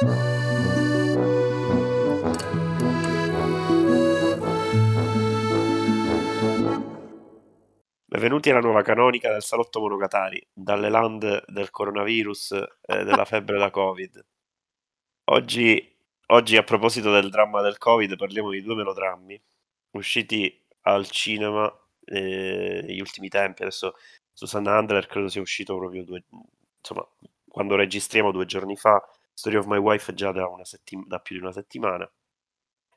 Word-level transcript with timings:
Benvenuti 0.00 0.16
alla 8.48 8.60
nuova 8.60 8.80
canonica 8.80 9.30
del 9.30 9.42
salotto 9.42 9.80
Monogatari, 9.80 10.42
dalle 10.54 10.88
land 10.88 11.44
del 11.48 11.70
coronavirus 11.70 12.52
e 12.80 13.04
della 13.04 13.26
febbre 13.26 13.58
da 13.58 13.68
Covid. 13.68 14.24
Oggi, 15.24 15.96
oggi, 16.28 16.56
a 16.56 16.62
proposito 16.62 17.12
del 17.12 17.28
dramma 17.28 17.60
del 17.60 17.76
Covid, 17.76 18.16
parliamo 18.16 18.52
di 18.52 18.62
due 18.62 18.76
melodrammi 18.76 19.38
usciti 19.90 20.66
al 20.82 21.10
cinema 21.10 21.70
eh, 22.06 22.80
negli 22.86 23.00
ultimi 23.00 23.28
tempi. 23.28 23.64
Adesso 23.64 23.92
Susanna 24.32 24.78
Handler 24.78 25.06
credo 25.06 25.28
sia 25.28 25.42
uscito 25.42 25.76
proprio 25.76 26.04
due, 26.04 26.24
insomma, 26.78 27.06
quando 27.46 27.76
registriamo 27.76 28.30
due 28.30 28.46
giorni 28.46 28.76
fa. 28.76 28.98
Story 29.40 29.56
of 29.56 29.64
My 29.64 29.78
Wife 29.78 30.12
già 30.12 30.32
da, 30.32 30.46
settim- 30.64 31.06
da 31.06 31.18
più 31.18 31.36
di 31.36 31.42
una 31.42 31.52
settimana. 31.52 32.10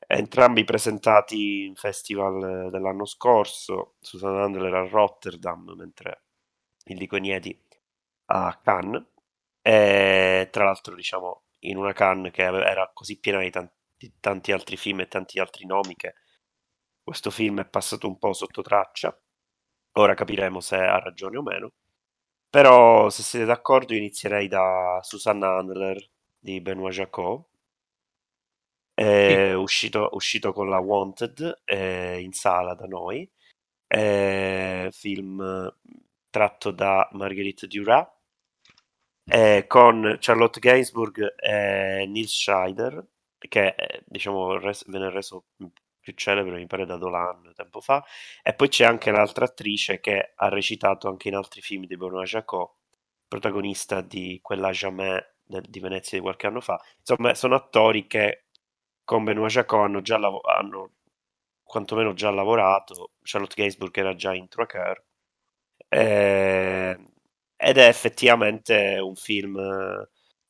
Entrambi 0.06 0.64
presentati 0.64 1.64
in 1.64 1.74
festival 1.74 2.70
dell'anno 2.70 3.06
scorso, 3.06 3.94
Susan 4.00 4.36
Handler 4.36 4.74
a 4.74 4.86
Rotterdam, 4.86 5.72
mentre 5.74 6.24
il 6.84 6.98
Dico 6.98 7.16
Nieti 7.16 7.58
a 8.26 8.60
Cannes, 8.62 9.06
e 9.62 10.48
tra 10.50 10.64
l'altro 10.64 10.94
diciamo 10.94 11.44
in 11.60 11.78
una 11.78 11.94
Cannes 11.94 12.30
che 12.32 12.42
era 12.42 12.90
così 12.92 13.18
piena 13.18 13.40
di 13.40 13.50
tanti, 13.50 14.12
tanti 14.20 14.52
altri 14.52 14.76
film 14.76 15.00
e 15.00 15.08
tanti 15.08 15.38
altri 15.38 15.64
nomi 15.64 15.94
che 15.96 16.14
questo 17.02 17.30
film 17.30 17.60
è 17.60 17.66
passato 17.66 18.06
un 18.06 18.18
po' 18.18 18.34
sotto 18.34 18.60
traccia, 18.60 19.18
ora 19.92 20.14
capiremo 20.14 20.60
se 20.60 20.76
ha 20.76 20.98
ragione 20.98 21.38
o 21.38 21.42
meno, 21.42 21.72
però 22.50 23.08
se 23.10 23.22
siete 23.22 23.46
d'accordo 23.46 23.94
inizierei 23.94 24.48
da 24.48 24.98
Susanna 25.02 25.56
Handler 25.56 26.12
di 26.44 26.60
Benoit 26.60 26.92
Jacot, 26.92 27.46
è 28.92 29.54
uscito, 29.54 30.10
uscito 30.12 30.52
con 30.52 30.68
la 30.68 30.78
Wanted 30.78 31.62
eh, 31.64 32.20
in 32.20 32.32
sala 32.32 32.74
da 32.74 32.86
noi. 32.86 33.28
È 33.86 34.88
film 34.90 35.74
tratto 36.30 36.70
da 36.70 37.08
Marguerite 37.12 37.66
Duras. 37.66 38.06
Eh, 39.26 39.64
con 39.66 40.18
Charlotte 40.20 40.60
Gainsbourg 40.60 41.34
e 41.38 42.04
Nils 42.06 42.30
Scheider 42.30 43.02
che 43.38 43.74
diciamo 44.04 44.58
res- 44.58 44.84
venne 44.86 45.08
reso 45.08 45.46
più 45.98 46.12
celebre 46.14 46.56
mi 46.56 46.66
pare 46.66 46.84
da 46.84 46.96
Dolan 46.98 47.52
tempo 47.54 47.80
fa. 47.80 48.04
E 48.42 48.52
poi 48.54 48.68
c'è 48.68 48.84
anche 48.84 49.10
l'altra 49.10 49.46
attrice 49.46 49.98
che 50.00 50.32
ha 50.34 50.48
recitato 50.48 51.08
anche 51.08 51.28
in 51.28 51.36
altri 51.36 51.62
film 51.62 51.86
di 51.86 51.96
Benoît 51.96 52.26
Jacot 52.26 52.72
protagonista 53.26 54.02
di 54.02 54.40
quella 54.42 54.70
Jamais 54.70 55.33
di 55.46 55.80
Venezia 55.80 56.18
di 56.18 56.24
qualche 56.24 56.46
anno 56.46 56.60
fa. 56.60 56.80
Insomma 56.98 57.34
sono 57.34 57.54
attori 57.54 58.06
che 58.06 58.44
con 59.04 59.24
Benoit 59.24 59.50
Jacot 59.50 59.84
hanno 59.84 60.00
già 60.02 60.18
lav- 60.18 60.44
hanno 60.46 60.92
quantomeno 61.62 62.14
già 62.14 62.30
lavorato, 62.30 63.12
Charlotte 63.22 63.54
Gainsbourg 63.56 63.96
era 63.96 64.14
già 64.14 64.32
in 64.34 64.48
Trucker, 64.48 65.04
eh, 65.88 66.98
ed 67.56 67.78
è 67.78 67.88
effettivamente 67.88 68.98
un 69.00 69.14
film 69.16 69.58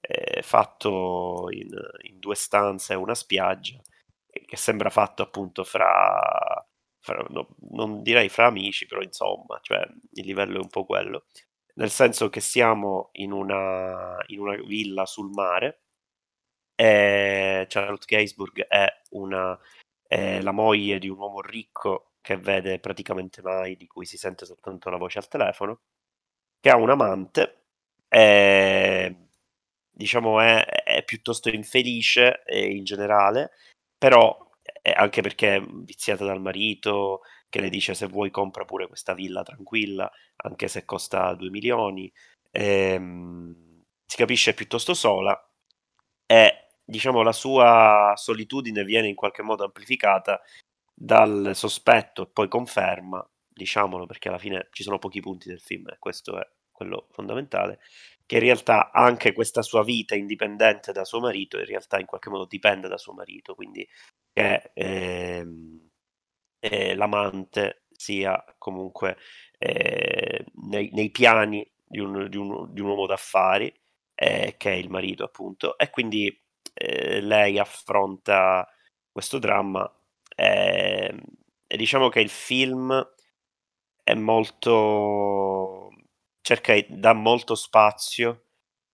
eh, 0.01 0.43
fatto 0.43 1.47
in, 1.51 1.71
in, 2.03 2.19
due 2.19 2.35
stanze 2.35 2.93
e 2.93 2.97
una 2.97 3.15
spiaggia, 3.15 3.81
che 4.47 4.57
sembra 4.57 4.91
fatto 4.91 5.23
appunto 5.23 5.65
fra, 5.65 6.67
fra 6.99 7.25
no, 7.31 7.49
non 7.71 8.03
direi 8.03 8.29
fra 8.29 8.47
amici, 8.47 8.87
però 8.87 9.01
insomma, 9.01 9.59
cioè 9.63 9.81
il 10.13 10.27
livello 10.27 10.57
è 10.59 10.61
un 10.61 10.69
po' 10.69 10.85
quello, 10.85 11.27
nel 11.75 11.91
senso 11.91 12.31
che 12.31 12.41
siamo 12.41 13.11
in 13.13 13.33
una, 13.33 14.17
in 14.29 14.41
una 14.41 14.57
villa 14.57 15.07
sul 15.07 15.31
mare, 15.31 15.81
e 16.77 17.67
Charlotte 17.69 18.07
Gainsbourg 18.07 18.67
è, 18.67 18.87
una, 19.11 19.59
è 20.07 20.41
la 20.41 20.53
moglie 20.53 20.99
di 20.99 21.09
un 21.09 21.19
uomo 21.19 21.41
ricco 21.41 22.15
che 22.21 22.37
vede 22.37 22.81
praticamente 22.81 23.43
mai, 23.43 23.77
di 23.77 23.87
cui 23.87 24.07
si 24.07 24.17
sente 24.17 24.47
soltanto 24.47 24.91
la 24.91 24.97
voce 24.97 25.19
al 25.19 25.29
telefono, 25.29 25.81
che 26.61 26.71
ha 26.71 26.77
un 26.77 26.91
amante, 26.91 27.67
e, 28.09 29.29
diciamo 29.91 30.41
è, 30.41 30.65
è 30.65 31.05
piuttosto 31.05 31.49
infelice 31.51 32.43
in 32.49 32.85
generale, 32.85 33.53
però 33.99 34.51
anche 34.95 35.23
perché 35.23 35.57
è 35.57 35.61
viziata 35.61 36.25
dal 36.25 36.41
marito 36.41 37.23
che 37.55 37.61
le 37.61 37.69
dice 37.69 37.95
se 37.95 38.09
vuoi 38.09 38.33
compra 38.33 38.65
pure 38.65 38.89
questa 38.89 39.15
villa 39.15 39.45
tranquilla, 39.45 40.11
anche 40.39 40.67
se 40.67 40.85
costa 40.85 41.35
2 41.35 41.51
milioni, 41.51 42.13
e, 42.51 43.01
si 44.05 44.17
capisce 44.17 44.55
piuttosto 44.55 44.93
sola 44.93 45.41
e 46.27 46.71
diciamo, 46.85 47.23
la 47.23 47.31
sua 47.31 48.15
solitudine 48.17 48.83
viene 48.83 49.07
in 49.07 49.15
qualche 49.15 49.43
modo 49.43 49.63
amplificata 49.63 50.41
dal 50.93 51.53
sospetto 51.55 52.23
e 52.23 52.27
poi 52.27 52.49
conferma, 52.49 53.25
diciamolo 53.49 54.05
perché 54.07 54.27
alla 54.31 54.39
fine 54.39 54.67
ci 54.73 54.83
sono 54.83 54.99
pochi 54.99 55.21
punti 55.21 55.49
del 55.49 55.61
film 55.61 55.89
e 55.91 55.99
questo 56.01 56.41
è 56.41 56.49
quello 56.73 57.07
fondamentale, 57.13 57.79
che 58.27 58.35
in 58.35 58.43
realtà 58.43 58.91
anche 58.91 59.33
questa 59.33 59.63
sua 59.63 59.85
vita 59.85 60.17
indipendente 60.17 60.91
da 60.91 61.05
suo 61.05 61.21
marito 61.21 61.57
in 61.61 61.67
realtà 61.67 62.01
in 62.01 62.07
qualche 62.07 62.31
modo 62.31 62.47
dipende 62.47 62.89
da 62.89 62.99
suo 62.99 63.13
marito, 63.13 63.55
quindi 63.55 63.89
che 64.33 64.73
ehm, 64.75 65.84
eh, 66.65 66.95
l'amante 66.95 67.85
sia 67.91 68.43
comunque 68.57 69.19
eh, 69.59 70.47
nei, 70.69 70.89
nei, 70.93 71.11
piani 71.11 71.69
di 71.85 72.01
un, 72.01 72.27
di, 72.29 72.39
un, 72.39 72.73
di 72.73 72.81
un, 72.81 72.89
uomo 72.89 73.07
d'affari, 73.07 73.73
eh, 74.15 74.55
che 74.57 74.73
è 74.73 74.75
il 74.75 74.89
marito 74.89 75.25
appunto, 75.25 75.77
e 75.77 75.91
quindi 75.91 76.27
eh, 76.73 77.21
lei 77.21 77.59
affronta 77.59 78.67
questo 79.13 79.39
dramma 79.39 79.91
ehm, 80.35 81.21
e, 81.67 81.77
diciamo 81.77 82.09
che 82.09 82.21
il 82.21 82.31
film 82.31 83.07
è 84.03 84.15
molto 84.15 85.91
cerca 86.41 86.75
dà 86.89 87.13
molto 87.13 87.55
spazio 87.55 88.45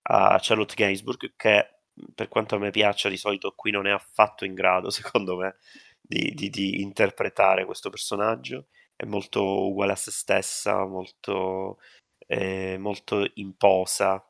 a 0.02 0.38
Charlotte 0.40 0.74
Gainsbourg 0.74 1.34
che 1.36 1.80
per 2.14 2.28
quanto 2.28 2.56
a 2.56 2.58
me 2.58 2.70
piaccia 2.70 3.08
di 3.08 3.16
solito 3.16 3.52
qui 3.54 3.70
non 3.70 3.86
è 3.86 3.90
affatto 3.90 4.44
in 4.44 4.54
grado 4.54 4.90
secondo 4.90 5.36
me 5.36 5.56
di, 6.10 6.32
di, 6.34 6.50
di 6.50 6.80
interpretare 6.80 7.64
questo 7.64 7.88
personaggio 7.88 8.66
è 8.96 9.04
molto 9.04 9.68
uguale 9.68 9.92
a 9.92 9.96
se 9.96 10.10
stessa 10.10 10.84
molto, 10.84 11.78
eh, 12.26 12.76
molto 12.78 13.30
imposa 13.34 14.20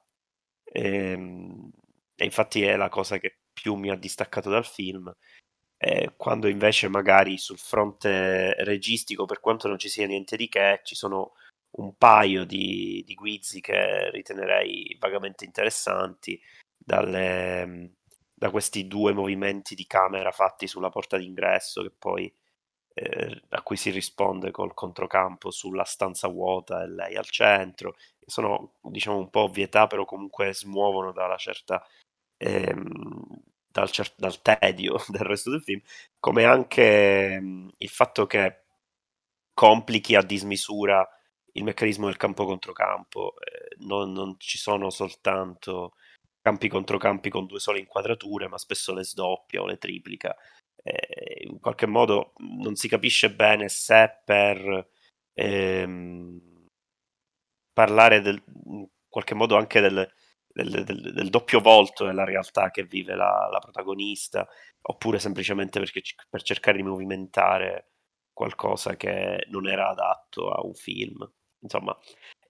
e, 0.63 1.13
ehm, 1.13 1.71
e 2.15 2.25
infatti 2.27 2.63
è 2.63 2.77
la 2.77 2.91
cosa 2.91 3.17
che 3.17 3.39
più 3.51 3.75
mi 3.77 3.89
ha 3.91 3.97
distaccato 3.97 4.51
dal 4.51 4.67
film, 4.67 5.11
eh, 5.79 6.13
quando 6.17 6.49
invece 6.49 6.89
magari 6.89 7.39
sul 7.39 7.59
fronte 7.59 8.53
registico, 8.63 9.25
per 9.25 9.41
quanto 9.41 9.67
non 9.69 9.79
ci 9.79 9.89
sia 9.89 10.07
niente 10.07 10.37
di 10.37 10.49
che, 10.49 10.81
ci 10.85 10.95
sono 10.95 11.33
un 11.79 11.97
paio 11.97 12.45
di, 12.45 13.03
di 13.07 13.15
guizzi 13.15 13.61
che 13.63 14.11
ritenerei 14.11 14.97
vagamente 15.01 15.47
interessanti, 15.47 16.39
dalle, 16.77 17.95
da 18.41 18.51
questi 18.51 18.89
due 18.89 19.13
movimenti 19.13 19.75
di 19.75 19.87
camera 19.87 20.31
fatti 20.31 20.67
sulla 20.67 20.89
porta 20.89 21.19
d'ingresso 21.19 21.83
che 21.83 21.91
poi 21.91 22.33
eh, 22.95 23.43
a 23.51 23.63
cui 23.63 23.77
si 23.77 23.91
risponde 23.91 24.51
col 24.51 24.73
controcampo 24.73 25.51
sulla 25.51 25.85
stanza 25.85 26.27
vuota 26.29 26.83
e 26.83 26.89
lei 26.89 27.17
al 27.17 27.27
centro. 27.27 27.97
Sono 28.25 28.77
diciamo 28.81 29.19
un 29.19 29.29
po' 29.29 29.41
ovvietà, 29.43 29.87
però 29.87 30.07
comunque 30.07 30.55
smuovono 30.55 31.13
dalla 31.13 31.37
certa 31.37 31.85
ehm, 32.39 33.43
dal, 33.69 33.91
cer- 33.91 34.15
dal, 34.17 34.41
tedio 34.41 34.97
del 35.09 35.23
resto 35.23 35.51
del 35.51 35.63
film, 35.63 35.83
come 36.19 36.45
anche 36.45 37.39
mh, 37.41 37.71
il 37.79 37.89
fatto 37.91 38.27
che 38.27 38.63
complichi 39.53 40.15
a 40.15 40.23
dismisura 40.23 41.07
il 41.53 41.65
meccanismo 41.65 42.07
del 42.07 42.17
campo 42.17 42.47
contro 42.47 42.73
campo, 42.73 43.35
eh, 43.41 43.77
non, 43.81 44.13
non, 44.13 44.37
ci 44.39 44.57
sono 44.59 44.89
soltanto 44.91 45.95
campi 46.43 46.69
contro 46.69 46.99
campi 46.99 47.31
con 47.31 47.47
due 47.47 47.61
sole 47.61 47.79
inquadrature, 47.79 48.49
ma 48.49 48.59
spesso 48.59 48.95
le 48.95 49.05
sdoppia 49.05 49.63
o 49.63 49.67
le 49.67 49.79
triplica. 49.79 50.35
Eh, 50.83 51.47
in 51.47 51.61
qualche 51.61 51.87
modo 51.87 52.33
non 52.39 52.75
si 52.75 52.89
capisce 52.89 53.31
bene 53.31 53.69
se 53.69 54.21
per 54.25 54.89
ehm, 55.35 56.41
parlare 57.73 58.21
del, 58.21 58.43
in 58.67 58.87
qualche 59.09 59.35
modo 59.35 59.57
anche 59.57 59.81
del, 59.81 60.11
del, 60.47 60.85
del, 60.85 61.13
del, 61.13 61.31
doppio 61.31 61.61
volto 61.61 62.05
della 62.05 62.25
realtà 62.25 62.71
che 62.71 62.85
vive 62.85 63.15
la, 63.15 63.49
la 63.51 63.59
protagonista, 63.59 64.49
oppure 64.83 65.19
semplicemente 65.19 65.79
perché, 65.79 66.03
per 66.29 66.43
cercare 66.43 66.79
di 66.79 66.83
movimentare 66.83 67.91
qualcosa 68.33 68.97
che 68.97 69.47
non 69.49 69.69
era 69.69 69.89
adatto 69.89 70.51
a 70.51 70.65
un 70.65 70.75
film. 70.75 71.31
Insomma, 71.61 71.97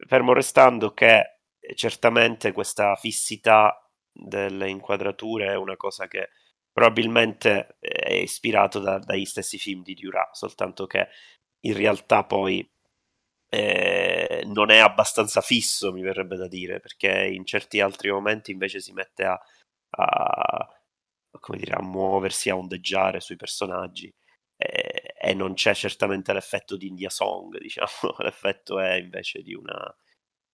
fermo 0.06 0.32
restando 0.32 0.94
che 0.94 1.40
certamente 1.74 2.52
questa 2.52 2.94
fissità 2.96 3.79
delle 4.12 4.68
inquadrature 4.68 5.46
è 5.46 5.56
una 5.56 5.76
cosa 5.76 6.08
che 6.08 6.30
probabilmente 6.72 7.76
è 7.80 8.12
ispirato 8.12 8.78
da, 8.78 8.98
dagli 8.98 9.24
stessi 9.24 9.58
film 9.58 9.82
di 9.82 9.94
Duras, 9.94 10.38
soltanto 10.38 10.86
che 10.86 11.08
in 11.60 11.76
realtà 11.76 12.24
poi 12.24 12.68
eh, 13.48 14.42
non 14.46 14.70
è 14.70 14.78
abbastanza 14.78 15.40
fisso, 15.40 15.92
mi 15.92 16.02
verrebbe 16.02 16.36
da 16.36 16.46
dire, 16.46 16.80
perché 16.80 17.26
in 17.26 17.44
certi 17.44 17.80
altri 17.80 18.10
momenti 18.10 18.52
invece 18.52 18.80
si 18.80 18.92
mette 18.92 19.24
a, 19.24 19.40
a, 19.90 20.68
dire, 21.56 21.74
a 21.74 21.82
muoversi, 21.82 22.48
a 22.50 22.56
ondeggiare 22.56 23.20
sui 23.20 23.36
personaggi 23.36 24.12
eh, 24.56 25.14
e 25.18 25.34
non 25.34 25.54
c'è 25.54 25.74
certamente 25.74 26.32
l'effetto 26.32 26.76
di 26.76 26.86
India 26.86 27.10
Song, 27.10 27.56
diciamo, 27.58 28.14
l'effetto 28.18 28.78
è 28.78 28.94
invece 28.94 29.42
di 29.42 29.54
una, 29.54 29.94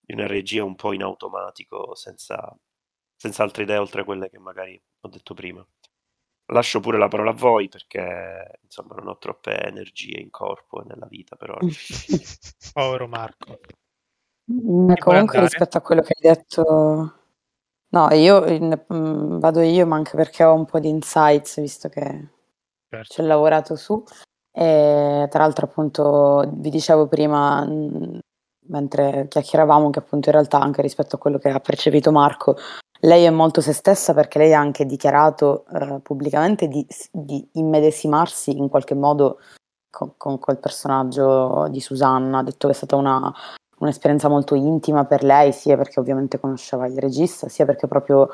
di 0.01 0.15
una 0.15 0.27
regia 0.27 0.65
un 0.65 0.75
po' 0.75 0.93
in 0.93 1.03
automatico, 1.03 1.95
senza, 1.95 2.57
senza 3.17 3.43
altre 3.43 3.65
idee 3.65 3.79
oltre 3.79 4.03
a 4.03 4.05
quelle 4.05 4.31
che 4.31 4.39
magari 4.39 4.81
ho 5.01 5.09
detto 5.09 5.35
prima. 5.35 5.67
Lascio 6.51 6.79
pure 6.79 6.99
la 6.99 7.09
parola 7.09 7.31
a 7.31 7.35
voi 7.35 7.69
perché 7.69 8.61
insomma 8.63 8.95
non 8.95 9.09
ho 9.09 9.19
troppe 9.19 9.61
energie 9.61 10.21
in 10.21 10.31
corpo 10.31 10.83
e 10.83 10.85
nella 10.87 11.07
vita 11.07 11.35
però. 11.35 11.57
Povero 12.73 13.09
Marco. 13.09 13.59
Ma 14.49 14.95
comunque 14.95 15.41
rispetto 15.41 15.77
a 15.77 15.81
quello 15.81 16.03
che 16.03 16.15
hai 16.17 16.35
detto, 16.35 17.13
no, 17.89 18.09
io 18.13 18.45
in, 18.47 18.85
mh, 18.87 19.39
vado 19.41 19.61
io, 19.61 19.87
ma 19.87 19.97
anche 19.97 20.15
perché 20.17 20.45
ho 20.45 20.55
un 20.55 20.67
po' 20.67 20.79
di 20.79 20.89
insights, 20.89 21.61
visto 21.61 21.89
che 21.89 22.29
certo. 22.89 23.13
ci 23.13 23.21
ho 23.21 23.25
lavorato 23.25 23.75
su. 23.75 24.05
E 24.53 25.27
tra 25.29 25.41
l'altro, 25.41 25.67
appunto, 25.67 26.49
vi 26.55 26.71
dicevo 26.71 27.09
prima, 27.09 27.65
mh, 27.65 28.21
mentre 28.69 29.27
chiacchieravamo, 29.29 29.91
che 29.91 29.99
appunto 29.99 30.29
in 30.29 30.35
realtà 30.37 30.61
anche 30.61 30.81
rispetto 30.81 31.17
a 31.17 31.19
quello 31.19 31.39
che 31.39 31.51
ha 31.51 31.61
percepito 31.61 32.13
Marco, 32.13 32.57
lei 33.01 33.25
è 33.25 33.31
molto 33.31 33.61
se 33.61 33.73
stessa 33.73 34.15
perché 34.15 34.39
lei 34.39 34.55
ha 34.55 34.61
anche 34.61 34.87
dichiarato 34.87 35.65
eh, 35.73 36.01
pubblicamente 36.03 36.69
di, 36.69 36.87
di, 37.11 37.47
immedesimarsi 37.53 38.57
in 38.57 38.69
qualche 38.69 38.95
modo 38.95 39.39
con, 39.91 40.13
con, 40.17 40.39
quel 40.39 40.59
personaggio 40.59 41.69
di 41.69 41.81
Susanna, 41.81 42.39
ha 42.39 42.43
detto 42.43 42.67
che 42.67 42.73
è 42.73 42.77
stata 42.77 42.97
una, 42.97 43.33
un'esperienza 43.79 44.29
molto 44.29 44.55
intima 44.55 45.05
per 45.05 45.23
lei, 45.23 45.53
sia 45.53 45.77
perché 45.77 46.01
ovviamente 46.01 46.41
conosceva 46.41 46.87
il 46.87 46.99
regista, 46.99 47.49
sia 47.49 47.65
perché 47.65 47.87
proprio 47.87 48.29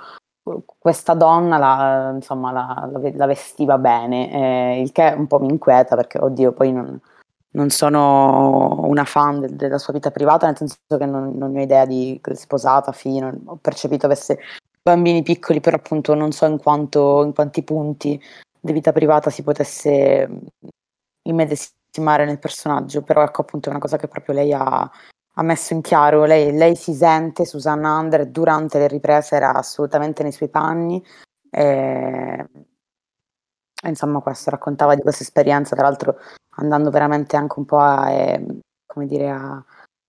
questa 0.79 1.15
donna 1.15 1.57
la, 1.57 2.11
insomma, 2.15 2.51
la, 2.51 2.91
la 3.15 3.27
vestiva 3.27 3.79
bene, 3.79 4.33
eh, 4.33 4.81
il 4.81 4.91
che 4.91 5.15
un 5.17 5.27
po' 5.27 5.39
mi 5.39 5.49
inquieta 5.49 5.95
perché, 5.95 6.19
oddio, 6.19 6.53
poi 6.53 6.73
non, 6.73 7.01
non 7.53 7.71
sono 7.71 8.81
una 8.85 9.05
fan 9.05 9.41
de- 9.41 9.57
della 9.57 9.79
sua 9.79 9.93
vita 9.93 10.11
privata, 10.11 10.47
nel 10.47 10.57
senso 10.57 10.77
che 10.99 11.07
non, 11.07 11.37
non 11.37 11.55
ho 11.55 11.61
idea 11.61 11.85
di 11.85 12.21
sposata, 12.33 12.93
fino, 12.93 13.33
ho 13.47 13.57
percepito 13.57 14.07
avesse 14.07 14.39
bambini 14.83 15.23
piccoli, 15.23 15.61
però 15.61 15.77
appunto 15.77 16.15
non 16.15 16.33
so 16.33 16.47
in, 16.47 16.59
quanto, 16.59 17.23
in 17.25 17.33
quanti 17.35 17.63
punti 17.63 18.21
di 18.61 18.73
vita 18.73 18.93
privata 18.93 19.31
si 19.31 19.43
potesse 19.43 20.29
immedesimare 21.23 22.25
nel 22.25 22.39
personaggio, 22.39 23.03
però 23.03 23.23
ecco 23.23 23.43
appunto 23.43 23.69
è 23.69 23.73
una 23.73 23.81
cosa 23.81 23.97
che 23.97 24.09
proprio 24.09 24.35
lei 24.35 24.53
ha, 24.53 24.91
ha 25.35 25.43
messo 25.43 25.75
in 25.75 25.83
chiaro, 25.83 26.25
lei, 26.25 26.53
lei, 26.53 26.75
si 26.77 26.95
sente, 26.95 27.45
Susanna 27.45 27.99
Under 27.99 28.27
durante 28.27 28.79
le 28.79 28.89
riprese 28.89 29.37
era 29.37 29.53
assolutamente 29.55 30.23
nei 30.23 30.33
suoi 30.33 30.49
panni, 30.49 31.03
e, 31.51 32.49
insomma 33.85 34.21
questo 34.21 34.51
raccontava 34.51 34.95
di 34.95 35.03
questa 35.03 35.23
esperienza, 35.23 35.77
tra 35.77 35.87
l'altro 35.87 36.17
andando 36.57 36.91
veramente 36.91 37.37
anche 37.37 37.59
un 37.59 37.65
po' 37.65 37.79
a, 37.79 38.11
eh, 38.11 38.45
come 38.87 39.07
dire, 39.07 39.31
a, 39.31 39.65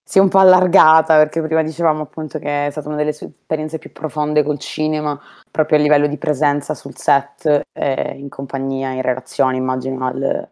si 0.06 0.18
è 0.18 0.22
un 0.22 0.30
po' 0.30 0.40
allargata 0.40 1.16
perché 1.18 1.42
prima 1.42 1.64
dicevamo 1.64 2.02
appunto 2.02 2.38
che 2.38 2.68
è 2.68 2.72
stata 2.72 2.88
una 2.90 2.98
delle 2.98 3.14
sue 3.14 3.28
esperienze 3.28 3.80
più 3.80 3.92
profonde 3.92 4.44
col 4.44 4.60
cinema, 4.60 5.20
proprio 5.50 5.78
a 5.78 5.82
livello 5.82 6.08
di 6.08 6.18
presenza 6.18 6.74
sul 6.74 6.96
set, 6.98 7.62
eh, 7.72 8.14
in 8.18 8.30
compagnia, 8.30 8.92
in 8.92 9.02
relazione 9.02 9.56
immagino 9.56 10.06
al, 10.06 10.50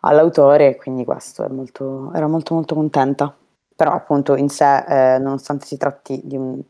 all'autore, 0.00 0.76
quindi 0.76 1.04
questo 1.04 1.48
molto, 1.48 2.12
era 2.14 2.26
molto 2.26 2.54
molto 2.54 2.74
contenta. 2.74 3.34
Però 3.74 3.92
appunto 3.92 4.36
in 4.36 4.50
sé, 4.50 5.14
eh, 5.14 5.18
nonostante 5.18 5.64
si 5.64 5.78
tratti 5.78 6.20
di 6.22 6.36
un, 6.36 6.62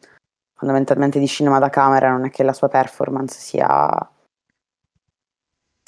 fondamentalmente 0.55 1.19
di 1.19 1.26
cinema 1.26 1.58
da 1.58 1.69
camera, 1.69 2.11
non 2.11 2.26
è 2.26 2.31
che 2.31 2.44
la 2.44 2.52
sua 2.52 2.69
performance 2.69 3.40
sia 3.40 3.90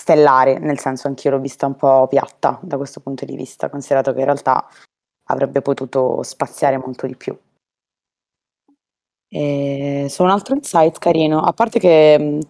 stellare, 0.02 0.58
nel 0.58 0.80
senso 0.80 1.06
anch'io 1.06 1.30
l'ho 1.30 1.38
vista 1.38 1.66
un 1.66 1.76
po' 1.76 2.08
piatta 2.08 2.58
da 2.60 2.76
questo 2.76 2.98
punto 2.98 3.24
di 3.24 3.36
vista, 3.36 3.70
considerato 3.70 4.12
che 4.12 4.18
in 4.18 4.24
realtà 4.24 4.66
avrebbe 5.28 5.62
potuto 5.62 6.24
spaziare 6.24 6.76
molto 6.76 7.06
di 7.06 7.14
più. 7.14 7.38
E 9.28 10.06
su 10.10 10.22
un 10.24 10.30
altro 10.30 10.56
insight 10.56 10.98
carino, 10.98 11.40
a 11.40 11.52
parte 11.52 11.78
che, 11.78 12.40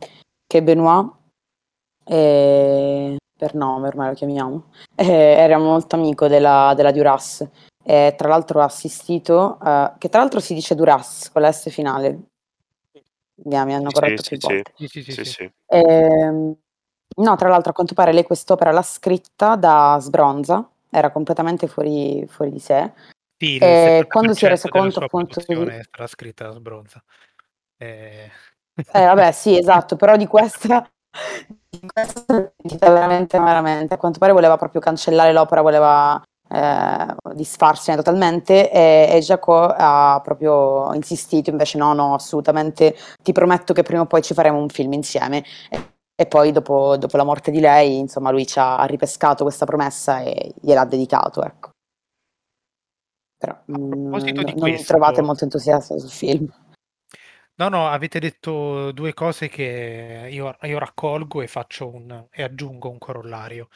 che 0.47 0.63
Benoit, 0.63 1.13
eh, 2.05 3.19
per 3.37 3.55
nome 3.55 3.89
ormai 3.89 4.09
lo 4.09 4.15
chiamiamo, 4.15 4.71
eh, 4.97 5.13
era 5.13 5.59
molto 5.59 5.97
amico 5.97 6.29
della, 6.29 6.73
della 6.75 6.91
Duras, 6.91 7.47
e 7.85 8.15
tra 8.17 8.29
l'altro 8.29 8.63
ha 8.63 8.65
assistito, 8.65 9.59
uh, 9.61 9.99
che 9.99 10.09
tra 10.09 10.21
l'altro 10.21 10.41
si 10.41 10.55
dice 10.55 10.75
Duras 10.75 11.29
con 11.31 11.43
la 11.43 11.53
S 11.53 11.69
finale, 11.69 12.29
mi, 13.45 13.57
hanno 13.57 13.91
corretto 13.91 14.23
sì, 14.23 14.29
più 14.31 14.41
sì, 14.41 14.47
volte. 14.47 14.73
Sì, 14.89 15.03
sì, 15.03 15.25
sì. 15.25 15.53
E, 15.67 15.81
ehm, 15.81 16.57
No, 17.17 17.37
tra 17.37 17.49
l'altro 17.49 17.71
a 17.71 17.75
quanto 17.75 17.95
pare 17.95 18.13
lei 18.13 18.25
quest'opera 18.25 18.73
l'ha 18.73 18.83
scritta 18.83 19.57
da 19.57 19.99
sbronza, 20.01 20.69
era 20.91 21.11
completamente 21.11 21.67
fuori, 21.67 22.27
fuori 22.29 22.51
di 22.51 22.59
sé. 22.59 22.93
Sì, 23.37 23.59
e 23.59 24.07
quando 24.09 24.35
si 24.35 24.45
è 24.45 24.49
resa 24.49 24.69
conto 24.69 25.01
appunto 25.01 25.43
di... 25.47 25.55
era 25.55 26.07
scritta 26.07 26.45
da 26.47 26.53
sbronza. 26.53 27.03
Eh... 27.77 28.31
eh... 28.75 29.05
vabbè, 29.05 29.33
sì, 29.33 29.59
esatto, 29.59 29.97
però 29.97 30.17
di 30.17 30.27
questa 30.27 30.89
di 31.69 31.81
questa 31.93 32.53
veramente 32.91 33.39
veramente, 33.39 33.95
a 33.95 33.97
quanto 33.99 34.19
pare 34.19 34.33
voleva 34.33 34.57
proprio 34.57 34.81
cancellare 34.81 35.33
l'opera, 35.33 35.61
voleva 35.61 36.23
eh, 36.49 37.15
disfarsene 37.35 37.97
totalmente 37.97 38.71
e, 38.71 39.09
e 39.11 39.21
Jacob 39.21 39.75
ha 39.77 40.21
proprio 40.23 40.93
insistito 40.95 41.51
invece 41.51 41.79
no, 41.79 41.93
no, 41.93 42.15
assolutamente 42.15 42.95
ti 43.23 43.33
prometto 43.33 43.73
che 43.73 43.83
prima 43.83 44.03
o 44.03 44.07
poi 44.07 44.23
ci 44.23 44.35
faremo 44.35 44.59
un 44.59 44.69
film 44.69 44.93
insieme 44.93 45.45
e 45.71 45.92
poi 46.27 46.53
dopo, 46.53 46.97
dopo, 46.97 47.17
la 47.17 47.25
morte 47.25 47.51
di 47.51 47.61
lei, 47.61 47.99
insomma, 47.99 48.31
lui 48.31 48.47
ci 48.47 48.59
ha 48.59 48.85
ripescato 48.85 49.45
questa 49.45 49.67
promessa 49.67 50.21
e 50.21 50.53
gliel'ha 50.61 50.85
dedicato, 50.85 51.43
ecco. 51.43 51.71
Però 53.39 53.61
mh, 53.65 53.77
mm, 53.77 54.11
non 54.11 54.55
questo, 54.55 54.87
trovate 54.87 55.23
molto 55.23 55.45
entusiasta 55.45 55.99
sul 55.99 56.11
film. 56.11 56.53
No, 57.55 57.69
no, 57.69 57.89
avete 57.89 58.19
detto 58.19 58.93
due 58.93 59.13
cose 59.15 59.49
che 59.49 60.29
io, 60.31 60.57
io 60.63 60.79
raccolgo 60.79 61.43
e, 61.43 61.49
un, 61.81 62.27
e 62.31 62.43
aggiungo 62.43 62.89
un 62.89 62.99
corollario. 62.99 63.69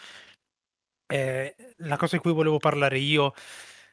Eh, 1.06 1.54
la 1.78 1.96
cosa 1.96 2.16
di 2.16 2.22
cui 2.22 2.32
volevo 2.32 2.58
parlare 2.58 2.98
io 2.98 3.32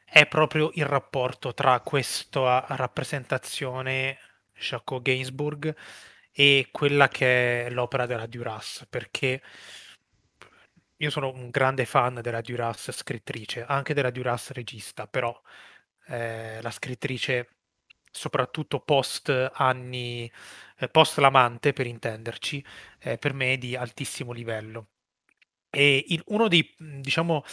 è 0.04 0.26
proprio 0.26 0.70
il 0.74 0.86
rapporto 0.86 1.54
tra 1.54 1.80
questa 1.80 2.64
rappresentazione 2.68 4.18
Jacob 4.54 5.02
Gainsbourg 5.02 5.74
e 6.34 6.68
quella 6.72 7.08
che 7.08 7.66
è 7.66 7.70
l'opera 7.70 8.06
della 8.06 8.26
Duras, 8.26 8.86
perché 8.90 9.40
io 10.96 11.10
sono 11.10 11.30
un 11.32 11.50
grande 11.50 11.84
fan 11.84 12.20
della 12.22 12.40
Duras 12.40 12.90
scrittrice, 12.92 13.64
anche 13.64 13.94
della 13.94 14.10
Duras 14.10 14.50
regista, 14.50 15.06
però 15.06 15.38
eh, 16.08 16.60
la 16.62 16.70
scrittrice 16.70 17.48
soprattutto 18.10 18.80
post 18.80 19.28
anni, 19.54 20.30
eh, 20.78 20.88
post 20.88 21.18
l'amante 21.18 21.72
per 21.72 21.86
intenderci, 21.86 22.64
eh, 23.00 23.18
per 23.18 23.32
me 23.34 23.54
è 23.54 23.58
di 23.58 23.76
altissimo 23.76 24.32
livello. 24.32 24.88
E 25.70 26.04
in 26.08 26.22
uno 26.26 26.48
dei, 26.48 26.74
diciamo, 26.78 27.44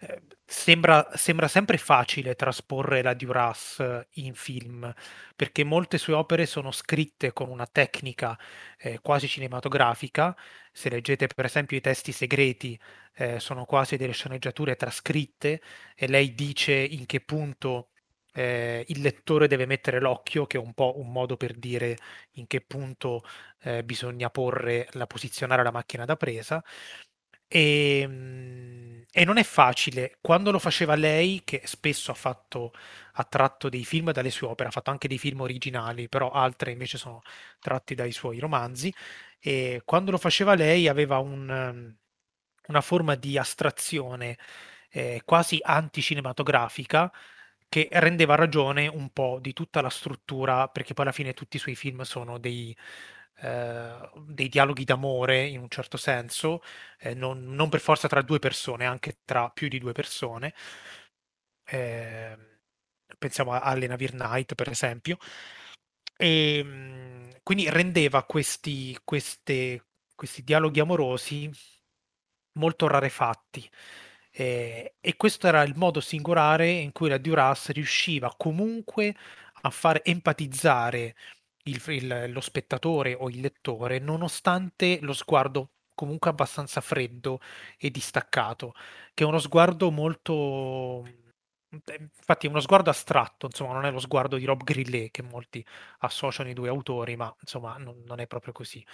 eh, 0.00 0.22
sembra, 0.44 1.08
sembra, 1.14 1.48
sempre 1.48 1.76
facile 1.76 2.34
trasporre 2.36 3.02
la 3.02 3.14
Duras 3.14 3.82
in 4.14 4.34
film, 4.34 4.92
perché 5.34 5.64
molte 5.64 5.98
sue 5.98 6.14
opere 6.14 6.46
sono 6.46 6.70
scritte 6.70 7.32
con 7.32 7.48
una 7.48 7.66
tecnica 7.66 8.38
eh, 8.78 9.00
quasi 9.00 9.28
cinematografica. 9.28 10.36
Se 10.72 10.88
leggete 10.88 11.26
per 11.28 11.46
esempio 11.46 11.76
i 11.76 11.80
testi 11.80 12.12
segreti, 12.12 12.78
eh, 13.14 13.40
sono 13.40 13.64
quasi 13.64 13.96
delle 13.96 14.12
sceneggiature 14.12 14.76
trascritte 14.76 15.60
e 15.96 16.06
lei 16.08 16.34
dice 16.34 16.72
in 16.74 17.04
che 17.06 17.20
punto 17.20 17.90
eh, 18.32 18.84
il 18.88 19.00
lettore 19.00 19.48
deve 19.48 19.66
mettere 19.66 20.00
l'occhio, 20.00 20.46
che 20.46 20.58
è 20.58 20.60
un 20.60 20.74
po' 20.74 20.98
un 20.98 21.10
modo 21.10 21.36
per 21.36 21.54
dire 21.54 21.96
in 22.34 22.46
che 22.46 22.60
punto 22.60 23.22
eh, 23.62 23.82
bisogna 23.84 24.30
porre 24.30 24.86
la 24.92 25.06
posizionare 25.06 25.64
la 25.64 25.72
macchina 25.72 26.04
da 26.04 26.16
presa. 26.16 26.62
E, 27.50 28.00
ehm, 28.02 28.37
e, 29.20 29.24
non 29.24 29.36
è 29.38 29.42
facile. 29.42 30.18
Quando 30.20 30.50
lo 30.50 30.58
faceva 30.58 30.94
lei, 30.94 31.42
che 31.44 31.62
spesso 31.64 32.10
ha 32.10 32.14
fatto 32.14 32.72
ha 33.14 33.24
tratto 33.24 33.68
dei 33.68 33.84
film 33.84 34.12
dalle 34.12 34.30
sue 34.30 34.46
opere, 34.46 34.68
ha 34.68 34.72
fatto 34.72 34.90
anche 34.90 35.08
dei 35.08 35.18
film 35.18 35.40
originali, 35.40 36.08
però 36.08 36.30
altre 36.30 36.70
invece 36.72 36.98
sono 36.98 37.22
tratti 37.58 37.94
dai 37.94 38.12
suoi 38.12 38.38
romanzi. 38.38 38.92
E 39.40 39.82
quando 39.84 40.10
lo 40.12 40.18
faceva 40.18 40.54
lei 40.54 40.88
aveva 40.88 41.18
un, 41.18 41.94
una 42.68 42.80
forma 42.80 43.14
di 43.16 43.38
astrazione 43.38 44.38
eh, 44.90 45.22
quasi 45.24 45.58
anticinematografica 45.62 47.12
che 47.68 47.88
rendeva 47.92 48.34
ragione 48.34 48.86
un 48.88 49.10
po' 49.10 49.38
di 49.40 49.52
tutta 49.52 49.80
la 49.80 49.90
struttura, 49.90 50.68
perché 50.68 50.94
poi 50.94 51.04
alla 51.06 51.14
fine 51.14 51.34
tutti 51.34 51.56
i 51.56 51.60
suoi 51.60 51.74
film 51.74 52.02
sono 52.02 52.38
dei, 52.38 52.74
eh, 53.40 54.10
dei 54.26 54.48
dialoghi 54.48 54.84
d'amore 54.84 55.46
in 55.46 55.60
un 55.60 55.68
certo 55.68 55.96
senso, 55.96 56.62
eh, 56.98 57.14
non, 57.14 57.44
non, 57.54 57.68
per 57.68 57.80
forza 57.80 58.08
tra 58.08 58.22
due 58.22 58.38
persone, 58.38 58.84
anche 58.86 59.18
tra 59.24 59.50
più 59.50 59.68
di 59.68 59.78
due 59.78 59.92
persone. 59.92 60.54
Eh, 61.64 62.36
pensiamo 63.18 63.52
a 63.52 63.60
Allen 63.60 63.94
Night, 64.12 64.54
per 64.54 64.68
esempio. 64.68 65.18
E, 66.16 66.58
ehm, 66.58 67.30
quindi 67.42 67.68
rendeva 67.70 68.24
questi, 68.24 68.98
queste, 69.04 69.86
questi 70.14 70.42
dialoghi 70.42 70.80
amorosi 70.80 71.50
molto 72.58 72.86
rarefatti. 72.88 73.68
Eh, 74.30 74.96
e 75.00 75.16
questo 75.16 75.46
era 75.48 75.62
il 75.62 75.74
modo 75.76 76.00
singolare 76.00 76.68
in 76.70 76.92
cui 76.92 77.08
la 77.08 77.18
Duras 77.18 77.70
riusciva 77.70 78.34
comunque 78.36 79.16
a 79.62 79.70
far 79.70 80.00
empatizzare 80.04 81.16
il, 81.68 81.82
il, 81.86 82.32
lo 82.32 82.40
spettatore 82.40 83.14
o 83.14 83.28
il 83.28 83.40
lettore, 83.40 83.98
nonostante 83.98 84.98
lo 85.02 85.12
sguardo 85.12 85.72
comunque 85.94 86.30
abbastanza 86.30 86.80
freddo 86.80 87.40
e 87.76 87.90
distaccato, 87.90 88.72
che 89.14 89.24
è 89.24 89.26
uno 89.26 89.38
sguardo 89.38 89.90
molto 89.90 91.04
infatti 91.70 92.46
è 92.46 92.50
uno 92.50 92.60
sguardo 92.60 92.90
astratto, 92.90 93.46
insomma, 93.46 93.72
non 93.74 93.84
è 93.84 93.90
lo 93.90 93.98
sguardo 93.98 94.36
di 94.36 94.44
Rob 94.44 94.62
Grillet 94.64 95.10
che 95.10 95.22
molti 95.22 95.64
associano 95.98 96.48
i 96.48 96.54
due 96.54 96.68
autori, 96.68 97.16
ma 97.16 97.34
insomma 97.40 97.76
non, 97.76 98.02
non 98.06 98.20
è 98.20 98.26
proprio 98.26 98.52
così. 98.52 98.84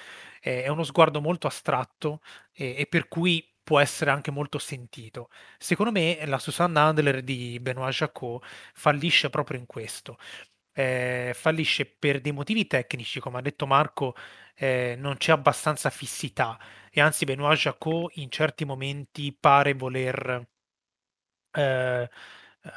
È, 0.40 0.68
uno 0.68 0.82
sguardo 0.82 1.20
molto 1.20 1.46
astratto 1.46 2.20
e, 2.52 2.74
e, 2.78 2.86
per 2.86 3.08
cui 3.08 3.48
può 3.62 3.78
essere 3.80 4.10
anche 4.10 4.30
molto 4.30 4.58
sentito. 4.58 5.30
Secondo 5.58 5.92
me 5.92 6.24
la 6.26 6.38
Susanna 6.38 6.82
Handler 6.82 7.22
di 7.22 7.58
Benoît 7.60 7.90
Jacot 7.92 8.44
fallisce 8.74 9.30
proprio 9.30 9.58
in 9.58 9.66
questo. 9.66 10.18
Eh, 10.76 11.30
fallisce 11.34 11.86
per 11.86 12.20
dei 12.20 12.32
motivi 12.32 12.66
tecnici, 12.66 13.20
come 13.20 13.38
ha 13.38 13.40
detto 13.40 13.64
Marco, 13.66 14.14
eh, 14.56 14.96
non 14.98 15.16
c'è 15.16 15.30
abbastanza 15.32 15.88
fissità. 15.90 16.58
E 16.90 17.00
anzi 17.00 17.24
Benoît 17.24 17.54
Jacot 17.56 18.10
in 18.16 18.30
certi 18.30 18.64
momenti 18.64 19.32
pare 19.38 19.74
voler 19.74 20.44
eh, 21.52 22.08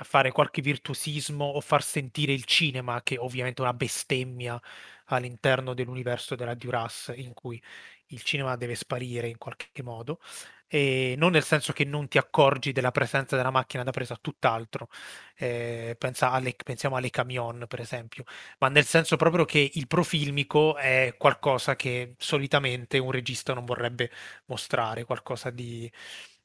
fare 0.04 0.32
qualche 0.32 0.62
virtuosismo 0.62 1.46
o 1.46 1.62
far 1.62 1.84
sentire 1.84 2.34
il 2.34 2.44
cinema, 2.46 3.02
che 3.04 3.18
ovviamente 3.18 3.62
è 3.62 3.66
una 3.66 3.74
bestemmia 3.74 4.60
all'interno 5.06 5.74
dell'universo 5.74 6.36
della 6.36 6.54
Duras, 6.56 7.14
in 7.16 7.34
cui 7.34 7.62
il 8.08 8.22
cinema 8.24 8.56
deve 8.56 8.76
sparire 8.76 9.28
in 9.28 9.38
qualche 9.38 9.84
modo, 9.84 10.20
e 10.68 11.16
non 11.18 11.32
nel 11.32 11.44
senso 11.44 11.74
che 11.74 11.86
non 11.86 12.08
ti 12.08 12.18
accorgi 12.18 12.72
della 12.72 12.92
presenza 12.92 13.36
della 13.36 13.52
macchina 13.52 13.84
da 13.84 13.92
presa, 13.92 14.18
tutt'altro. 14.20 14.90
Eh, 15.36 15.96
pensa 15.98 16.32
alle, 16.32 16.56
pensiamo 16.64 16.96
alle 16.98 17.10
camion, 17.10 17.66
per 17.68 17.80
esempio, 17.80 18.24
ma 18.60 18.70
nel 18.70 18.86
senso 18.86 19.16
proprio 19.18 19.46
che 19.46 19.72
il 19.74 19.88
profilmico 19.88 20.78
è 20.78 21.16
qualcosa 21.18 21.76
che 21.76 22.16
solitamente 22.18 22.98
un 22.98 23.12
regista 23.12 23.54
non 23.54 23.66
vorrebbe 23.66 24.12
mostrare, 24.46 25.06
qualcosa 25.06 25.50
di 25.50 25.92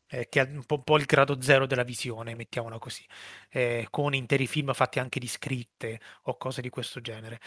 eh, 0.08 0.28
che 0.28 0.40
è 0.42 0.44
un 0.50 0.64
po', 0.64 0.76
un 0.76 0.84
po', 0.84 0.96
il 0.98 1.04
grado 1.06 1.40
zero 1.40 1.66
della 1.66 1.84
visione, 1.84 2.34
mettiamola 2.34 2.78
così, 2.78 3.04
eh, 3.50 3.86
con 3.90 4.14
interi 4.14 4.46
film 4.46 4.72
fatti 4.74 4.98
anche 4.98 5.18
di 5.18 5.26
scritte 5.28 6.00
o 6.24 6.36
cose 6.36 6.60
di 6.62 6.68
questo 6.70 7.00
genere. 7.00 7.40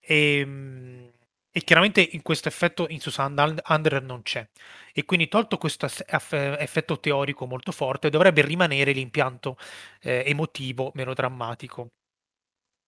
E, 0.00 0.38
ehm, 0.40 1.12
e 1.56 1.60
chiaramente 1.62 2.00
in 2.00 2.22
questo 2.22 2.48
effetto 2.48 2.86
in 2.88 2.98
Susan 2.98 3.60
Under 3.68 4.02
non 4.02 4.22
c'è. 4.22 4.44
E 4.92 5.04
quindi 5.04 5.28
tolto 5.28 5.56
questo 5.56 5.86
effetto 5.86 6.98
teorico 6.98 7.46
molto 7.46 7.70
forte, 7.70 8.10
dovrebbe 8.10 8.42
rimanere 8.42 8.90
l'impianto 8.90 9.56
eh, 10.00 10.24
emotivo 10.26 10.90
melodrammatico. 10.94 11.90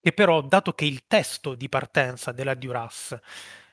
E 0.01 0.13
però, 0.13 0.41
dato 0.43 0.73
che 0.73 0.85
il 0.85 1.07
testo 1.07 1.55
di 1.55 1.69
partenza 1.69 2.33
della 2.33 2.55
Duras 2.55 3.17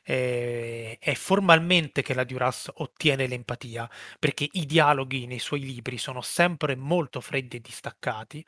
eh, 0.04 0.98
è 1.00 1.14
formalmente 1.16 2.04
che 2.04 2.14
la 2.14 2.24
Duras 2.24 2.70
ottiene 2.76 3.26
l'empatia, 3.26 3.90
perché 4.20 4.48
i 4.52 4.68
dialoghi 4.68 5.26
nei 5.26 5.40
suoi 5.40 5.62
libri 5.62 5.98
sono 5.98 6.22
sempre 6.22 6.76
molto 6.76 7.20
freddi 7.20 7.58
e 7.58 7.62
distaccati. 7.62 8.46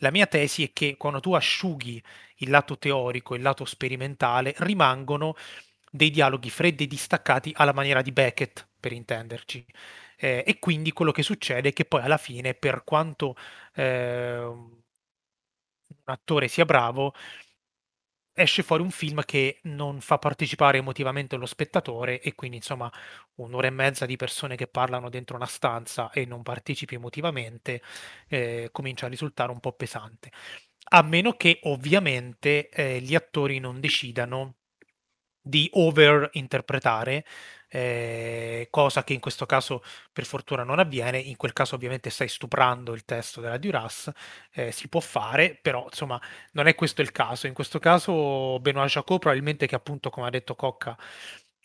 La 0.00 0.10
mia 0.10 0.26
tesi 0.26 0.62
è 0.64 0.72
che 0.74 0.96
quando 0.98 1.20
tu 1.20 1.32
asciughi 1.32 2.02
il 2.36 2.50
lato 2.50 2.76
teorico 2.76 3.32
e 3.32 3.38
il 3.38 3.42
lato 3.42 3.64
sperimentale, 3.64 4.52
rimangono 4.58 5.34
dei 5.90 6.10
dialoghi 6.10 6.50
freddi 6.50 6.84
e 6.84 6.86
distaccati 6.86 7.52
alla 7.56 7.72
maniera 7.72 8.02
di 8.02 8.12
Beckett, 8.12 8.68
per 8.78 8.92
intenderci. 8.92 9.64
Eh, 10.18 10.44
e 10.46 10.58
quindi 10.58 10.92
quello 10.92 11.12
che 11.12 11.22
succede 11.22 11.70
è 11.70 11.72
che 11.72 11.84
poi 11.84 12.02
alla 12.02 12.16
fine, 12.18 12.54
per 12.54 12.84
quanto 12.84 13.36
eh, 13.74 14.38
un 14.38 14.82
attore 16.04 16.48
sia 16.48 16.64
bravo, 16.64 17.12
esce 18.38 18.62
fuori 18.62 18.82
un 18.82 18.90
film 18.90 19.22
che 19.24 19.60
non 19.64 20.00
fa 20.00 20.18
partecipare 20.18 20.78
emotivamente 20.78 21.36
lo 21.36 21.46
spettatore 21.46 22.20
e 22.20 22.34
quindi 22.34 22.58
insomma 22.58 22.90
un'ora 23.36 23.66
e 23.68 23.70
mezza 23.70 24.04
di 24.06 24.16
persone 24.16 24.56
che 24.56 24.66
parlano 24.66 25.08
dentro 25.08 25.36
una 25.36 25.46
stanza 25.46 26.10
e 26.10 26.26
non 26.26 26.42
partecipi 26.42 26.94
emotivamente 26.96 27.82
eh, 28.28 28.68
comincia 28.72 29.06
a 29.06 29.08
risultare 29.08 29.50
un 29.52 29.60
po' 29.60 29.72
pesante. 29.72 30.30
A 30.90 31.02
meno 31.02 31.32
che 31.32 31.60
ovviamente 31.64 32.68
eh, 32.68 33.00
gli 33.00 33.14
attori 33.14 33.58
non 33.58 33.80
decidano 33.80 34.56
di 35.46 35.68
overinterpretare 35.74 37.24
eh, 37.68 38.68
cosa 38.70 39.04
che 39.04 39.12
in 39.12 39.20
questo 39.20 39.46
caso 39.46 39.82
per 40.12 40.24
fortuna 40.24 40.64
non 40.64 40.78
avviene, 40.78 41.18
in 41.18 41.36
quel 41.36 41.52
caso 41.52 41.74
ovviamente 41.74 42.10
stai 42.10 42.28
stuprando 42.28 42.92
il 42.94 43.04
testo 43.04 43.40
della 43.40 43.58
Duras, 43.58 44.10
eh, 44.52 44.72
si 44.72 44.88
può 44.88 45.00
fare, 45.00 45.58
però 45.60 45.84
insomma 45.84 46.20
non 46.52 46.66
è 46.66 46.74
questo 46.74 47.00
il 47.02 47.12
caso, 47.12 47.46
in 47.46 47.54
questo 47.54 47.78
caso 47.78 48.58
Benoît 48.60 48.88
Jacot 48.88 49.20
probabilmente 49.20 49.66
che 49.66 49.74
appunto 49.74 50.10
come 50.10 50.26
ha 50.26 50.30
detto 50.30 50.54
Cocca 50.54 50.96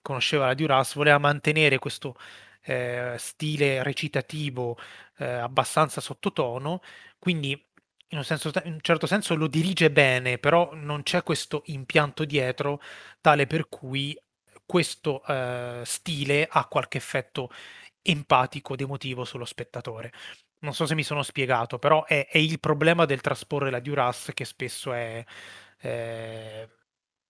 conosceva 0.02 0.46
la 0.48 0.54
Duras, 0.54 0.94
voleva 0.96 1.18
mantenere 1.18 1.80
questo 1.80 2.16
eh, 2.64 3.16
stile 3.18 3.84
recitativo 3.84 4.78
eh, 5.18 5.26
abbastanza 5.26 6.02
sottotono, 6.02 6.82
quindi 7.20 7.71
in 8.12 8.18
un, 8.18 8.24
senso, 8.24 8.51
in 8.63 8.74
un, 8.74 8.80
certo 8.82 9.08
senso 9.08 9.36
lo 9.36 9.48
dirige 9.48 9.91
bene, 9.91 10.38
però 10.38 10.72
non 10.74 11.03
c'è 11.03 11.24
questo 11.24 11.63
impianto 11.68 12.25
dietro 12.25 12.82
tale 13.22 13.48
per 13.48 13.70
cui 13.70 14.18
questo 14.65 15.24
eh, 15.25 15.82
stile 15.86 16.48
ha 16.50 16.65
qualche 16.68 16.98
effetto 16.98 17.50
empatico 18.01 18.74
ed 18.74 18.82
emotivo 18.82 19.25
sullo 19.25 19.46
spettatore. 19.46 20.12
Non 20.60 20.74
so 20.74 20.86
se 20.86 20.96
mi 20.96 21.03
sono 21.03 21.24
spiegato, 21.24 21.80
però 21.80 22.06
è, 22.06 22.27
è 22.27 22.38
il 22.38 22.60
problema 22.60 23.06
del 23.06 23.22
trasporre 23.22 23.70
la 23.70 23.80
Duras 23.80 24.32
che 24.34 24.46
spesso 24.46 24.94
è... 24.94 25.24
Eh, 25.80 26.70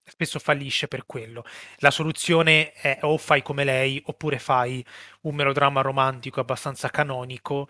spesso 0.03 0.39
fallisce 0.39 0.87
per 0.87 1.05
quello. 1.05 1.43
La 1.77 1.91
soluzione 1.91 2.73
è 2.73 2.99
o 3.03 3.17
fai 3.17 3.41
come 3.41 3.63
lei 3.63 4.01
oppure 4.05 4.39
fai 4.39 4.85
un 5.21 5.35
melodramma 5.35 5.81
romantico 5.81 6.39
abbastanza 6.41 6.89
canonico 6.89 7.69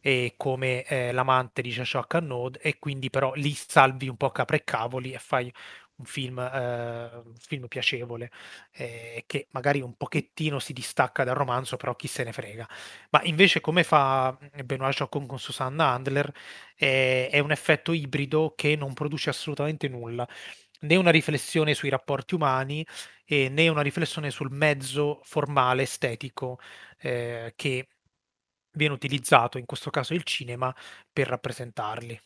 e 0.00 0.34
come 0.36 0.84
eh, 0.84 1.12
l'amante 1.12 1.62
di 1.62 1.70
Jacques 1.70 2.22
Arnaud 2.22 2.58
e 2.62 2.78
quindi 2.78 3.10
però 3.10 3.32
lì 3.34 3.52
salvi 3.54 4.08
un 4.08 4.16
po' 4.16 4.30
capre 4.30 4.58
e 4.58 4.64
cavoli 4.64 5.12
e 5.12 5.18
fai 5.18 5.52
un 5.96 6.04
film, 6.04 6.38
eh, 6.38 7.10
un 7.24 7.34
film 7.36 7.66
piacevole 7.66 8.30
eh, 8.72 9.24
che 9.26 9.48
magari 9.50 9.80
un 9.80 9.94
pochettino 9.96 10.58
si 10.60 10.72
distacca 10.72 11.24
dal 11.24 11.34
romanzo, 11.34 11.76
però 11.76 11.96
chi 11.96 12.06
se 12.06 12.22
ne 12.24 12.32
frega. 12.32 12.68
Ma 13.10 13.20
invece 13.24 13.60
come 13.60 13.82
fa 13.82 14.36
Benoît 14.64 14.94
Jacon 14.94 15.26
con 15.26 15.38
Susanna 15.40 15.86
Handler 15.88 16.30
è 16.76 17.38
un 17.40 17.50
effetto 17.50 17.92
ibrido 17.92 18.54
che 18.56 18.76
non 18.76 18.94
produce 18.94 19.30
assolutamente 19.30 19.88
nulla, 19.88 20.26
né 20.80 20.96
una 20.96 21.10
riflessione 21.10 21.74
sui 21.74 21.88
rapporti 21.88 22.34
umani 22.34 22.86
né 23.28 23.68
una 23.68 23.82
riflessione 23.82 24.30
sul 24.30 24.50
mezzo 24.50 25.20
formale 25.24 25.82
estetico 25.82 26.58
eh, 27.00 27.52
che 27.56 27.88
viene 28.78 28.94
utilizzato, 28.94 29.58
in 29.58 29.66
questo 29.66 29.90
caso 29.90 30.14
il 30.14 30.22
cinema, 30.22 30.74
per 31.12 31.26
rappresentarli. 31.28 32.18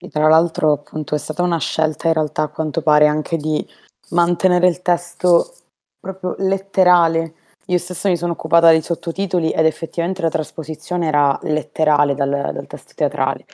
E 0.00 0.08
tra 0.08 0.28
l'altro, 0.28 0.72
appunto, 0.72 1.14
è 1.14 1.18
stata 1.18 1.42
una 1.42 1.58
scelta 1.58 2.08
in 2.08 2.14
realtà 2.14 2.42
a 2.42 2.48
quanto 2.48 2.82
pare 2.82 3.06
anche 3.06 3.36
di 3.36 3.66
mantenere 4.10 4.68
il 4.68 4.82
testo 4.82 5.54
proprio 5.98 6.34
letterale. 6.38 7.34
Io 7.66 7.78
stessa 7.78 8.08
mi 8.08 8.16
sono 8.16 8.32
occupata 8.32 8.70
dei 8.70 8.82
sottotitoli 8.82 9.50
ed 9.50 9.66
effettivamente 9.66 10.22
la 10.22 10.30
trasposizione 10.30 11.06
era 11.06 11.38
letterale 11.42 12.14
dal, 12.14 12.50
dal 12.52 12.66
testo 12.66 12.92
teatrale. 12.94 13.44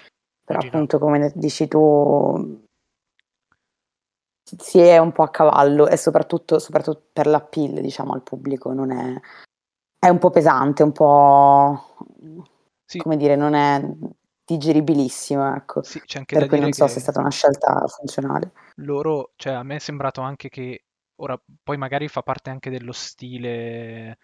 Però 0.45 0.61
Immagino. 0.61 0.73
appunto, 0.73 0.99
come 0.99 1.33
dici 1.35 1.67
tu, 1.67 2.63
si 4.59 4.79
è 4.79 4.99
un 4.99 5.13
po' 5.13 5.23
a 5.23 5.31
cavallo 5.31 5.89
e 5.89 5.97
soprattutto, 5.97 6.59
soprattutto 6.59 7.09
per 7.13 7.27
l'appeal, 7.27 7.81
diciamo, 7.81 8.13
al 8.13 8.23
pubblico, 8.23 8.73
non 8.73 8.93
è... 8.93 9.21
È 10.04 10.08
un 10.11 10.18
po' 10.18 10.28
pesante, 10.30 10.82
un 10.82 10.92
po'... 10.92 11.96
Sì. 12.84 12.99
come 12.99 13.16
dire, 13.16 13.37
non 13.37 13.54
è 13.54 13.82
digeribilissimo, 14.44 15.54
ecco. 15.54 15.82
Sì, 15.82 16.00
c'è 16.00 16.18
anche 16.18 16.38
per 16.38 16.46
cui 16.46 16.61
non 16.61 16.73
so 16.73 16.87
se 16.87 16.99
è 16.99 17.00
stata 17.00 17.20
una 17.20 17.30
scelta 17.30 17.87
funzionale. 17.87 18.52
Loro, 18.76 19.32
cioè 19.37 19.54
a 19.54 19.62
me 19.62 19.76
è 19.76 19.78
sembrato 19.78 20.20
anche 20.20 20.50
che 20.50 20.84
ora 21.16 21.40
poi 21.62 21.78
magari 21.78 22.08
fa 22.08 22.23
parte 22.23 22.50
anche 22.50 22.68
dello 22.68 22.92
stile, 22.92 24.18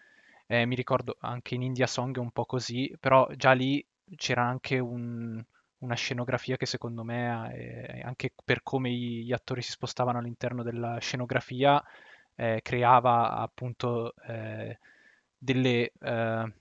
eh, 0.47 0.67
mi 0.67 0.75
ricordo 0.75 1.17
anche 1.21 1.55
in 1.55 1.63
India 1.63 1.87
Song 1.87 2.15
è 2.15 2.21
un 2.21 2.31
po' 2.31 2.45
così, 2.45 2.95
però 3.01 3.27
già 3.35 3.53
lì 3.53 3.85
c'era 4.17 4.45
anche 4.45 4.79
un, 4.79 5.43
una 5.79 5.95
scenografia 5.95 6.57
che 6.57 6.67
secondo 6.67 7.05
me, 7.05 7.55
eh, 7.55 8.03
anche 8.03 8.35
per 8.45 8.63
come 8.63 8.91
gli 8.91 9.33
attori 9.33 9.63
si 9.63 9.71
spostavano 9.71 10.19
all'interno 10.19 10.63
della 10.63 10.99
scenografia, 10.99 11.83
eh, 12.35 12.61
creava 12.63 13.37
appunto 13.37 14.13
eh, 14.27 14.79
delle 15.41 15.93
eh, 16.01 16.53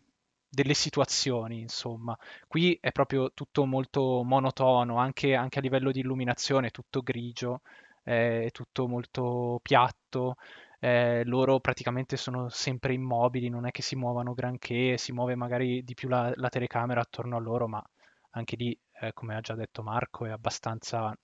delle 0.51 0.73
situazioni, 0.73 1.59
insomma. 1.61 2.17
Qui 2.47 2.77
è 2.81 2.91
proprio 2.91 3.31
tutto 3.33 3.65
molto 3.65 4.23
monotono, 4.23 4.97
anche, 4.97 5.35
anche 5.35 5.59
a 5.59 5.61
livello 5.61 5.91
di 5.91 5.99
illuminazione, 5.99 6.71
tutto 6.71 7.01
grigio, 7.01 7.61
è 8.03 8.49
tutto 8.51 8.87
molto 8.87 9.59
piatto. 9.61 10.35
eh, 10.79 11.23
loro 11.25 11.59
praticamente 11.59 12.17
sono 12.17 12.49
sempre 12.49 12.93
immobili, 12.93 13.49
non 13.49 13.65
è 13.67 13.71
che 13.71 13.81
si 13.83 13.95
muovano 13.95 14.33
granché, 14.33 14.97
si 14.97 15.11
muove 15.11 15.35
magari 15.35 15.83
di 15.83 15.93
più 15.93 16.07
la, 16.09 16.31
la 16.35 16.49
telecamera 16.49 17.01
attorno 17.01 17.35
a 17.37 17.39
loro, 17.39 17.67
ma 17.67 17.83
anche 18.31 18.55
lì, 18.55 18.77
eh, 19.01 19.13
come 19.13 19.35
ha 19.35 19.41
già 19.41 19.55
detto 19.55 19.83
Marco, 19.83 20.25
è 20.25 20.29
abbastanza... 20.31 21.15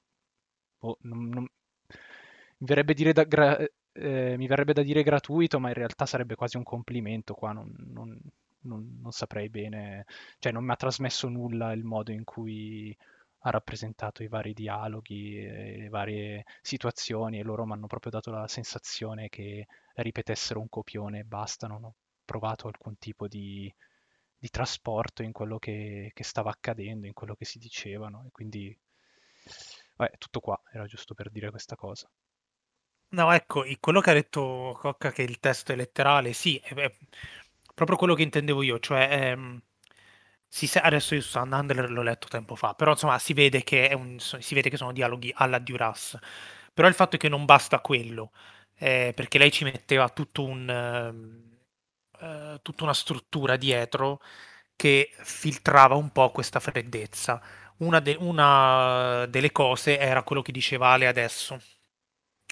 Oh, 0.79 0.97
non, 1.01 1.29
non... 1.29 1.47
Mi, 2.57 2.67
verrebbe 2.67 2.93
da 3.13 3.23
gra... 3.23 3.57
eh, 3.95 4.35
mi, 4.37 4.47
verrebbe 4.47 4.73
da 4.73 4.83
dire 4.83 5.03
gratuito, 5.03 5.59
ma 5.59 5.69
in 5.69 5.73
realtà 5.75 6.05
sarebbe 6.05 6.35
quasi 6.35 6.57
un 6.57 6.63
complimento 6.63 7.33
qua, 7.33 7.51
non, 7.53 7.73
non, 7.87 8.19
non 8.61 9.11
saprei 9.11 9.49
bene, 9.49 10.05
cioè 10.39 10.51
non 10.51 10.65
mi 10.65 10.71
ha 10.71 10.75
trasmesso 10.75 11.29
nulla 11.29 11.71
il 11.71 11.83
modo 11.83 12.11
in 12.11 12.23
cui 12.23 12.95
ha 13.39 13.49
rappresentato 13.51 14.23
i 14.23 14.27
vari 14.27 14.53
dialoghi, 14.53 15.41
le 15.41 15.89
varie 15.89 16.45
situazioni 16.61 17.39
e 17.39 17.43
loro 17.43 17.65
mi 17.65 17.73
hanno 17.73 17.87
proprio 17.87 18.11
dato 18.11 18.31
la 18.31 18.47
sensazione 18.47 19.29
che 19.29 19.67
ripetessero 19.95 20.59
un 20.59 20.69
copione 20.69 21.19
e 21.19 21.23
basta, 21.23 21.67
non 21.67 21.83
ho 21.83 21.95
provato 22.25 22.67
alcun 22.67 22.97
tipo 22.97 23.27
di, 23.27 23.73
di 24.37 24.49
trasporto 24.49 25.23
in 25.23 25.31
quello 25.31 25.59
che, 25.59 26.11
che, 26.13 26.23
stava 26.23 26.49
accadendo, 26.49 27.07
in 27.07 27.13
quello 27.13 27.35
che 27.35 27.45
si 27.45 27.59
dicevano 27.59 28.23
e 28.27 28.31
quindi 28.31 28.77
vabbè, 29.95 30.17
tutto 30.17 30.39
qua, 30.39 30.59
era 30.71 30.85
giusto 30.85 31.13
per 31.13 31.29
dire 31.29 31.49
questa 31.51 31.75
cosa. 31.75 32.09
No, 33.15 33.31
ecco, 33.31 33.63
quello 33.79 34.01
che 34.01 34.09
ha 34.09 34.13
detto 34.13 34.77
Cocca 34.79 35.11
che 35.11 35.21
il 35.21 35.39
testo 35.39 35.71
è 35.71 35.75
letterale, 35.75 36.33
sì, 36.33 36.57
è, 36.63 36.73
è 36.73 36.91
proprio 37.73 37.95
quello 37.97 38.13
che 38.13 38.23
intendevo 38.23 38.61
io, 38.61 38.79
cioè 38.79 39.07
ehm, 39.31 39.61
si 40.47 40.69
adesso 40.81 41.15
io 41.15 41.21
su 41.21 41.29
Sundander 41.29 41.89
l'ho 41.91 42.01
letto 42.01 42.27
tempo 42.27 42.55
fa, 42.55 42.73
però 42.73 42.91
insomma 42.91 43.17
si 43.19 43.33
vede 43.33 43.63
un- 43.93 44.19
si 44.19 44.53
vede 44.55 44.69
che 44.69 44.77
sono 44.77 44.91
dialoghi 44.91 45.31
alla 45.35 45.59
Duras. 45.59 46.17
Però 46.73 46.87
il 46.87 46.93
fatto 46.93 47.15
è 47.15 47.19
che 47.19 47.29
non 47.29 47.45
basta 47.45 47.79
quello, 47.79 48.31
eh, 48.77 49.13
perché 49.15 49.37
lei 49.37 49.51
ci 49.51 49.63
metteva 49.63 50.09
tutto 50.09 50.43
un, 50.43 50.69
ehm, 50.69 51.57
eh, 52.21 52.59
tutta 52.61 52.83
una 52.83 52.93
struttura 52.93 53.55
dietro 53.57 54.19
che 54.75 55.11
filtrava 55.23 55.95
un 55.95 56.11
po' 56.11 56.31
questa 56.31 56.59
freddezza. 56.59 57.41
Una, 57.77 57.99
de- 57.99 58.17
una 58.19 59.25
delle 59.27 59.51
cose 59.51 59.97
era 59.99 60.23
quello 60.23 60.41
che 60.41 60.51
diceva 60.51 60.89
Ale 60.89 61.07
adesso, 61.07 61.59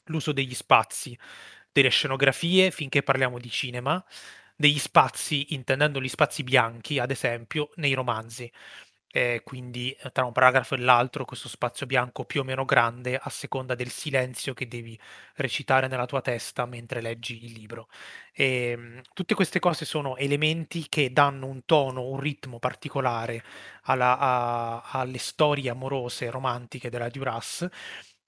l'uso 0.05 0.31
degli 0.31 0.53
spazi, 0.53 1.17
delle 1.71 1.89
scenografie, 1.89 2.71
finché 2.71 3.03
parliamo 3.03 3.39
di 3.39 3.49
cinema, 3.49 4.03
degli 4.55 4.79
spazi, 4.79 5.53
intendendo 5.53 6.01
gli 6.01 6.07
spazi 6.07 6.43
bianchi, 6.43 6.99
ad 6.99 7.11
esempio, 7.11 7.69
nei 7.75 7.93
romanzi. 7.93 8.51
Eh, 9.15 9.41
quindi 9.43 9.95
tra 10.11 10.25
un 10.25 10.31
paragrafo 10.31 10.73
e 10.73 10.79
l'altro 10.79 11.23
questo 11.23 11.47
spazio 11.47 11.85
bianco 11.85 12.25
più 12.25 12.41
o 12.41 12.43
meno 12.43 12.65
grande 12.65 13.15
a 13.15 13.29
seconda 13.29 13.75
del 13.75 13.89
silenzio 13.91 14.55
che 14.55 14.67
devi 14.67 14.99
recitare 15.35 15.87
nella 15.87 16.07
tua 16.07 16.21
testa 16.21 16.65
mentre 16.65 16.99
leggi 16.99 17.45
il 17.45 17.51
libro. 17.51 17.89
E, 18.33 18.45
ehm, 18.71 19.01
tutte 19.13 19.35
queste 19.35 19.59
cose 19.59 19.85
sono 19.85 20.17
elementi 20.17 20.87
che 20.89 21.11
danno 21.13 21.45
un 21.45 21.63
tono, 21.65 22.07
un 22.09 22.19
ritmo 22.19 22.57
particolare 22.57 23.43
alla, 23.83 24.17
a, 24.17 24.81
alle 24.93 25.19
storie 25.19 25.69
amorose, 25.69 26.31
romantiche 26.31 26.89
della 26.89 27.09
Duras 27.09 27.67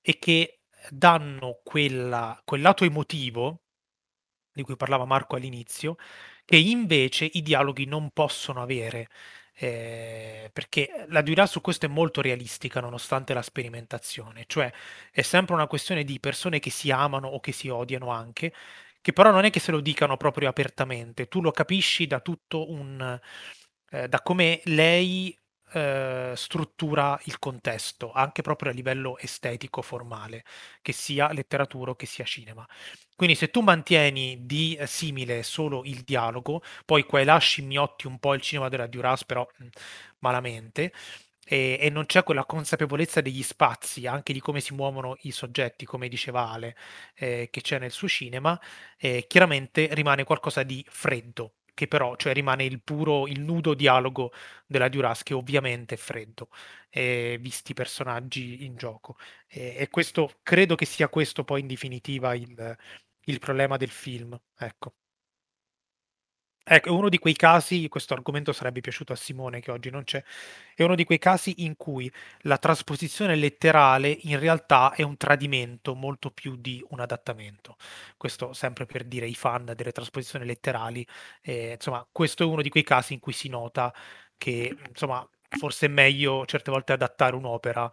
e 0.02 0.20
che 0.20 0.60
danno 0.90 1.60
quella, 1.64 2.40
quel 2.46 2.62
lato 2.62 2.84
emotivo 2.86 3.62
di 4.54 4.64
cui 4.64 4.78
parlava 4.78 5.06
Marco 5.06 5.36
all'inizio, 5.36 5.98
che 6.46 6.58
invece 6.58 7.26
i 7.34 7.42
dialoghi 7.42 7.86
non 7.86 8.12
possono 8.12 8.62
avere, 8.62 9.10
eh, 9.54 10.50
perché 10.54 11.06
la 11.10 11.22
Duras 11.22 11.52
su 11.52 11.62
questo 11.62 11.86
è 11.86 11.90
molto 11.90 12.22
realistica 12.22 12.80
nonostante 12.80 13.34
la 13.34 13.42
sperimentazione, 13.42 14.46
cioè 14.48 14.72
è 15.12 15.22
sempre 15.22 15.56
una 15.56 15.68
questione 15.68 16.04
di 16.04 16.20
persone 16.20 16.60
che 16.60 16.70
si 16.70 16.90
amano 16.92 17.28
o 17.28 17.40
che 17.42 17.52
si 17.52 17.68
odiano 17.70 18.10
anche, 18.12 18.54
che 19.02 19.14
però 19.14 19.32
non 19.32 19.44
è 19.46 19.50
che 19.50 19.60
se 19.60 19.72
lo 19.72 19.82
dicano 19.82 20.18
proprio 20.18 20.50
apertamente, 20.50 21.28
tu 21.28 21.42
lo 21.42 21.52
capisci 21.52 22.08
da 22.08 22.20
tutto 22.22 22.70
un... 22.72 23.20
Eh, 23.92 24.08
da 24.08 24.22
come 24.22 24.62
lei 24.66 25.38
eh, 25.74 26.34
struttura 26.36 27.20
il 27.26 27.40
contesto, 27.40 28.12
anche 28.12 28.42
proprio 28.42 28.72
a 28.72 28.74
livello 28.74 29.18
estetico, 29.18 29.82
formale, 29.82 30.44
che 30.82 30.92
sia 30.92 31.32
letteratura 31.32 31.92
o 31.92 31.96
che 31.96 32.06
sia 32.06 32.26
cinema. 32.26 32.66
Quindi 33.16 33.36
se 33.36 33.50
tu 33.50 33.62
mantieni 33.62 34.46
di 34.46 34.76
eh, 34.76 34.88
simile 34.88 35.44
solo 35.44 35.84
il 35.86 36.02
dialogo, 36.04 36.62
poi 36.86 37.04
qua 37.04 37.20
e 37.22 37.24
là 37.24 37.38
scimmiotti 37.38 38.08
un 38.08 38.20
po' 38.20 38.34
il 38.34 38.42
cinema 38.42 38.70
della 38.70 38.88
Duras, 38.88 39.24
però 39.26 39.48
mh, 39.58 39.68
malamente, 40.20 40.92
e, 41.48 41.78
e, 41.80 41.90
non 41.90 42.06
c'è 42.08 42.24
quella 42.24 42.44
consapevolezza 42.46 43.22
degli 43.22 43.44
spazi, 43.44 44.08
anche 44.08 44.34
di 44.34 44.40
come 44.40 44.60
si 44.62 44.74
muovono 44.74 45.16
i 45.22 45.32
soggetti, 45.32 45.86
come 45.86 46.08
diceva 46.08 46.50
Ale, 46.50 46.76
eh, 47.16 47.50
che 47.52 47.62
c'è 47.62 47.78
nel 47.80 47.92
suo 47.92 48.08
cinema, 48.08 48.60
eh, 48.98 49.26
chiaramente 49.28 49.90
rimane 49.92 50.24
qualcosa 50.24 50.64
di 50.64 50.84
freddo, 50.90 51.54
che 51.76 51.88
però 51.88 52.16
cioè, 52.16 52.34
rimane 52.34 52.64
il 52.66 52.82
puro, 52.82 53.28
il 53.28 53.42
nudo 53.42 53.76
dialogo 53.76 54.32
della 54.66 54.90
Duras, 54.90 55.22
che 55.24 55.36
ovviamente 55.36 55.94
è 55.96 55.98
freddo, 56.00 56.50
eh, 56.90 57.38
visti 57.40 57.72
i 57.72 57.74
personaggi 57.76 58.66
in 58.66 58.76
gioco. 58.76 59.18
Eh, 59.48 59.76
e 59.78 59.90
questo, 59.90 60.40
credo 60.42 60.74
che 60.76 60.86
sia 60.86 61.10
questo 61.10 61.44
poi 61.44 61.62
in 61.62 61.68
definitiva 61.68 62.34
il, 62.34 62.78
il 63.26 63.40
problema 63.40 63.78
del 63.78 63.90
film. 63.92 64.36
Ecco. 64.58 64.96
Ecco, 66.68 66.90
è 66.90 66.92
uno 66.92 67.10
di 67.10 67.20
quei 67.20 67.36
casi, 67.36 67.88
questo 67.90 68.16
argomento 68.16 68.52
sarebbe 68.52 68.82
piaciuto 68.82 69.14
a 69.14 69.16
Simone 69.16 69.60
che 69.60 69.70
oggi 69.70 69.92
non 69.92 70.04
c'è, 70.04 70.24
è 70.74 70.82
uno 70.82 70.96
di 70.96 71.04
quei 71.04 71.20
casi 71.20 71.64
in 71.64 71.76
cui 71.76 72.12
la 72.42 72.58
trasposizione 72.58 73.36
letterale 73.36 74.10
in 74.24 74.40
realtà 74.40 74.92
è 74.94 75.04
un 75.04 75.16
tradimento 75.16 75.94
molto 75.94 76.32
più 76.32 76.56
di 76.56 76.84
un 76.90 77.00
adattamento. 77.02 77.76
Questo 78.18 78.52
sempre 78.54 78.88
per 78.88 79.04
dire 79.04 79.28
i 79.28 79.36
fan 79.36 79.74
delle 79.76 79.92
trasposizioni 79.92 80.44
letterali, 80.46 81.06
eh, 81.42 81.74
insomma, 81.74 82.04
questo 82.12 82.42
è 82.42 82.48
uno 82.48 82.64
di 82.64 82.70
quei 82.70 82.84
casi 82.84 83.14
in 83.14 83.20
cui 83.20 83.34
si 83.34 83.48
nota 83.48 83.94
che, 84.36 84.76
insomma, 84.90 85.28
forse 85.48 85.86
è 85.86 85.90
meglio 85.90 86.46
certe 86.48 86.72
volte 86.72 86.94
adattare 86.94 87.36
un'opera 87.36 87.92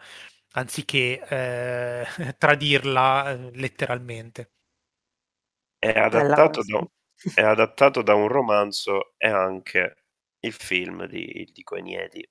anziché 0.52 1.20
eh, 1.28 2.06
tradirla 2.38 3.32
eh, 3.32 3.50
letteralmente. 3.54 4.50
È 5.78 5.96
adattato 5.96 6.62
da, 6.64 6.84
è 7.34 7.42
adattato 7.42 8.02
da 8.02 8.14
un 8.14 8.28
romanzo 8.28 9.14
e 9.16 9.28
anche 9.28 9.96
il 10.40 10.52
film 10.52 11.06
di 11.06 11.40
il 11.40 11.52
Dico 11.52 11.76
Eniedi 11.76 12.28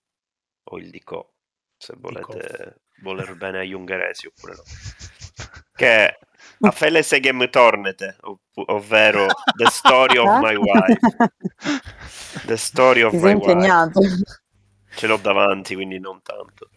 o 0.63 0.77
il 0.77 0.89
Dico, 0.89 1.35
se 1.77 1.93
volete 1.97 2.81
voler 3.01 3.35
bene 3.35 3.59
agli 3.59 3.73
ungheresi 3.73 4.27
oppure 4.27 4.53
no. 4.55 4.63
Che 5.73 5.87
è 5.87 6.17
A 6.59 6.71
Fele 6.71 7.01
Segem 7.01 7.49
Tornete, 7.49 8.17
ov- 8.21 8.39
ovvero 8.53 9.27
The 9.55 9.65
Story 9.69 10.17
of 10.17 10.39
My 10.39 10.55
Wife. 10.55 10.99
The 12.45 12.57
Story 12.57 13.01
of 13.01 13.13
My 13.13 13.33
Wife. 13.33 14.41
Ce 14.93 15.07
l'ho 15.07 15.17
davanti, 15.17 15.73
quindi 15.73 15.99
non 15.99 16.21
tanto. 16.21 16.69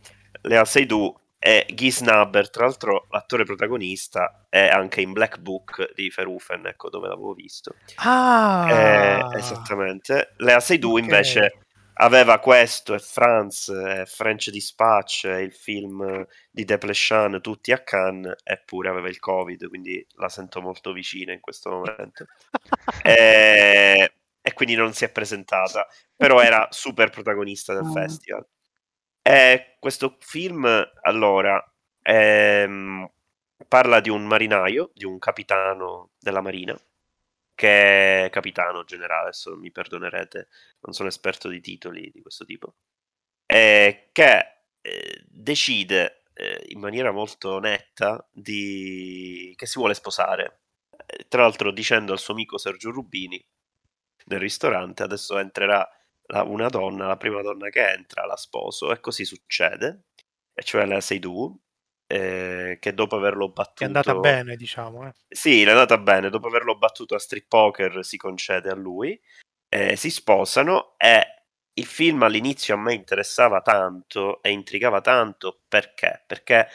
Lea 0.42 0.64
Seydoux 0.64 1.14
e 1.46 1.66
Guy 1.74 1.90
Snabber, 1.90 2.48
tra 2.48 2.64
l'altro 2.64 3.06
l'attore 3.10 3.44
protagonista 3.44 4.46
è 4.48 4.66
anche 4.66 5.02
in 5.02 5.12
Black 5.12 5.40
Book 5.40 5.92
di 5.92 6.10
Ferufen, 6.10 6.64
ecco 6.64 6.88
dove 6.88 7.06
l'avevo 7.06 7.34
visto. 7.34 7.74
Ah! 7.96 9.30
Eh, 9.34 9.36
esattamente. 9.36 10.32
Lea 10.38 10.58
Seydoux 10.58 10.92
okay. 10.92 11.04
invece 11.04 11.58
aveva 11.96 12.38
questo 12.38 12.94
e 12.94 12.98
France, 12.98 13.70
e 13.74 14.06
French 14.06 14.48
Dispatch, 14.48 15.24
e 15.26 15.42
il 15.42 15.52
film 15.52 16.26
di 16.50 16.64
Deplechan, 16.64 17.38
tutti 17.42 17.72
a 17.72 17.78
Cannes, 17.82 18.36
eppure 18.42 18.88
aveva 18.88 19.10
il 19.10 19.18
Covid, 19.18 19.68
quindi 19.68 20.02
la 20.14 20.30
sento 20.30 20.62
molto 20.62 20.92
vicina 20.92 21.34
in 21.34 21.40
questo 21.40 21.68
momento. 21.68 22.24
e, 23.04 24.14
e 24.40 24.52
quindi 24.54 24.76
non 24.76 24.94
si 24.94 25.04
è 25.04 25.10
presentata, 25.10 25.86
però 26.16 26.40
era 26.40 26.68
super 26.70 27.10
protagonista 27.10 27.74
del 27.74 27.84
oh. 27.84 27.92
festival. 27.92 28.46
Eh, 29.26 29.76
questo 29.78 30.18
film, 30.20 30.66
allora, 31.00 31.62
ehm, 32.02 33.10
parla 33.66 34.00
di 34.00 34.10
un 34.10 34.26
marinaio, 34.26 34.90
di 34.94 35.06
un 35.06 35.18
capitano 35.18 36.10
della 36.18 36.42
marina, 36.42 36.78
che 37.54 38.26
è 38.26 38.30
capitano 38.30 38.84
generale, 38.84 39.22
adesso 39.28 39.56
mi 39.56 39.70
perdonerete, 39.70 40.48
non 40.80 40.92
sono 40.92 41.08
esperto 41.08 41.48
di 41.48 41.60
titoli 41.60 42.10
di 42.10 42.20
questo 42.20 42.44
tipo, 42.44 42.74
eh, 43.46 44.10
che 44.12 44.64
eh, 44.82 45.24
decide 45.26 46.24
eh, 46.34 46.64
in 46.68 46.80
maniera 46.80 47.10
molto 47.10 47.58
netta 47.60 48.28
di... 48.30 49.54
che 49.56 49.66
si 49.66 49.78
vuole 49.78 49.94
sposare. 49.94 50.60
Tra 51.28 51.42
l'altro 51.42 51.70
dicendo 51.72 52.12
al 52.12 52.18
suo 52.18 52.34
amico 52.34 52.58
Sergio 52.58 52.90
Rubini 52.90 53.42
nel 54.26 54.40
ristorante, 54.40 55.02
adesso 55.02 55.38
entrerà 55.38 55.88
la, 56.26 56.42
una 56.42 56.68
donna, 56.68 57.06
la 57.06 57.16
prima 57.16 57.42
donna 57.42 57.68
che 57.68 57.90
entra, 57.90 58.26
la 58.26 58.36
sposo, 58.36 58.92
e 58.92 59.00
così 59.00 59.24
succede, 59.24 60.06
e 60.52 60.62
cioè 60.62 60.84
la 60.86 61.00
sei 61.00 61.18
tu, 61.18 61.58
eh, 62.06 62.78
che 62.80 62.94
dopo 62.94 63.16
averlo 63.16 63.48
battuto... 63.48 63.82
È 63.82 63.86
andata 63.86 64.14
bene, 64.14 64.56
diciamo. 64.56 65.06
Eh. 65.08 65.12
Sì, 65.28 65.62
è 65.62 65.70
andata 65.70 65.98
bene, 65.98 66.30
dopo 66.30 66.46
averlo 66.46 66.76
battuto 66.76 67.14
a 67.14 67.18
strip 67.18 67.46
poker 67.48 68.04
si 68.04 68.16
concede 68.16 68.70
a 68.70 68.74
lui, 68.74 69.20
eh, 69.68 69.96
si 69.96 70.10
sposano 70.10 70.94
e 70.96 71.34
il 71.76 71.86
film 71.86 72.22
all'inizio 72.22 72.74
a 72.74 72.78
me 72.78 72.94
interessava 72.94 73.60
tanto 73.60 74.40
e 74.42 74.50
intrigava 74.50 75.00
tanto 75.00 75.62
perché? 75.66 76.22
Perché 76.26 76.68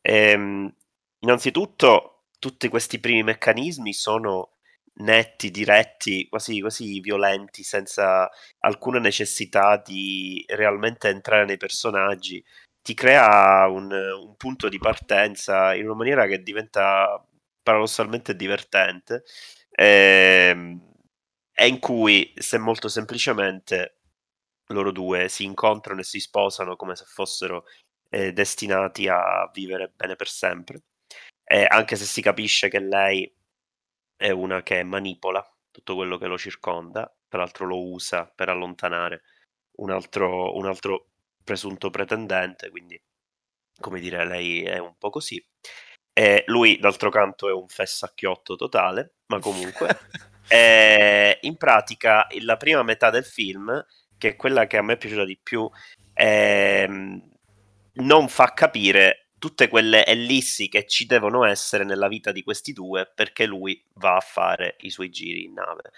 ehm, 0.00 0.74
innanzitutto 1.18 2.28
tutti 2.38 2.68
questi 2.68 2.98
primi 2.98 3.22
meccanismi 3.22 3.92
sono 3.92 4.56
netti, 5.00 5.50
diretti, 5.50 6.28
quasi, 6.28 6.60
quasi 6.60 7.00
violenti, 7.00 7.62
senza 7.62 8.28
alcuna 8.60 8.98
necessità 8.98 9.76
di 9.76 10.44
realmente 10.48 11.08
entrare 11.08 11.44
nei 11.44 11.56
personaggi. 11.56 12.42
Ti 12.82 12.94
crea 12.94 13.66
un, 13.68 13.92
un 13.92 14.36
punto 14.36 14.68
di 14.68 14.78
partenza 14.78 15.74
in 15.74 15.84
una 15.84 15.94
maniera 15.94 16.26
che 16.26 16.42
diventa 16.42 17.22
paradossalmente 17.62 18.34
divertente 18.34 19.24
e, 19.70 20.78
e 21.52 21.66
in 21.68 21.78
cui 21.78 22.32
se 22.36 22.58
molto 22.58 22.88
semplicemente 22.88 23.96
loro 24.68 24.92
due 24.92 25.28
si 25.28 25.44
incontrano 25.44 26.00
e 26.00 26.04
si 26.04 26.20
sposano 26.20 26.76
come 26.76 26.96
se 26.96 27.04
fossero 27.06 27.64
eh, 28.08 28.32
destinati 28.32 29.08
a 29.08 29.48
vivere 29.52 29.92
bene 29.94 30.16
per 30.16 30.28
sempre. 30.28 30.82
Eh, 31.44 31.66
anche 31.68 31.96
se 31.96 32.04
si 32.04 32.22
capisce 32.22 32.68
che 32.68 32.78
lei 32.78 33.30
è 34.20 34.28
una 34.28 34.62
che 34.62 34.82
manipola 34.82 35.42
tutto 35.70 35.94
quello 35.94 36.18
che 36.18 36.26
lo 36.26 36.36
circonda, 36.36 37.10
tra 37.26 37.38
l'altro 37.38 37.64
lo 37.64 37.82
usa 37.82 38.26
per 38.26 38.50
allontanare 38.50 39.22
un 39.76 39.90
altro, 39.90 40.54
un 40.58 40.66
altro 40.66 41.06
presunto 41.42 41.88
pretendente, 41.88 42.68
quindi 42.68 43.00
come 43.80 43.98
dire, 43.98 44.26
lei 44.26 44.62
è 44.62 44.76
un 44.76 44.94
po' 44.98 45.08
così. 45.08 45.42
E 46.12 46.44
lui, 46.48 46.78
d'altro 46.78 47.08
canto, 47.08 47.48
è 47.48 47.52
un 47.52 47.66
fessacchiotto 47.66 48.56
totale, 48.56 49.14
ma 49.28 49.38
comunque. 49.38 49.88
in 51.40 51.56
pratica, 51.56 52.26
la 52.40 52.58
prima 52.58 52.82
metà 52.82 53.08
del 53.08 53.24
film 53.24 53.82
che 54.18 54.30
è 54.30 54.36
quella 54.36 54.66
che 54.66 54.76
a 54.76 54.82
me 54.82 54.94
è 54.94 54.96
piaciuta 54.98 55.24
di 55.24 55.40
più, 55.42 55.66
ehm, 56.12 57.30
non 57.94 58.28
fa 58.28 58.52
capire 58.52 59.29
tutte 59.40 59.66
quelle 59.66 60.06
ellissi 60.06 60.68
che 60.68 60.86
ci 60.86 61.06
devono 61.06 61.44
essere 61.44 61.82
nella 61.82 62.06
vita 62.06 62.30
di 62.30 62.44
questi 62.44 62.72
due 62.72 63.10
perché 63.12 63.46
lui 63.46 63.84
va 63.94 64.14
a 64.14 64.20
fare 64.20 64.76
i 64.82 64.90
suoi 64.90 65.10
giri 65.10 65.44
in 65.44 65.54
nave. 65.54 65.90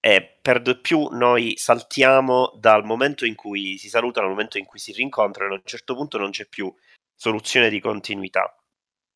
E 0.00 0.38
per 0.40 0.62
di 0.62 0.78
più 0.78 1.08
noi 1.10 1.54
saltiamo 1.56 2.54
dal 2.56 2.84
momento 2.84 3.26
in 3.26 3.34
cui 3.34 3.76
si 3.76 3.88
salutano 3.88 4.26
al 4.26 4.32
momento 4.32 4.58
in 4.58 4.64
cui 4.64 4.78
si 4.78 4.92
rincontrano, 4.92 5.54
a 5.54 5.56
un 5.56 5.62
certo 5.64 5.94
punto 5.94 6.18
non 6.18 6.30
c'è 6.30 6.46
più 6.46 6.72
soluzione 7.14 7.68
di 7.68 7.80
continuità. 7.80 8.54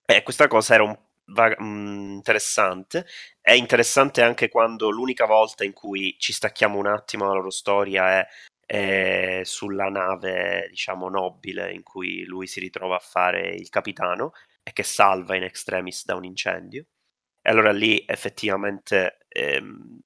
E 0.04 0.22
questa 0.22 0.48
cosa 0.48 0.74
era 0.74 0.82
un 0.84 0.98
va- 1.26 1.56
mm, 1.60 2.14
interessante. 2.14 3.06
È 3.40 3.52
interessante 3.52 4.22
anche 4.22 4.48
quando 4.48 4.90
l'unica 4.90 5.26
volta 5.26 5.64
in 5.64 5.72
cui 5.72 6.16
ci 6.18 6.32
stacchiamo 6.32 6.78
un 6.78 6.86
attimo 6.86 7.24
dalla 7.24 7.36
loro 7.36 7.50
storia 7.50 8.20
è, 8.20 8.26
è 8.68 9.40
sulla 9.44 9.88
nave, 9.88 10.66
diciamo, 10.68 11.08
nobile 11.08 11.72
in 11.72 11.82
cui 11.82 12.24
lui 12.24 12.46
si 12.46 12.60
ritrova 12.60 12.96
a 12.96 13.00
fare 13.00 13.54
il 13.54 13.70
capitano 13.70 14.32
e 14.62 14.72
che 14.72 14.82
salva 14.82 15.36
in 15.36 15.44
extremis 15.44 16.04
da 16.04 16.16
un 16.16 16.24
incendio. 16.24 16.84
E 17.40 17.50
allora 17.50 17.72
lì 17.72 18.04
effettivamente 18.06 19.20
ehm, 19.28 20.00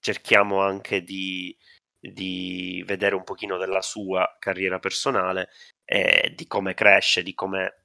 cerchiamo 0.00 0.60
anche 0.60 1.04
di, 1.04 1.56
di 2.00 2.82
vedere 2.84 3.14
un 3.14 3.22
pochino 3.22 3.56
della 3.56 3.82
sua 3.82 4.36
carriera 4.40 4.80
personale 4.80 5.50
e 5.84 6.32
di 6.34 6.48
come 6.48 6.74
cresce, 6.74 7.22
di 7.22 7.34
come 7.34 7.84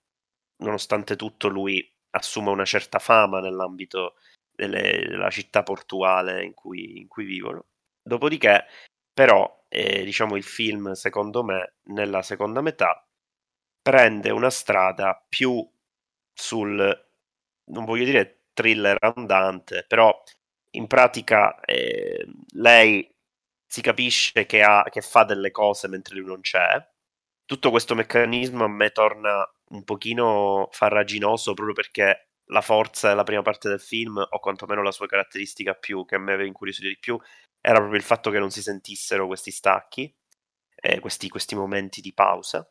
nonostante 0.63 1.15
tutto 1.15 1.47
lui 1.47 1.87
assuma 2.11 2.49
una 2.49 2.65
certa 2.65 2.97
fama 2.97 3.39
nell'ambito 3.39 4.15
delle, 4.49 5.05
della 5.07 5.29
città 5.29 5.61
portuale 5.61 6.43
in 6.43 6.55
cui, 6.55 6.97
in 6.97 7.07
cui 7.07 7.25
vivono. 7.25 7.67
Dopodiché, 8.01 8.65
però, 9.13 9.56
eh, 9.69 10.03
diciamo 10.03 10.35
il 10.35 10.43
film, 10.43 10.93
secondo 10.93 11.43
me, 11.43 11.75
nella 11.85 12.21
seconda 12.21 12.61
metà, 12.61 13.05
prende 13.81 14.29
una 14.31 14.49
strada 14.49 15.23
più 15.27 15.65
sul, 16.33 17.07
non 17.65 17.85
voglio 17.85 18.05
dire 18.05 18.43
thriller 18.53 18.97
andante, 18.99 19.85
però 19.87 20.23
in 20.71 20.87
pratica 20.87 21.59
eh, 21.61 22.27
lei 22.53 23.09
si 23.65 23.81
capisce 23.81 24.45
che, 24.45 24.61
ha, 24.63 24.83
che 24.89 25.01
fa 25.01 25.23
delle 25.23 25.51
cose 25.51 25.87
mentre 25.87 26.15
lui 26.15 26.25
non 26.25 26.41
c'è. 26.41 26.85
Tutto 27.45 27.69
questo 27.69 27.95
meccanismo 27.95 28.63
a 28.63 28.69
me 28.69 28.91
torna 28.91 29.49
un 29.69 29.83
pochino 29.83 30.69
farraginoso 30.71 31.53
proprio 31.53 31.75
perché 31.75 32.29
la 32.47 32.61
forza 32.61 33.09
della 33.09 33.23
prima 33.23 33.41
parte 33.41 33.69
del 33.69 33.79
film, 33.79 34.17
o 34.17 34.39
quantomeno 34.39 34.81
la 34.81 34.91
sua 34.91 35.07
caratteristica 35.07 35.73
più 35.73 36.05
che 36.05 36.15
a 36.15 36.19
me 36.19 36.33
aveva 36.33 36.47
incuriosito 36.47 36.87
di 36.87 36.97
più, 36.97 37.19
era 37.61 37.77
proprio 37.79 37.97
il 37.97 38.05
fatto 38.05 38.29
che 38.29 38.39
non 38.39 38.51
si 38.51 38.61
sentissero 38.61 39.27
questi 39.27 39.51
stacchi, 39.51 40.13
eh, 40.75 40.99
questi, 40.99 41.29
questi, 41.29 41.55
momenti 41.55 42.01
di 42.01 42.13
pausa. 42.13 42.69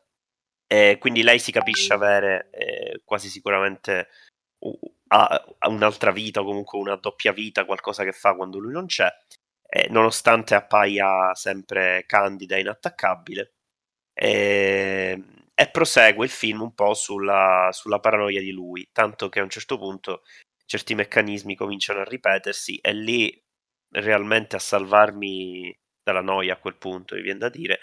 E 0.67 0.97
quindi 0.99 1.23
lei 1.23 1.39
si 1.39 1.51
capisce 1.51 1.93
avere 1.93 2.49
eh, 2.51 3.01
quasi 3.05 3.29
sicuramente 3.29 4.09
uh, 4.59 4.77
un'altra 5.69 6.11
vita 6.11 6.41
o 6.41 6.43
comunque 6.43 6.79
una 6.79 6.95
doppia 6.95 7.31
vita, 7.31 7.65
qualcosa 7.65 8.03
che 8.03 8.11
fa 8.11 8.35
quando 8.35 8.59
lui 8.59 8.73
non 8.73 8.85
c'è, 8.87 9.07
eh, 9.69 9.87
nonostante 9.89 10.55
appaia 10.55 11.33
sempre 11.35 12.05
candida 12.05 12.55
e 12.57 12.59
inattaccabile. 12.61 13.53
E 14.13 15.23
e 15.59 15.71
prosegue 15.71 16.23
il 16.23 16.31
film 16.31 16.61
un 16.61 16.75
po' 16.75 16.93
sulla, 16.93 17.69
sulla 17.71 17.99
paranoia 17.99 18.39
di 18.41 18.51
lui, 18.51 18.87
tanto 18.91 19.27
che 19.27 19.39
a 19.39 19.43
un 19.43 19.49
certo 19.49 19.79
punto 19.79 20.21
certi 20.67 20.93
meccanismi 20.93 21.55
cominciano 21.55 22.01
a 22.01 22.03
ripetersi 22.03 22.77
e 22.77 22.93
lì 22.93 23.43
realmente 23.91 24.55
a 24.55 24.59
salvarmi 24.59 25.77
dalla 26.03 26.21
noia 26.21 26.53
a 26.53 26.57
quel 26.57 26.77
punto, 26.77 27.15
mi 27.15 27.21
viene 27.21 27.39
da 27.39 27.49
dire, 27.49 27.79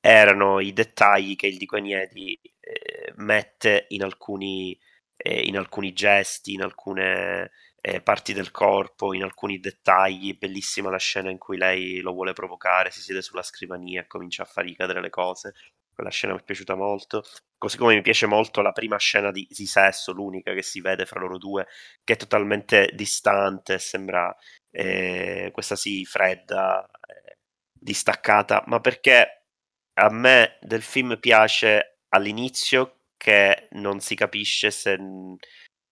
erano 0.00 0.60
i 0.60 0.72
dettagli 0.72 1.36
che 1.36 1.46
il 1.46 1.56
Dico 1.58 1.76
Eniedi 1.76 2.38
eh, 2.60 3.12
mette 3.16 3.86
in 3.88 4.02
alcuni, 4.02 4.78
eh, 5.16 5.42
in 5.42 5.56
alcuni 5.56 5.92
gesti, 5.92 6.52
in 6.54 6.62
alcune 6.62 7.50
eh, 7.80 8.00
parti 8.00 8.32
del 8.32 8.50
corpo, 8.50 9.14
in 9.14 9.22
alcuni 9.22 9.60
dettagli. 9.60 10.36
Bellissima 10.36 10.90
la 10.90 10.98
scena 10.98 11.30
in 11.30 11.38
cui 11.38 11.56
lei 11.56 12.00
lo 12.00 12.12
vuole 12.12 12.32
provocare, 12.32 12.90
si 12.90 13.00
siede 13.00 13.22
sulla 13.22 13.42
scrivania 13.42 14.02
e 14.02 14.06
comincia 14.06 14.42
a 14.42 14.46
far 14.46 14.64
ricadere 14.64 15.00
le 15.00 15.10
cose 15.10 15.52
quella 15.98 16.12
scena 16.12 16.34
mi 16.34 16.38
è 16.38 16.44
piaciuta 16.44 16.76
molto. 16.76 17.24
Così 17.58 17.76
come 17.76 17.96
mi 17.96 18.02
piace 18.02 18.26
molto 18.26 18.62
la 18.62 18.70
prima 18.70 18.96
scena 18.98 19.32
di, 19.32 19.48
di 19.50 19.66
sesso, 19.66 20.12
l'unica 20.12 20.54
che 20.54 20.62
si 20.62 20.80
vede 20.80 21.04
fra 21.06 21.18
loro 21.18 21.38
due, 21.38 21.66
che 22.04 22.12
è 22.12 22.16
totalmente 22.16 22.92
distante, 22.94 23.80
sembra 23.80 24.32
eh, 24.70 25.50
questa 25.52 25.76
sì 25.76 26.04
fredda, 26.04 26.88
eh, 27.06 27.36
distaccata, 27.72 28.64
ma 28.66 28.80
perché 28.80 29.44
a 29.94 30.10
me 30.10 30.58
del 30.60 30.82
film 30.82 31.18
piace 31.18 31.98
all'inizio 32.10 33.00
che 33.16 33.68
non 33.72 34.00
si 34.00 34.14
capisce 34.14 34.70
se, 34.70 34.96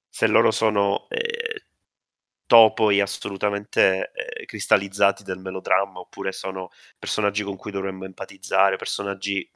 se 0.09 0.27
loro 0.27 0.51
sono 0.51 1.09
eh, 1.09 1.67
topoi 2.47 3.01
assolutamente 3.01 4.13
eh, 4.13 4.47
cristallizzati 4.47 5.25
del 5.25 5.39
melodramma 5.39 5.99
oppure 6.01 6.33
sono 6.33 6.71
personaggi 6.99 7.43
con 7.43 7.57
cui 7.57 7.73
dovremmo 7.73 8.05
empatizzare, 8.05 8.77
personaggi 8.77 9.49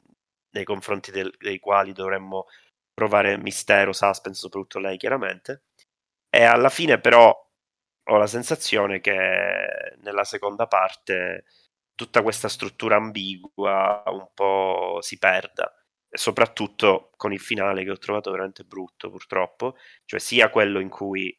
nei 0.51 0.65
confronti 0.65 1.11
del, 1.11 1.33
dei 1.39 1.59
quali 1.59 1.93
dovremmo 1.93 2.47
provare 2.93 3.37
mistero, 3.37 3.93
suspense, 3.93 4.41
soprattutto 4.41 4.79
lei 4.79 4.97
chiaramente. 4.97 5.63
E 6.29 6.43
alla 6.43 6.69
fine 6.69 6.99
però 6.99 7.35
ho 8.11 8.17
la 8.17 8.27
sensazione 8.27 8.99
che 8.99 9.95
nella 10.01 10.23
seconda 10.25 10.67
parte 10.67 11.45
tutta 11.95 12.21
questa 12.21 12.49
struttura 12.49 12.97
ambigua 12.97 14.03
un 14.07 14.29
po' 14.33 14.99
si 15.01 15.17
perda. 15.17 15.73
E 16.09 16.17
soprattutto 16.17 17.11
con 17.15 17.31
il 17.31 17.39
finale 17.39 17.83
che 17.83 17.91
ho 17.91 17.97
trovato 17.97 18.31
veramente 18.31 18.63
brutto 18.65 19.09
purtroppo, 19.09 19.77
cioè 20.05 20.19
sia 20.19 20.49
quello 20.49 20.79
in 20.79 20.89
cui 20.89 21.37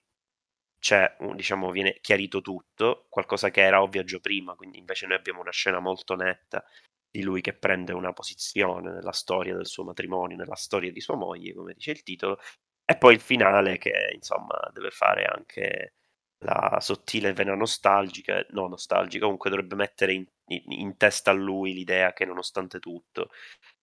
c'è, 0.79 1.17
diciamo, 1.35 1.71
viene 1.71 1.99
chiarito 2.01 2.41
tutto, 2.41 3.07
qualcosa 3.11 3.51
che 3.51 3.63
era 3.63 3.83
ovvio 3.83 4.03
già 4.05 4.19
prima, 4.19 4.55
quindi 4.55 4.79
invece 4.79 5.07
noi 5.07 5.17
abbiamo 5.17 5.41
una 5.41 5.53
scena 5.53 5.79
molto 5.79 6.15
netta 6.17 6.65
di 7.11 7.23
lui 7.23 7.43
che 7.43 7.53
prende 7.55 7.93
una 7.93 8.13
posizione 8.15 8.91
nella 8.91 9.13
storia 9.13 9.55
del 9.55 9.67
suo 9.67 9.85
matrimonio, 9.85 10.37
nella 10.37 10.57
storia 10.57 10.91
di 10.91 11.01
sua 11.01 11.17
moglie, 11.17 11.55
come 11.55 11.75
dice 11.75 11.91
il 11.93 12.03
titolo, 12.03 12.39
e 12.85 12.97
poi 12.97 13.15
il 13.15 13.21
finale 13.21 13.79
che 13.79 14.11
insomma 14.15 14.59
deve 14.73 14.91
fare 14.91 15.25
anche 15.27 15.95
la 16.43 16.79
sottile 16.81 17.33
vena 17.33 17.55
nostalgica, 17.55 18.45
no 18.51 18.69
nostalgica, 18.69 19.25
comunque 19.25 19.51
dovrebbe 19.51 19.75
mettere 19.75 20.13
in, 20.13 20.27
in, 20.47 20.73
in 20.73 20.97
testa 20.97 21.31
a 21.31 21.35
lui 21.35 21.73
l'idea 21.73 22.13
che 22.13 22.25
nonostante 22.25 22.79
tutto 22.79 23.31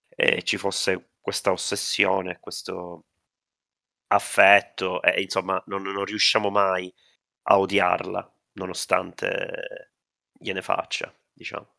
eh, 0.10 0.44
ci 0.44 0.58
fosse 0.58 1.12
questa 1.22 1.52
ossessione, 1.52 2.40
questo 2.40 3.06
affetto 4.12 5.02
e 5.02 5.22
insomma 5.22 5.62
non, 5.68 5.84
non 5.84 6.04
riusciamo 6.04 6.50
mai 6.50 6.94
a 7.44 7.60
odiarla 7.60 8.34
nonostante 8.54 9.94
gliene 10.32 10.62
faccia, 10.62 11.14
diciamo. 11.32 11.76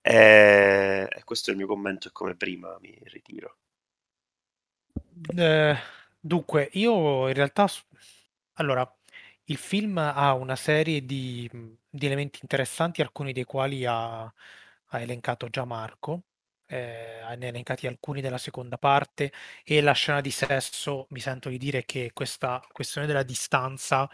E 0.00 1.22
questo 1.24 1.50
è 1.50 1.52
il 1.52 1.58
mio 1.58 1.66
commento 1.66 2.08
e 2.08 2.12
come 2.12 2.36
prima 2.36 2.76
mi 2.80 2.96
ritiro. 3.04 3.56
Eh, 5.36 5.76
dunque, 6.20 6.68
io 6.74 7.26
in 7.26 7.34
realtà, 7.34 7.66
allora, 8.54 8.88
il 9.46 9.56
film 9.56 9.98
ha 9.98 10.32
una 10.34 10.56
serie 10.56 11.04
di, 11.04 11.48
di 11.88 12.06
elementi 12.06 12.38
interessanti, 12.42 13.00
alcuni 13.02 13.32
dei 13.32 13.44
quali 13.44 13.84
ha, 13.86 14.22
ha 14.24 15.00
elencato 15.00 15.48
già 15.48 15.64
Marco. 15.64 16.24
eh, 16.66 17.20
ne 17.36 17.46
ha 17.46 17.48
elencati 17.48 17.86
alcuni 17.86 18.20
della 18.20 18.38
seconda 18.38 18.76
parte, 18.78 19.32
e 19.64 19.80
la 19.80 19.92
scena 19.92 20.20
di 20.20 20.30
sesso, 20.32 21.06
mi 21.10 21.20
sento 21.20 21.48
di 21.48 21.58
dire 21.58 21.84
che 21.84 22.10
questa 22.12 22.60
questione 22.72 23.06
della 23.06 23.22
distanza 23.22 24.08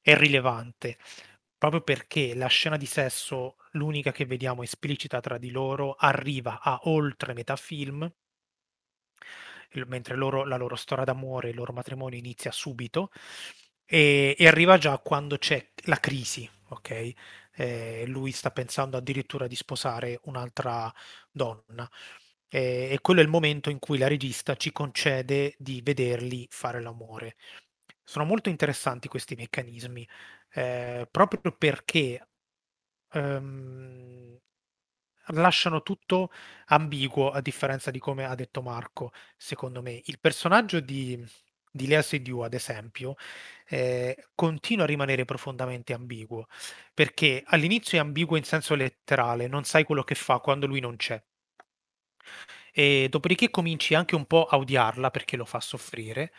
è 0.00 0.14
rilevante, 0.16 0.98
proprio 1.58 1.80
perché 1.82 2.34
la 2.34 2.46
scena 2.48 2.76
di 2.76 2.86
sesso, 2.86 3.56
l'unica 3.72 4.12
che 4.12 4.26
vediamo 4.26 4.62
esplicita 4.62 5.20
tra 5.20 5.38
di 5.38 5.50
loro, 5.50 5.94
arriva 5.98 6.60
a 6.60 6.80
oltre 6.84 7.34
metà 7.34 7.56
film, 7.56 8.08
mentre 9.86 10.16
loro, 10.16 10.44
la 10.44 10.56
loro 10.56 10.76
storia 10.76 11.04
d'amore, 11.04 11.50
il 11.50 11.56
loro 11.56 11.72
matrimonio 11.72 12.18
inizia 12.18 12.50
subito, 12.52 13.10
e, 13.92 14.34
e 14.38 14.46
arriva 14.48 14.78
già 14.78 14.96
quando 14.98 15.36
c'è 15.36 15.68
la 15.84 16.00
crisi, 16.00 16.48
ok? 16.70 17.12
Eh, 17.54 18.04
lui 18.06 18.32
sta 18.32 18.50
pensando 18.50 18.96
addirittura 18.96 19.46
di 19.46 19.54
sposare 19.54 20.18
un'altra 20.24 20.90
donna. 21.30 21.86
Eh, 22.48 22.88
e 22.90 22.98
quello 23.02 23.20
è 23.20 23.22
il 23.22 23.28
momento 23.28 23.68
in 23.68 23.78
cui 23.78 23.98
la 23.98 24.08
regista 24.08 24.56
ci 24.56 24.72
concede 24.72 25.54
di 25.58 25.82
vederli 25.82 26.46
fare 26.50 26.80
l'amore. 26.80 27.36
Sono 28.02 28.24
molto 28.24 28.48
interessanti 28.48 29.08
questi 29.08 29.34
meccanismi, 29.34 30.08
eh, 30.54 31.06
proprio 31.10 31.52
perché 31.52 32.28
um, 33.14 34.38
lasciano 35.28 35.82
tutto 35.82 36.30
ambiguo, 36.66 37.30
a 37.30 37.40
differenza 37.42 37.90
di 37.90 37.98
come 37.98 38.24
ha 38.24 38.34
detto 38.34 38.62
Marco, 38.62 39.12
secondo 39.36 39.82
me. 39.82 40.00
Il 40.06 40.18
personaggio 40.20 40.80
di, 40.80 41.22
di 41.72 41.86
Lea 41.86 42.02
Seydoux, 42.02 42.44
ad 42.44 42.54
esempio, 42.54 43.16
eh, 43.68 44.28
continua 44.34 44.84
a 44.84 44.86
rimanere 44.86 45.24
profondamente 45.24 45.92
ambiguo, 45.94 46.46
perché 46.94 47.42
all'inizio 47.46 47.98
è 47.98 48.00
ambiguo 48.00 48.36
in 48.36 48.44
senso 48.44 48.74
letterale, 48.74 49.48
non 49.48 49.64
sai 49.64 49.84
quello 49.84 50.04
che 50.04 50.14
fa 50.14 50.38
quando 50.40 50.66
lui 50.66 50.80
non 50.80 50.96
c'è. 50.96 51.22
E 52.74 53.08
dopodiché 53.10 53.50
cominci 53.50 53.94
anche 53.94 54.14
un 54.14 54.26
po' 54.26 54.44
a 54.46 54.56
odiarla 54.56 55.10
perché 55.10 55.36
lo 55.36 55.44
fa 55.44 55.60
soffrire, 55.60 56.32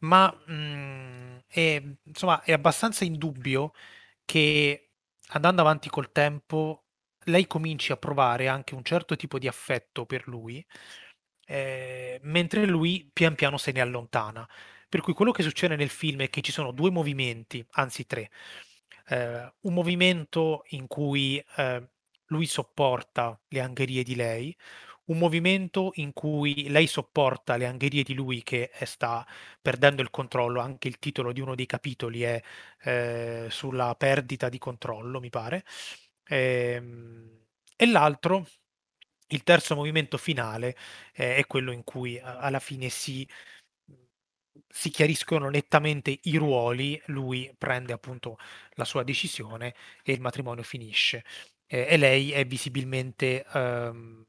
ma 0.00 0.32
mh, 0.46 0.52
mm, 0.52 1.38
è, 1.46 1.82
insomma, 2.04 2.42
è 2.42 2.52
abbastanza 2.52 3.04
indubbio 3.04 3.72
che 4.24 4.90
andando 5.28 5.60
avanti 5.62 5.88
col 5.90 6.12
tempo 6.12 6.84
lei 7.24 7.46
cominci 7.46 7.92
a 7.92 7.96
provare 7.96 8.48
anche 8.48 8.74
un 8.74 8.84
certo 8.84 9.16
tipo 9.16 9.38
di 9.38 9.46
affetto 9.48 10.06
per 10.06 10.26
lui, 10.28 10.64
eh, 11.50 12.20
mentre 12.22 12.64
lui 12.64 13.10
pian 13.12 13.34
piano 13.34 13.56
se 13.56 13.72
ne 13.72 13.80
allontana. 13.80 14.48
Per 14.88 15.00
cui 15.00 15.12
quello 15.14 15.32
che 15.32 15.42
succede 15.42 15.74
nel 15.76 15.88
film 15.88 16.20
è 16.22 16.30
che 16.30 16.40
ci 16.42 16.52
sono 16.52 16.70
due 16.72 16.90
movimenti, 16.90 17.64
anzi 17.72 18.06
tre. 18.06 18.30
Eh, 19.08 19.52
un 19.62 19.74
movimento 19.74 20.62
in 20.68 20.86
cui 20.86 21.42
eh, 21.56 21.88
lui 22.26 22.46
sopporta 22.46 23.38
le 23.48 23.60
angherie 23.60 24.04
di 24.04 24.14
lei, 24.14 24.56
un 25.06 25.18
movimento 25.18 25.90
in 25.94 26.12
cui 26.12 26.68
lei 26.68 26.86
sopporta 26.86 27.56
le 27.56 27.66
angherie 27.66 28.04
di 28.04 28.14
lui 28.14 28.42
che 28.44 28.70
sta 28.84 29.26
perdendo 29.60 30.02
il 30.02 30.10
controllo, 30.10 30.60
anche 30.60 30.86
il 30.88 30.98
titolo 31.00 31.32
di 31.32 31.40
uno 31.40 31.56
dei 31.56 31.66
capitoli 31.66 32.22
è 32.22 32.40
eh, 32.84 33.46
sulla 33.50 33.94
perdita 33.96 34.48
di 34.48 34.58
controllo, 34.58 35.18
mi 35.20 35.30
pare, 35.30 35.64
ehm, 36.28 37.38
e 37.76 37.86
l'altro, 37.86 38.46
il 39.30 39.42
terzo 39.42 39.74
movimento 39.74 40.16
finale, 40.18 40.76
eh, 41.12 41.36
è 41.36 41.46
quello 41.46 41.72
in 41.72 41.84
cui 41.84 42.18
alla 42.20 42.60
fine 42.60 42.88
si 42.88 43.26
si 44.68 44.90
chiariscono 44.90 45.48
nettamente 45.48 46.18
i 46.22 46.36
ruoli, 46.36 47.00
lui 47.06 47.52
prende 47.58 47.92
appunto 47.92 48.38
la 48.74 48.84
sua 48.84 49.02
decisione 49.02 49.74
e 50.02 50.12
il 50.12 50.20
matrimonio 50.20 50.62
finisce. 50.62 51.24
Eh, 51.66 51.86
e 51.88 51.96
lei 51.96 52.32
è 52.32 52.44
visibilmente 52.46 53.44
ehm, 53.52 54.24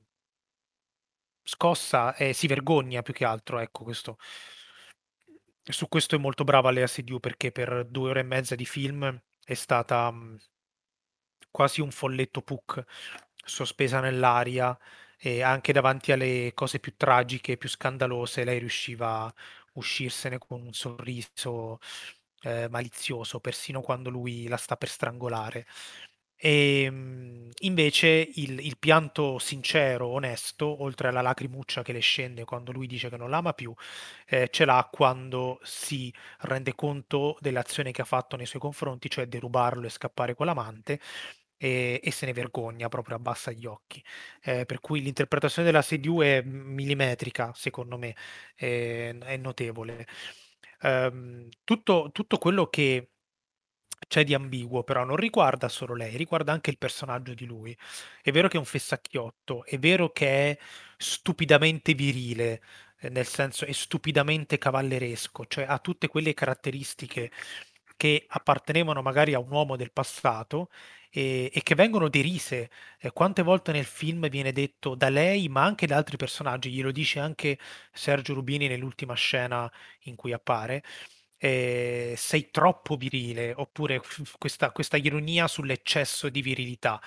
scossa 1.43 2.15
e 2.15 2.33
si 2.33 2.47
vergogna 2.47 3.01
più 3.03 3.13
che 3.13 3.25
altro, 3.25 3.59
ecco 3.59 3.83
questo. 3.83 4.17
Su 5.63 5.87
questo 5.87 6.15
è 6.15 6.19
molto 6.19 6.43
brava 6.43 6.69
Lea 6.69 6.85
Seydoux 6.85 7.19
perché 7.19 7.51
per 7.51 7.85
due 7.87 8.09
ore 8.11 8.19
e 8.19 8.23
mezza 8.23 8.53
di 8.53 8.65
film 8.65 9.19
è 9.43 9.53
stata 9.55 10.11
mh, 10.11 10.37
quasi 11.51 11.81
un 11.81 11.91
folletto 11.91 12.41
Puck 12.41 12.83
sospesa 13.43 13.99
nell'aria 13.99 14.77
e 15.17 15.41
anche 15.43 15.73
davanti 15.73 16.11
alle 16.11 16.51
cose 16.53 16.79
più 16.79 16.95
tragiche, 16.97 17.57
più 17.57 17.69
scandalose, 17.69 18.43
lei 18.43 18.59
riusciva 18.59 19.25
a 19.25 19.33
uscirsene 19.73 20.37
con 20.37 20.61
un 20.61 20.73
sorriso 20.73 21.79
eh, 22.43 22.67
malizioso, 22.69 23.39
persino 23.39 23.81
quando 23.81 24.09
lui 24.09 24.47
la 24.47 24.57
sta 24.57 24.75
per 24.77 24.89
strangolare. 24.89 25.65
E 26.43 26.83
ehm, 26.85 27.51
invece 27.59 28.07
il, 28.07 28.59
il, 28.65 28.77
pianto 28.79 29.37
sincero, 29.37 30.07
onesto, 30.07 30.81
oltre 30.81 31.09
alla 31.09 31.21
lacrimuccia 31.21 31.83
che 31.83 31.93
le 31.93 31.99
scende 31.99 32.45
quando 32.45 32.71
lui 32.71 32.87
dice 32.87 33.09
che 33.09 33.17
non 33.17 33.29
l'ama 33.29 33.53
più, 33.53 33.71
eh, 34.25 34.49
ce 34.51 34.65
l'ha 34.65 34.89
quando 34.91 35.59
si 35.61 36.11
rende 36.39 36.73
conto 36.73 37.37
dell'azione 37.41 37.91
che 37.91 38.01
ha 38.01 38.05
fatto 38.05 38.35
nei 38.37 38.47
suoi 38.47 38.59
confronti, 38.61 39.07
cioè 39.07 39.27
derubarlo 39.27 39.85
e 39.85 39.89
scappare 39.89 40.33
con 40.33 40.47
l'amante. 40.47 40.99
E, 41.63 41.99
e 42.03 42.11
se 42.11 42.25
ne 42.25 42.33
vergogna, 42.33 42.89
proprio 42.89 43.15
abbassa 43.17 43.51
gli 43.51 43.65
occhi. 43.67 44.03
Eh, 44.41 44.65
per 44.65 44.79
cui 44.79 45.01
l'interpretazione 45.01 45.67
della 45.67 45.83
Sediu 45.83 46.21
è 46.21 46.41
millimetrica, 46.41 47.51
secondo 47.53 47.97
me, 47.99 48.15
è, 48.55 49.15
è 49.15 49.37
notevole. 49.37 50.07
Um, 50.81 51.47
tutto, 51.63 52.09
tutto 52.11 52.37
quello 52.39 52.65
che 52.67 53.11
c'è 54.07 54.23
di 54.23 54.33
ambiguo, 54.33 54.83
però 54.83 55.03
non 55.03 55.15
riguarda 55.15 55.69
solo 55.69 55.93
lei, 55.95 56.17
riguarda 56.17 56.51
anche 56.51 56.71
il 56.71 56.77
personaggio 56.77 57.33
di 57.33 57.45
lui. 57.45 57.77
È 58.21 58.31
vero 58.31 58.47
che 58.47 58.55
è 58.57 58.59
un 58.59 58.65
fessacchiotto, 58.65 59.63
è 59.65 59.77
vero 59.77 60.11
che 60.11 60.51
è 60.51 60.57
stupidamente 60.97 61.93
virile, 61.93 62.61
eh, 62.99 63.09
nel 63.09 63.25
senso 63.27 63.65
è 63.65 63.71
stupidamente 63.71 64.57
cavalleresco, 64.57 65.45
cioè 65.47 65.65
ha 65.67 65.77
tutte 65.79 66.07
quelle 66.07 66.33
caratteristiche 66.33 67.31
che 68.01 68.25
appartenevano 68.27 69.03
magari 69.03 69.35
a 69.35 69.39
un 69.39 69.51
uomo 69.51 69.75
del 69.75 69.91
passato 69.91 70.69
e, 71.11 71.51
e 71.53 71.61
che 71.61 71.75
vengono 71.75 72.09
derise. 72.09 72.71
Eh, 72.99 73.11
quante 73.11 73.43
volte 73.43 73.71
nel 73.71 73.85
film 73.85 74.27
viene 74.27 74.51
detto 74.51 74.95
da 74.95 75.09
lei, 75.09 75.47
ma 75.49 75.63
anche 75.63 75.85
da 75.85 75.97
altri 75.97 76.17
personaggi, 76.17 76.71
glielo 76.71 76.91
dice 76.91 77.19
anche 77.19 77.59
Sergio 77.93 78.33
Rubini 78.33 78.67
nell'ultima 78.67 79.13
scena 79.13 79.71
in 80.05 80.15
cui 80.15 80.33
appare 80.33 80.81
eh, 81.37 82.15
sei 82.17 82.49
troppo 82.49 82.95
virile, 82.95 83.53
oppure 83.55 84.01
questa, 84.39 84.71
questa 84.71 84.97
ironia 84.97 85.47
sull'eccesso 85.47 86.29
di 86.29 86.41
virilità, 86.41 86.99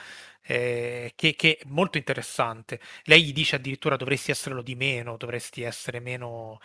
eh, 0.43 1.13
che, 1.17 1.35
che, 1.35 1.57
è 1.57 1.65
molto 1.67 1.99
interessante. 1.99 2.79
Lei 3.05 3.25
gli 3.25 3.33
dice 3.33 3.57
addirittura 3.57 3.97
dovresti 3.97 4.31
esserlo 4.31 4.63
di 4.63 4.77
meno, 4.77 5.17
dovresti 5.17 5.63
essere 5.63 5.99
meno, 6.01 6.61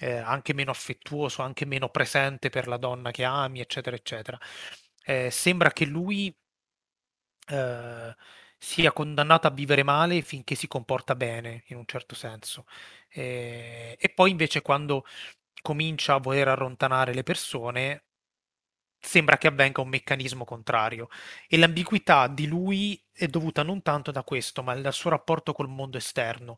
eh, 0.00 0.16
anche 0.16 0.54
meno 0.54 0.70
affettuoso, 0.70 1.42
anche 1.42 1.66
meno 1.66 1.90
presente 1.90 2.48
per 2.50 2.66
la 2.66 2.78
donna 2.78 3.10
che 3.10 3.24
ami, 3.24 3.60
eccetera, 3.60 3.96
eccetera. 3.96 4.38
Eh, 5.04 5.30
sembra 5.30 5.70
che 5.72 5.84
lui 5.86 6.34
eh, 7.48 8.14
sia 8.58 8.92
condannato 8.92 9.46
a 9.46 9.50
vivere 9.50 9.82
male 9.82 10.22
finché 10.22 10.54
si 10.54 10.66
comporta 10.68 11.14
bene, 11.14 11.64
in 11.68 11.76
un 11.76 11.86
certo 11.86 12.14
senso. 12.14 12.66
Eh, 13.08 13.96
e 13.98 14.08
poi 14.14 14.30
invece 14.30 14.62
quando 14.62 15.04
comincia 15.62 16.14
a 16.14 16.18
voler 16.18 16.48
allontanare 16.48 17.14
le 17.14 17.22
persone, 17.22 18.04
sembra 18.98 19.38
che 19.38 19.46
avvenga 19.48 19.80
un 19.80 19.88
meccanismo 19.88 20.44
contrario. 20.44 21.08
E 21.48 21.56
l'ambiguità 21.58 22.28
di 22.28 22.46
lui 22.46 23.02
è 23.12 23.26
dovuta 23.26 23.62
non 23.62 23.82
tanto 23.82 24.10
da 24.10 24.22
questo, 24.24 24.62
ma 24.62 24.74
dal 24.74 24.92
suo 24.92 25.10
rapporto 25.10 25.52
col 25.52 25.68
mondo 25.68 25.96
esterno. 25.98 26.56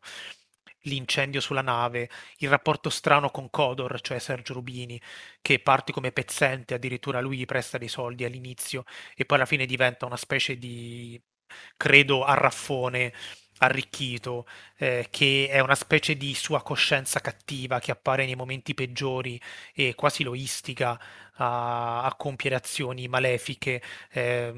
L'incendio 0.85 1.39
sulla 1.39 1.61
nave, 1.61 2.09
il 2.39 2.49
rapporto 2.49 2.89
strano 2.89 3.29
con 3.29 3.49
Codor, 3.49 4.01
cioè 4.01 4.19
Sergio 4.19 4.53
Rubini, 4.53 4.99
che 5.41 5.59
parte 5.59 5.93
come 5.93 6.11
pezzente, 6.11 6.73
addirittura 6.73 7.21
lui 7.21 7.37
gli 7.37 7.45
presta 7.45 7.77
dei 7.77 7.87
soldi 7.87 8.25
all'inizio 8.25 8.83
e 9.15 9.23
poi 9.25 9.37
alla 9.37 9.45
fine 9.45 9.65
diventa 9.65 10.05
una 10.05 10.17
specie 10.17 10.57
di, 10.57 11.21
credo, 11.77 12.23
arraffone 12.25 13.13
arricchito, 13.59 14.45
eh, 14.77 15.07
che 15.09 15.47
è 15.49 15.59
una 15.61 15.75
specie 15.75 16.17
di 16.17 16.33
sua 16.33 16.61
coscienza 16.63 17.21
cattiva 17.21 17.79
che 17.79 17.91
appare 17.91 18.25
nei 18.25 18.35
momenti 18.35 18.73
peggiori 18.73 19.39
e 19.73 19.95
quasi 19.95 20.23
lo 20.23 20.35
istiga 20.35 20.99
a, 21.35 22.03
a 22.03 22.15
compiere 22.15 22.55
azioni 22.57 23.07
malefiche. 23.07 23.81
Eh, 24.11 24.49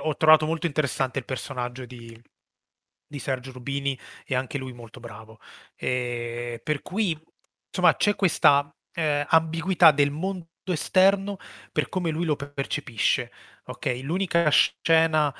ho 0.00 0.16
trovato 0.16 0.46
molto 0.46 0.66
interessante 0.66 1.18
il 1.18 1.24
personaggio 1.24 1.86
di, 1.86 2.16
di 3.06 3.18
Sergio 3.18 3.52
Rubini 3.52 3.98
e 4.26 4.34
anche 4.34 4.58
lui 4.58 4.72
molto 4.72 5.00
bravo. 5.00 5.38
Eh, 5.76 6.60
per 6.62 6.82
cui, 6.82 7.18
insomma, 7.68 7.96
c'è 7.96 8.14
questa 8.16 8.74
eh, 8.92 9.24
ambiguità 9.28 9.90
del 9.92 10.10
mondo 10.10 10.46
esterno 10.64 11.36
per 11.72 11.88
come 11.88 12.10
lui 12.10 12.24
lo 12.24 12.36
percepisce. 12.36 13.30
Ok, 13.66 14.00
l'unica 14.02 14.48
scena 14.50 15.34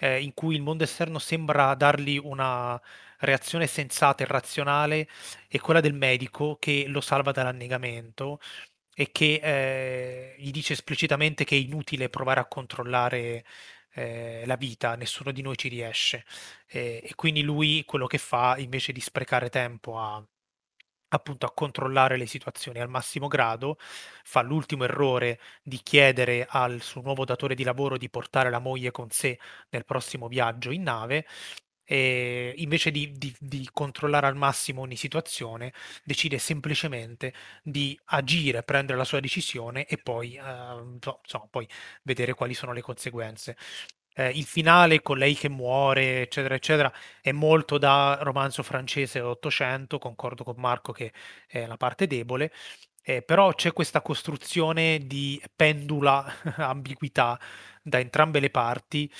eh, 0.00 0.20
in 0.22 0.34
cui 0.34 0.54
il 0.54 0.62
mondo 0.62 0.84
esterno 0.84 1.18
sembra 1.18 1.74
dargli 1.74 2.18
una 2.22 2.80
reazione 3.20 3.66
sensata 3.66 4.22
e 4.22 4.26
razionale 4.26 5.08
è 5.48 5.58
quella 5.58 5.80
del 5.80 5.94
medico 5.94 6.56
che 6.58 6.84
lo 6.86 7.00
salva 7.00 7.32
dall'annegamento 7.32 8.38
e 8.94 9.10
che 9.12 9.40
eh, 9.42 10.34
gli 10.38 10.50
dice 10.50 10.72
esplicitamente 10.72 11.44
che 11.44 11.56
è 11.56 11.58
inutile 11.58 12.08
provare 12.08 12.40
a 12.40 12.46
controllare 12.46 13.44
eh, 13.98 14.44
la 14.46 14.56
vita, 14.56 14.94
nessuno 14.96 15.32
di 15.32 15.42
noi 15.42 15.56
ci 15.56 15.68
riesce. 15.68 16.24
Eh, 16.66 17.00
e 17.04 17.14
quindi 17.16 17.42
lui 17.42 17.84
quello 17.84 18.06
che 18.06 18.18
fa, 18.18 18.56
invece 18.58 18.92
di 18.92 19.00
sprecare 19.00 19.48
tempo 19.50 19.98
a 19.98 20.24
appunto 21.10 21.46
a 21.46 21.52
controllare 21.54 22.16
le 22.18 22.26
situazioni 22.26 22.80
al 22.80 22.88
massimo 22.90 23.28
grado, 23.28 23.78
fa 24.24 24.42
l'ultimo 24.42 24.84
errore 24.84 25.40
di 25.62 25.80
chiedere 25.82 26.46
al 26.48 26.82
suo 26.82 27.00
nuovo 27.02 27.24
datore 27.24 27.54
di 27.54 27.64
lavoro 27.64 27.96
di 27.96 28.10
portare 28.10 28.50
la 28.50 28.58
moglie 28.58 28.90
con 28.90 29.10
sé 29.10 29.38
nel 29.70 29.84
prossimo 29.86 30.28
viaggio 30.28 30.70
in 30.70 30.82
nave 30.82 31.26
e 31.90 32.52
invece 32.58 32.90
di, 32.90 33.12
di, 33.16 33.34
di, 33.38 33.66
controllare 33.72 34.26
al 34.26 34.36
massimo 34.36 34.82
ogni 34.82 34.96
situazione, 34.96 35.72
decide 36.04 36.36
semplicemente 36.38 37.32
di 37.62 37.98
agire, 38.06 38.62
prendere 38.62 38.98
la 38.98 39.04
sua 39.04 39.20
decisione 39.20 39.86
e 39.86 39.96
poi, 39.96 40.34
eh, 40.34 40.40
insomma, 40.42 41.46
poi 41.48 41.66
vedere 42.02 42.34
quali 42.34 42.52
sono 42.52 42.72
le 42.72 42.82
conseguenze. 42.82 43.56
Eh, 44.12 44.28
il 44.30 44.44
finale 44.44 45.00
con 45.00 45.16
lei 45.16 45.34
che 45.34 45.48
muore, 45.48 46.20
eccetera, 46.22 46.54
eccetera, 46.56 46.92
è 47.22 47.32
molto 47.32 47.78
da 47.78 48.18
romanzo 48.20 48.62
francese 48.62 49.18
dell'Ottocento, 49.20 49.98
concordo 49.98 50.44
con 50.44 50.56
Marco 50.58 50.92
che 50.92 51.12
è 51.46 51.64
la 51.64 51.78
parte 51.78 52.06
debole, 52.06 52.52
eh, 53.02 53.22
però 53.22 53.54
c'è 53.54 53.72
questa 53.72 54.02
costruzione 54.02 54.98
di 55.06 55.40
pendula 55.56 56.22
ambiguità 56.58 57.40
da 57.82 57.98
entrambe 57.98 58.40
le 58.40 58.50
parti, 58.50 59.10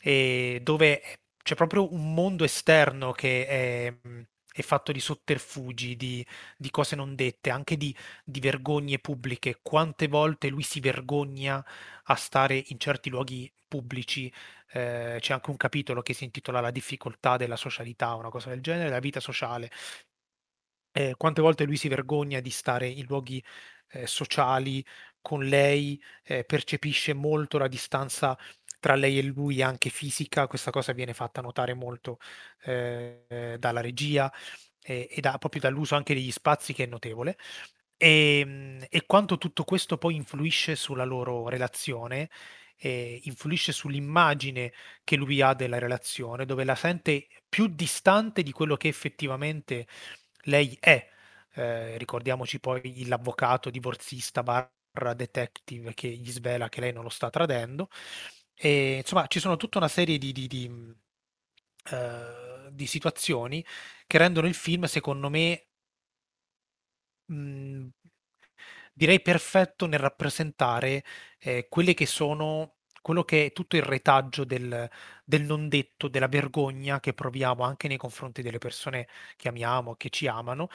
eh, 0.00 0.60
dove 0.62 1.21
c'è 1.42 1.54
proprio 1.54 1.92
un 1.92 2.14
mondo 2.14 2.44
esterno 2.44 3.12
che 3.12 3.46
è, 3.46 3.94
è 4.52 4.62
fatto 4.62 4.92
di 4.92 5.00
sotterfugi, 5.00 5.96
di, 5.96 6.26
di, 6.56 6.70
cose 6.70 6.96
non 6.96 7.14
dette, 7.14 7.50
anche 7.50 7.76
di, 7.76 7.94
di, 8.24 8.40
vergogne 8.40 8.98
pubbliche. 8.98 9.58
Quante 9.62 10.08
volte 10.08 10.48
lui 10.48 10.62
si 10.62 10.80
vergogna 10.80 11.64
a 12.04 12.14
stare 12.16 12.62
in 12.68 12.78
certi 12.78 13.10
luoghi 13.10 13.52
pubblici. 13.66 14.32
Eh, 14.74 15.18
c'è 15.20 15.32
anche 15.32 15.50
un 15.50 15.56
capitolo 15.56 16.02
che 16.02 16.14
si 16.14 16.24
intitola 16.24 16.60
La 16.60 16.70
difficoltà 16.70 17.36
della 17.36 17.56
socialità, 17.56 18.14
una 18.14 18.30
cosa 18.30 18.50
del 18.50 18.60
genere, 18.60 18.90
la 18.90 19.00
vita 19.00 19.20
sociale. 19.20 19.70
Eh, 20.94 21.14
quante 21.16 21.40
volte 21.40 21.64
lui 21.64 21.76
si 21.76 21.88
vergogna 21.88 22.40
di 22.40 22.50
stare 22.50 22.86
in 22.86 23.06
luoghi 23.06 23.42
eh, 23.92 24.06
sociali 24.06 24.84
con 25.22 25.44
lei, 25.44 26.02
eh, 26.24 26.44
percepisce 26.44 27.14
molto 27.14 27.56
la 27.58 27.68
distanza 27.68 28.36
tra 28.82 28.96
lei 28.96 29.18
e 29.18 29.22
lui 29.22 29.62
anche 29.62 29.90
fisica, 29.90 30.48
questa 30.48 30.72
cosa 30.72 30.92
viene 30.92 31.14
fatta 31.14 31.40
notare 31.40 31.72
molto 31.74 32.18
eh, 32.64 33.56
dalla 33.58 33.80
regia 33.80 34.32
e, 34.82 35.06
e 35.08 35.20
da, 35.20 35.38
proprio 35.38 35.60
dall'uso 35.62 35.94
anche 35.94 36.14
degli 36.14 36.32
spazi 36.32 36.72
che 36.72 36.84
è 36.84 36.86
notevole. 36.88 37.36
E, 37.96 38.40
ehm, 38.40 38.86
e 38.90 39.06
quanto 39.06 39.38
tutto 39.38 39.64
questo 39.64 39.98
poi 39.98 40.16
influisce 40.16 40.74
sulla 40.76 41.04
loro 41.04 41.48
relazione, 41.48 42.28
influisce 42.84 43.70
sull'immagine 43.72 44.72
che 45.04 45.14
lui 45.16 45.40
ha 45.40 45.54
della 45.54 45.78
relazione, 45.78 46.44
dove 46.46 46.64
la 46.64 46.74
sente 46.74 47.28
più 47.48 47.68
distante 47.68 48.42
di 48.42 48.50
quello 48.52 48.76
che 48.76 48.88
effettivamente 48.88 49.86
lei 50.44 50.76
è. 50.80 51.08
Eh, 51.54 51.98
ricordiamoci 51.98 52.58
poi 52.60 53.06
l'avvocato 53.06 53.70
divorzista 53.70 54.42
barra 54.42 55.14
detective 55.14 55.94
che 55.94 56.08
gli 56.08 56.30
svela 56.30 56.68
che 56.68 56.80
lei 56.80 56.92
non 56.92 57.04
lo 57.04 57.08
sta 57.10 57.30
tradendo. 57.30 57.88
E, 58.54 58.96
insomma, 58.98 59.26
ci 59.26 59.40
sono 59.40 59.56
tutta 59.56 59.78
una 59.78 59.88
serie 59.88 60.18
di, 60.18 60.32
di, 60.32 60.46
di, 60.46 60.66
uh, 60.68 60.96
di 62.70 62.86
situazioni 62.86 63.64
che 64.06 64.18
rendono 64.18 64.46
il 64.46 64.54
film, 64.54 64.84
secondo 64.84 65.28
me, 65.28 65.66
mh, 67.28 67.88
direi 68.92 69.20
perfetto 69.22 69.86
nel 69.86 69.98
rappresentare 69.98 71.04
eh, 71.38 71.66
quelle 71.68 71.94
che 71.94 72.06
sono 72.06 72.76
quello 73.02 73.24
che 73.24 73.46
è 73.46 73.52
tutto 73.52 73.74
il 73.74 73.82
retaggio 73.82 74.44
del, 74.44 74.88
del, 75.24 75.42
non 75.42 75.68
detto, 75.68 76.06
della 76.06 76.28
vergogna 76.28 77.00
che 77.00 77.12
proviamo 77.14 77.64
anche 77.64 77.88
nei 77.88 77.96
confronti 77.96 78.42
delle 78.42 78.58
persone 78.58 79.08
che 79.36 79.48
amiamo, 79.48 79.96
che 79.96 80.08
ci 80.08 80.28
amano, 80.28 80.68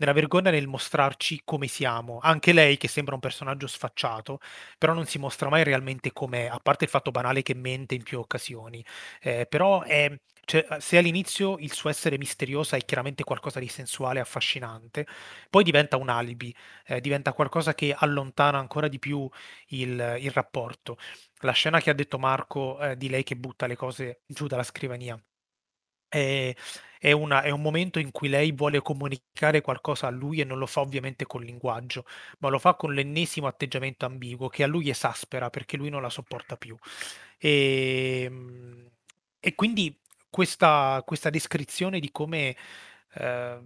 nella 0.00 0.12
vergogna 0.12 0.50
nel 0.50 0.66
mostrarci 0.66 1.42
come 1.44 1.66
siamo. 1.68 2.18
Anche 2.22 2.52
lei, 2.52 2.76
che 2.76 2.88
sembra 2.88 3.14
un 3.14 3.20
personaggio 3.20 3.66
sfacciato, 3.66 4.40
però 4.78 4.92
non 4.94 5.06
si 5.06 5.18
mostra 5.18 5.48
mai 5.48 5.62
realmente 5.62 6.12
com'è, 6.12 6.46
a 6.46 6.58
parte 6.60 6.84
il 6.84 6.90
fatto 6.90 7.10
banale 7.10 7.42
che 7.42 7.54
mente 7.54 7.94
in 7.94 8.02
più 8.02 8.18
occasioni. 8.18 8.84
Eh, 9.20 9.46
però 9.48 9.82
è, 9.82 10.12
cioè, 10.44 10.66
se 10.80 10.96
all'inizio 10.98 11.56
il 11.58 11.72
suo 11.72 11.90
essere 11.90 12.18
misteriosa 12.18 12.76
è 12.76 12.84
chiaramente 12.84 13.24
qualcosa 13.24 13.60
di 13.60 13.68
sensuale 13.68 14.18
e 14.18 14.22
affascinante, 14.22 15.06
poi 15.50 15.62
diventa 15.64 15.96
un 15.96 16.08
alibi, 16.08 16.54
eh, 16.86 17.00
diventa 17.00 17.32
qualcosa 17.32 17.74
che 17.74 17.94
allontana 17.96 18.58
ancora 18.58 18.88
di 18.88 18.98
più 18.98 19.28
il, 19.68 20.16
il 20.18 20.30
rapporto. 20.30 20.96
La 21.42 21.52
scena 21.52 21.80
che 21.80 21.90
ha 21.90 21.94
detto 21.94 22.18
Marco 22.18 22.78
eh, 22.80 22.96
di 22.96 23.08
lei 23.08 23.22
che 23.22 23.36
butta 23.36 23.66
le 23.66 23.76
cose 23.76 24.22
giù 24.26 24.46
dalla 24.46 24.62
scrivania 24.62 25.20
è, 26.08 26.54
è, 27.00 27.12
una, 27.12 27.40
è, 27.40 27.48
un 27.48 27.62
momento 27.62 27.98
in 27.98 28.10
cui 28.10 28.28
lei 28.28 28.52
vuole 28.52 28.82
comunicare 28.82 29.62
qualcosa 29.62 30.06
a 30.06 30.10
lui 30.10 30.40
e 30.40 30.44
non 30.44 30.58
lo 30.58 30.66
fa 30.66 30.80
ovviamente 30.82 31.24
col 31.24 31.44
linguaggio, 31.44 32.04
ma 32.40 32.50
lo 32.50 32.58
fa 32.58 32.74
con 32.74 32.92
l'ennesimo 32.92 33.46
atteggiamento 33.46 34.04
ambiguo 34.04 34.48
che 34.48 34.64
a 34.64 34.66
lui 34.66 34.90
esaspera 34.90 35.48
perché 35.48 35.78
lui 35.78 35.88
non 35.88 36.02
la 36.02 36.10
sopporta 36.10 36.58
più. 36.58 36.76
E, 37.38 38.22
ehm, 38.24 38.90
e 39.40 39.54
quindi 39.54 39.98
questa, 40.28 41.02
questa, 41.06 41.30
descrizione 41.30 42.00
di 42.00 42.10
come, 42.10 42.54
eh, 43.14 43.60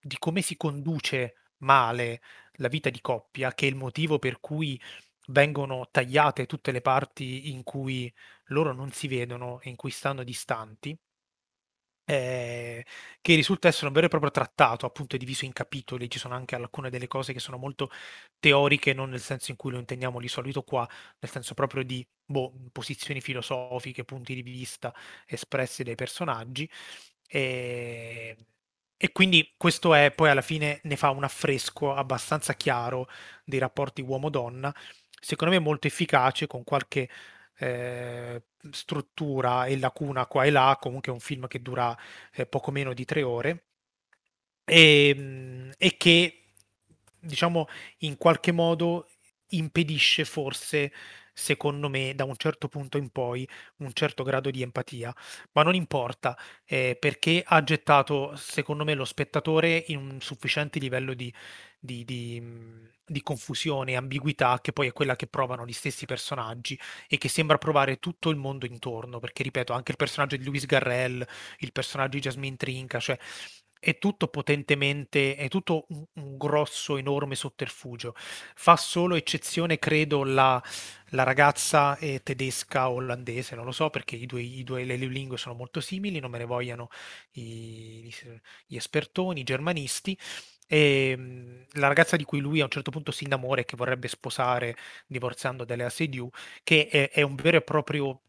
di 0.00 0.16
come 0.18 0.40
si 0.40 0.56
conduce 0.56 1.34
male 1.58 2.22
la 2.56 2.68
vita 2.68 2.90
di 2.90 3.00
coppia, 3.00 3.52
che 3.54 3.66
è 3.66 3.70
il 3.70 3.74
motivo 3.76 4.20
per 4.20 4.38
cui 4.38 4.80
vengono 5.28 5.88
tagliate 5.90 6.46
tutte 6.46 6.70
le 6.70 6.80
parti 6.80 7.50
in 7.50 7.64
cui 7.64 8.12
loro 8.46 8.72
non 8.72 8.92
si 8.92 9.08
vedono 9.08 9.60
e 9.62 9.70
in 9.70 9.76
cui 9.76 9.90
stanno 9.90 10.22
distanti, 10.22 10.96
eh, 12.12 12.84
che 13.20 13.34
risulta 13.34 13.68
essere 13.68 13.86
un 13.86 13.92
vero 13.92 14.06
e 14.06 14.08
proprio 14.10 14.30
trattato, 14.30 14.84
appunto 14.86 15.16
è 15.16 15.18
diviso 15.18 15.44
in 15.44 15.52
capitoli, 15.52 16.10
ci 16.10 16.18
sono 16.18 16.34
anche 16.34 16.54
alcune 16.54 16.90
delle 16.90 17.06
cose 17.08 17.32
che 17.32 17.40
sono 17.40 17.56
molto 17.56 17.90
teoriche, 18.38 18.92
non 18.92 19.10
nel 19.10 19.20
senso 19.20 19.50
in 19.50 19.56
cui 19.56 19.70
lo 19.70 19.78
intendiamo 19.78 20.20
di 20.20 20.28
solito 20.28 20.62
qua, 20.62 20.86
nel 21.20 21.30
senso 21.30 21.54
proprio 21.54 21.82
di 21.84 22.06
boh, 22.24 22.52
posizioni 22.72 23.20
filosofiche, 23.20 24.04
punti 24.04 24.34
di 24.34 24.42
vista 24.42 24.94
espressi 25.26 25.82
dai 25.82 25.94
personaggi. 25.94 26.68
E, 27.26 28.36
e 28.96 29.12
quindi 29.12 29.54
questo 29.56 29.94
è 29.94 30.12
poi 30.14 30.28
alla 30.30 30.42
fine 30.42 30.80
ne 30.84 30.96
fa 30.96 31.10
un 31.10 31.24
affresco 31.24 31.94
abbastanza 31.94 32.54
chiaro 32.54 33.08
dei 33.44 33.58
rapporti 33.58 34.02
uomo-donna, 34.02 34.74
secondo 35.20 35.54
me 35.54 35.60
molto 35.60 35.86
efficace, 35.86 36.46
con 36.46 36.62
qualche 36.64 37.08
eh, 37.62 38.42
struttura 38.70 39.66
e 39.66 39.78
lacuna 39.78 40.26
qua 40.26 40.44
e 40.44 40.50
là, 40.50 40.76
comunque 40.80 41.10
è 41.12 41.14
un 41.14 41.20
film 41.20 41.46
che 41.46 41.62
dura 41.62 41.96
eh, 42.34 42.46
poco 42.46 42.70
meno 42.70 42.92
di 42.92 43.04
tre 43.04 43.22
ore 43.22 43.64
e, 44.64 45.08
ehm, 45.08 45.72
e 45.78 45.96
che 45.96 46.42
diciamo 47.18 47.66
in 47.98 48.16
qualche 48.16 48.52
modo 48.52 49.08
impedisce 49.48 50.24
forse 50.24 50.92
secondo 51.42 51.88
me, 51.88 52.14
da 52.14 52.24
un 52.24 52.36
certo 52.36 52.68
punto 52.68 52.96
in 52.98 53.10
poi, 53.10 53.46
un 53.78 53.92
certo 53.92 54.22
grado 54.22 54.50
di 54.50 54.62
empatia. 54.62 55.14
Ma 55.52 55.62
non 55.62 55.74
importa, 55.74 56.36
eh, 56.64 56.96
perché 56.98 57.42
ha 57.44 57.62
gettato, 57.64 58.34
secondo 58.36 58.84
me, 58.84 58.94
lo 58.94 59.04
spettatore 59.04 59.84
in 59.88 59.98
un 59.98 60.20
sufficiente 60.20 60.78
livello 60.78 61.14
di, 61.14 61.32
di, 61.78 62.04
di, 62.04 62.40
di 63.04 63.22
confusione 63.22 63.96
ambiguità, 63.96 64.60
che 64.60 64.72
poi 64.72 64.86
è 64.88 64.92
quella 64.92 65.16
che 65.16 65.26
provano 65.26 65.66
gli 65.66 65.72
stessi 65.72 66.06
personaggi 66.06 66.78
e 67.08 67.18
che 67.18 67.28
sembra 67.28 67.58
provare 67.58 67.98
tutto 67.98 68.30
il 68.30 68.36
mondo 68.36 68.66
intorno. 68.66 69.18
Perché, 69.18 69.42
ripeto, 69.42 69.72
anche 69.72 69.90
il 69.90 69.96
personaggio 69.96 70.36
di 70.36 70.44
Luis 70.44 70.66
Garrel, 70.66 71.26
il 71.58 71.72
personaggio 71.72 72.16
di 72.16 72.20
Jasmine 72.20 72.56
Trinca, 72.56 73.00
cioè 73.00 73.18
è 73.82 73.98
tutto 73.98 74.28
potentemente, 74.28 75.34
è 75.34 75.48
tutto 75.48 75.86
un, 75.88 76.04
un, 76.12 76.36
grosso, 76.36 76.96
enorme 76.96 77.34
sotterfugio. 77.34 78.14
Fa 78.54 78.76
solo 78.76 79.16
eccezione, 79.16 79.80
credo, 79.80 80.22
la, 80.22 80.62
la 81.08 81.24
ragazza 81.24 81.96
è 81.96 82.22
tedesca 82.22 82.88
olandese, 82.90 83.56
non 83.56 83.64
lo 83.64 83.72
so 83.72 83.90
perché 83.90 84.14
i 84.14 84.26
due, 84.26 84.40
i 84.40 84.62
due, 84.62 84.84
le 84.84 84.94
lingue 84.94 85.36
sono 85.36 85.56
molto 85.56 85.80
simili, 85.80 86.20
non 86.20 86.30
me 86.30 86.38
ne 86.38 86.44
vogliano 86.44 86.90
i, 87.32 88.14
gli 88.66 88.76
espertoni, 88.76 89.40
i 89.40 89.44
germanisti. 89.44 90.16
E 90.68 91.10
ehm, 91.10 91.66
la 91.72 91.88
ragazza 91.88 92.16
di 92.16 92.22
cui 92.24 92.38
lui 92.38 92.60
a 92.60 92.64
un 92.64 92.70
certo 92.70 92.92
punto 92.92 93.10
si 93.10 93.24
innamora 93.24 93.62
e 93.62 93.64
che 93.64 93.76
vorrebbe 93.76 94.06
sposare 94.06 94.76
divorziando 95.08 95.64
dalle 95.64 95.90
Seydoux, 95.90 96.32
che 96.62 96.86
è, 96.88 97.10
è 97.10 97.22
un 97.22 97.34
vero 97.34 97.56
e 97.56 97.62
proprio 97.62 98.20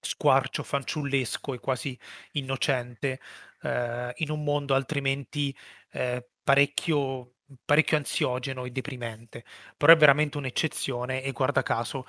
squarcio 0.00 0.62
fanciullesco 0.62 1.54
e 1.54 1.58
quasi 1.60 1.98
innocente 2.32 3.20
eh, 3.62 4.12
in 4.16 4.30
un 4.30 4.44
mondo 4.44 4.74
altrimenti 4.74 5.56
eh, 5.92 6.26
parecchio, 6.42 7.34
parecchio 7.64 7.96
ansiogeno 7.96 8.64
e 8.64 8.70
deprimente. 8.70 9.44
Però 9.76 9.92
è 9.92 9.96
veramente 9.96 10.38
un'eccezione 10.38 11.22
e 11.22 11.32
guarda 11.32 11.62
caso 11.62 12.06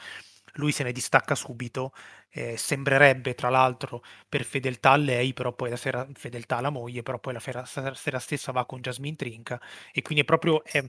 lui 0.53 0.71
se 0.71 0.83
ne 0.83 0.91
distacca 0.91 1.35
subito. 1.35 1.93
Eh, 2.31 2.57
sembrerebbe 2.57 3.33
tra 3.33 3.49
l'altro 3.49 4.03
per 4.27 4.43
fedeltà 4.43 4.91
a 4.91 4.97
lei, 4.97 5.33
però 5.33 5.53
poi 5.53 5.69
la 5.71 5.75
sera 5.77 6.07
fedeltà 6.13 6.57
alla 6.57 6.69
moglie, 6.69 7.01
però 7.03 7.19
poi 7.19 7.33
la 7.33 7.39
sera, 7.39 7.65
sera 7.65 8.19
stessa 8.19 8.51
va 8.51 8.65
con 8.65 8.81
Jasmine 8.81 9.15
Trinca 9.15 9.59
e 9.91 10.01
quindi 10.01 10.23
è 10.23 10.25
proprio 10.25 10.63
è, 10.63 10.83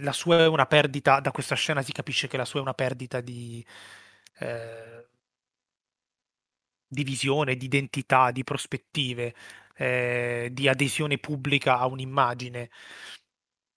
la 0.00 0.12
sua 0.12 0.38
è 0.40 0.46
una 0.48 0.66
perdita, 0.66 1.20
da 1.20 1.30
questa 1.32 1.54
scena 1.54 1.82
si 1.82 1.92
capisce 1.92 2.28
che 2.28 2.36
la 2.36 2.44
sua 2.44 2.60
è 2.60 2.62
una 2.62 2.74
perdita 2.74 3.20
di, 3.20 3.64
eh, 4.38 5.06
di 6.86 7.04
visione, 7.04 7.56
di 7.56 7.66
identità, 7.66 8.30
di 8.30 8.44
prospettive, 8.44 9.34
eh, 9.76 10.48
di 10.52 10.68
adesione 10.68 11.18
pubblica 11.18 11.78
a 11.78 11.86
un'immagine 11.86 12.70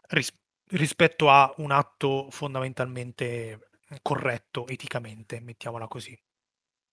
ris- 0.09 0.33
rispetto 0.69 1.29
a 1.29 1.51
un 1.57 1.71
atto 1.71 2.27
fondamentalmente 2.29 3.69
corretto 4.01 4.67
eticamente, 4.67 5.39
mettiamola 5.39 5.87
così. 5.87 6.17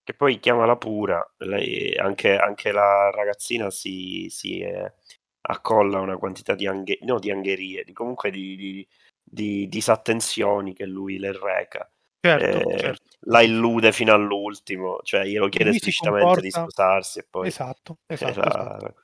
Che 0.03 0.15
poi 0.15 0.39
chiamala 0.39 0.77
pura, 0.77 1.25
lei, 1.39 1.97
anche, 1.97 2.37
anche 2.37 2.71
la 2.71 3.11
ragazzina 3.11 3.71
si, 3.71 4.29
si 4.31 4.61
eh, 4.61 4.95
accolla 5.43 6.01
una 6.01 6.17
quantità 6.17 6.55
di, 6.55 6.67
anghe, 6.67 6.99
no, 7.03 7.19
di 7.19 7.31
angherie, 7.31 7.83
di, 7.85 7.93
comunque 7.93 8.31
di, 8.31 8.57
di, 8.57 8.89
di, 9.23 9.69
disattenzioni 9.69 10.75
che 10.75 10.87
lui 10.87 11.19
le 11.19 11.33
reca. 11.33 11.91
Certo, 12.21 12.71
eh, 12.71 12.79
certo. 12.79 13.03
La 13.29 13.43
illude 13.43 13.93
fino 13.93 14.13
all'ultimo, 14.13 14.99
cioè 15.03 15.25
glielo 15.25 15.49
chiede 15.49 15.71
esplicitamente 15.71 16.25
comporta... 16.25 16.47
di 16.47 16.51
sposarsi 16.51 17.19
e 17.21 17.27
poi... 17.29 17.47
Esatto, 17.49 17.99
esatto, 18.07 18.41
la... 18.41 18.47
esatto. 18.47 18.95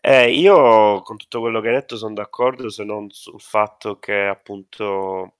Eh, 0.00 0.32
io 0.32 1.02
con 1.02 1.16
tutto 1.16 1.40
quello 1.40 1.60
che 1.60 1.68
hai 1.68 1.74
detto 1.74 1.96
sono 1.96 2.14
d'accordo, 2.14 2.68
se 2.70 2.84
non 2.84 3.10
sul 3.10 3.40
fatto 3.40 3.98
che 3.98 4.26
appunto 4.26 5.34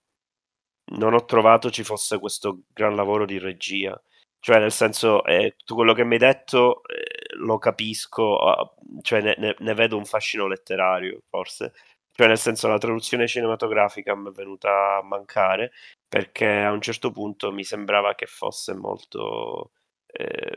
non 0.93 1.15
ho 1.15 1.25
trovato 1.25 1.71
ci 1.71 1.85
fosse 1.85 2.19
questo 2.19 2.63
gran 2.73 2.95
lavoro 2.95 3.25
di 3.25 3.39
regia. 3.39 4.01
Cioè, 4.39 4.59
nel 4.59 4.73
senso, 4.73 5.23
eh, 5.25 5.55
tutto 5.57 5.75
quello 5.75 5.93
che 5.93 6.05
mi 6.05 6.15
hai 6.15 6.19
detto 6.21 6.83
eh, 6.87 7.35
lo 7.37 7.59
capisco, 7.59 8.39
uh, 8.43 9.01
cioè 9.03 9.21
ne, 9.21 9.35
ne, 9.39 9.55
ne, 9.59 9.75
vedo 9.75 9.97
un 9.99 10.07
fascino 10.07 10.47
letterario, 10.47 11.21
forse. 11.29 11.73
Cioè, 12.13 12.27
nel 12.27 12.39
senso, 12.39 12.67
la 12.69 12.79
traduzione 12.79 13.27
cinematografica 13.29 14.15
mi 14.15 14.29
è 14.31 14.33
venuta 14.33 14.97
a 14.97 15.03
mancare 15.03 15.73
perché 16.11 16.47
a 16.47 16.73
un 16.73 16.81
certo 16.83 17.13
punto 17.13 17.53
mi 17.53 17.65
sembrava 17.65 18.17
che 18.17 18.27
fosse 18.27 18.75
molto. 18.75 19.73
Eh, 20.07 20.57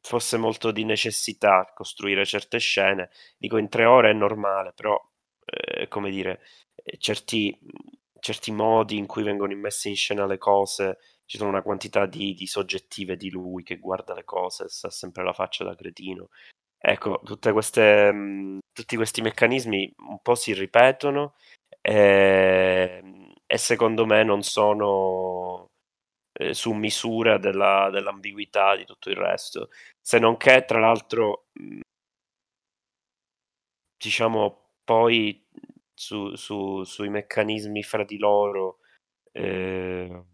fosse 0.00 0.38
molto 0.38 0.70
di 0.70 0.84
necessità 0.84 1.70
costruire 1.74 2.24
certe 2.24 2.58
scene. 2.58 3.10
Dico, 3.36 3.58
in 3.58 3.68
tre 3.68 3.84
ore 3.84 4.10
è 4.10 4.14
normale, 4.14 4.72
però, 4.74 4.98
eh, 5.44 5.88
come 5.88 6.10
dire, 6.10 6.40
eh, 6.76 6.96
certi, 6.98 7.58
certi 8.20 8.52
modi 8.52 8.96
in 8.96 9.06
cui 9.06 9.22
vengono 9.22 9.52
immesse 9.52 9.88
in 9.88 9.96
scena 9.96 10.26
le 10.26 10.38
cose 10.38 10.98
ci 11.26 11.36
sono 11.38 11.50
una 11.50 11.62
quantità 11.62 12.06
di, 12.06 12.34
di 12.34 12.46
soggettive 12.46 13.16
di 13.16 13.30
lui 13.30 13.62
che 13.62 13.78
guarda 13.78 14.14
le 14.14 14.24
cose, 14.24 14.68
sa 14.68 14.90
sempre 14.90 15.24
la 15.24 15.32
faccia 15.32 15.64
da 15.64 15.74
cretino. 15.76 16.28
Ecco, 16.78 17.20
queste, 17.52 18.12
mh, 18.12 18.58
tutti 18.72 18.96
questi 18.96 19.20
meccanismi 19.20 19.94
un 20.08 20.20
po' 20.22 20.34
si 20.34 20.54
ripetono 20.54 21.34
e, 21.80 23.00
ehm, 23.02 23.19
e 23.52 23.58
secondo 23.58 24.06
me 24.06 24.22
non 24.22 24.42
sono 24.42 25.66
eh, 26.32 26.54
su 26.54 26.72
misura 26.72 27.36
della, 27.36 27.90
dell'ambiguità 27.90 28.76
di 28.76 28.84
tutto 28.84 29.10
il 29.10 29.16
resto. 29.16 29.70
Se 30.00 30.20
non 30.20 30.36
che, 30.36 30.64
tra 30.64 30.78
l'altro, 30.78 31.46
mh, 31.54 31.80
diciamo, 33.96 34.74
poi 34.84 35.44
su, 35.92 36.34
su, 36.36 36.84
sui 36.84 37.08
meccanismi 37.08 37.82
fra 37.82 38.04
di 38.04 38.18
loro. 38.18 38.78
Eh, 39.32 40.24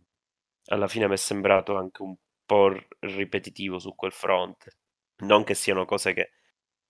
alla 0.67 0.89
fine 0.89 1.09
mi 1.09 1.15
è 1.15 1.17
sembrato 1.17 1.77
anche 1.77 2.03
un 2.03 2.15
po' 2.45 2.73
ripetitivo 3.01 3.79
su 3.79 3.95
quel 3.95 4.13
fronte. 4.13 4.73
Non 5.25 5.45
che 5.45 5.55
siano 5.55 5.87
cose 5.87 6.13
che 6.13 6.33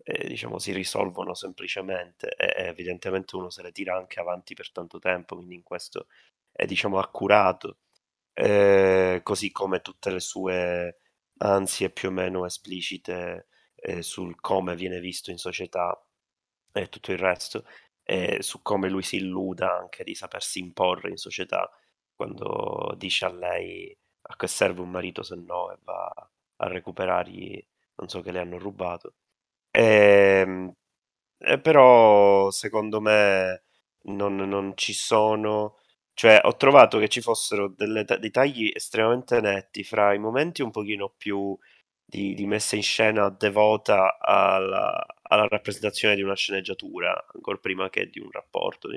eh, 0.08 0.28
diciamo 0.28 0.58
si 0.58 0.72
risolvono 0.72 1.34
semplicemente 1.34 2.28
e 2.36 2.66
evidentemente 2.66 3.34
uno 3.36 3.50
se 3.50 3.62
le 3.62 3.72
tira 3.72 3.96
anche 3.96 4.20
avanti 4.20 4.54
per 4.54 4.70
tanto 4.72 4.98
tempo, 5.00 5.34
quindi 5.36 5.56
in 5.56 5.62
questo 5.64 6.06
è 6.52 6.64
diciamo 6.66 6.98
accurato, 6.98 7.78
eh, 8.34 9.20
così 9.24 9.50
come 9.52 9.80
tutte 9.82 10.10
le 10.10 10.20
sue 10.20 10.98
ansie 11.38 11.90
più 11.90 12.08
o 12.10 12.12
meno 12.12 12.46
esplicite 12.46 13.48
eh, 13.76 14.02
sul 14.02 14.40
come 14.40 14.76
viene 14.76 15.00
visto 15.00 15.30
in 15.32 15.38
società 15.38 16.00
e 16.72 16.88
tutto 16.88 17.12
il 17.12 17.18
resto, 17.18 17.64
e 18.02 18.42
su 18.42 18.62
come 18.62 18.88
lui 18.88 19.02
si 19.02 19.16
illuda 19.16 19.76
anche 19.78 20.04
di 20.04 20.14
sapersi 20.14 20.58
imporre 20.60 21.10
in 21.10 21.16
società 21.16 21.68
quando 22.14 22.94
dice 22.96 23.24
a 23.26 23.32
lei 23.32 23.96
a 24.28 24.36
che 24.36 24.46
serve 24.46 24.80
un 24.82 24.90
marito 24.90 25.22
se 25.22 25.36
no 25.36 25.72
e 25.72 25.78
va 25.82 26.06
a 26.56 26.68
recuperargli 26.68 27.64
non 27.96 28.08
so 28.08 28.20
che 28.22 28.30
le 28.32 28.40
hanno 28.40 28.58
rubato. 28.58 29.14
E, 29.76 30.40
ehm, 30.40 30.72
e 31.38 31.60
però 31.60 32.50
secondo 32.50 33.00
me 33.00 33.64
non, 34.04 34.36
non, 34.36 34.72
ci 34.76 34.94
sono, 34.94 35.78
cioè 36.14 36.40
ho 36.44 36.56
trovato 36.56 36.98
che 36.98 37.08
ci 37.08 37.20
fossero 37.20 37.68
delle, 37.68 38.04
dei 38.04 38.30
tagli 38.30 38.70
estremamente 38.74 39.40
netti 39.40 39.84
fra 39.84 40.14
i 40.14 40.18
momenti 40.18 40.62
un 40.62 40.70
pochino 40.70 41.12
più 41.16 41.56
di, 42.04 42.34
di 42.34 42.46
messa 42.46 42.76
in 42.76 42.82
scena 42.82 43.28
devota 43.30 44.18
alla, 44.18 45.04
alla, 45.22 45.48
rappresentazione 45.48 46.14
di 46.14 46.22
una 46.22 46.36
sceneggiatura, 46.36 47.26
ancora 47.34 47.58
prima 47.58 47.90
che 47.90 48.08
di 48.08 48.20
un 48.20 48.30
rapporto. 48.30 48.88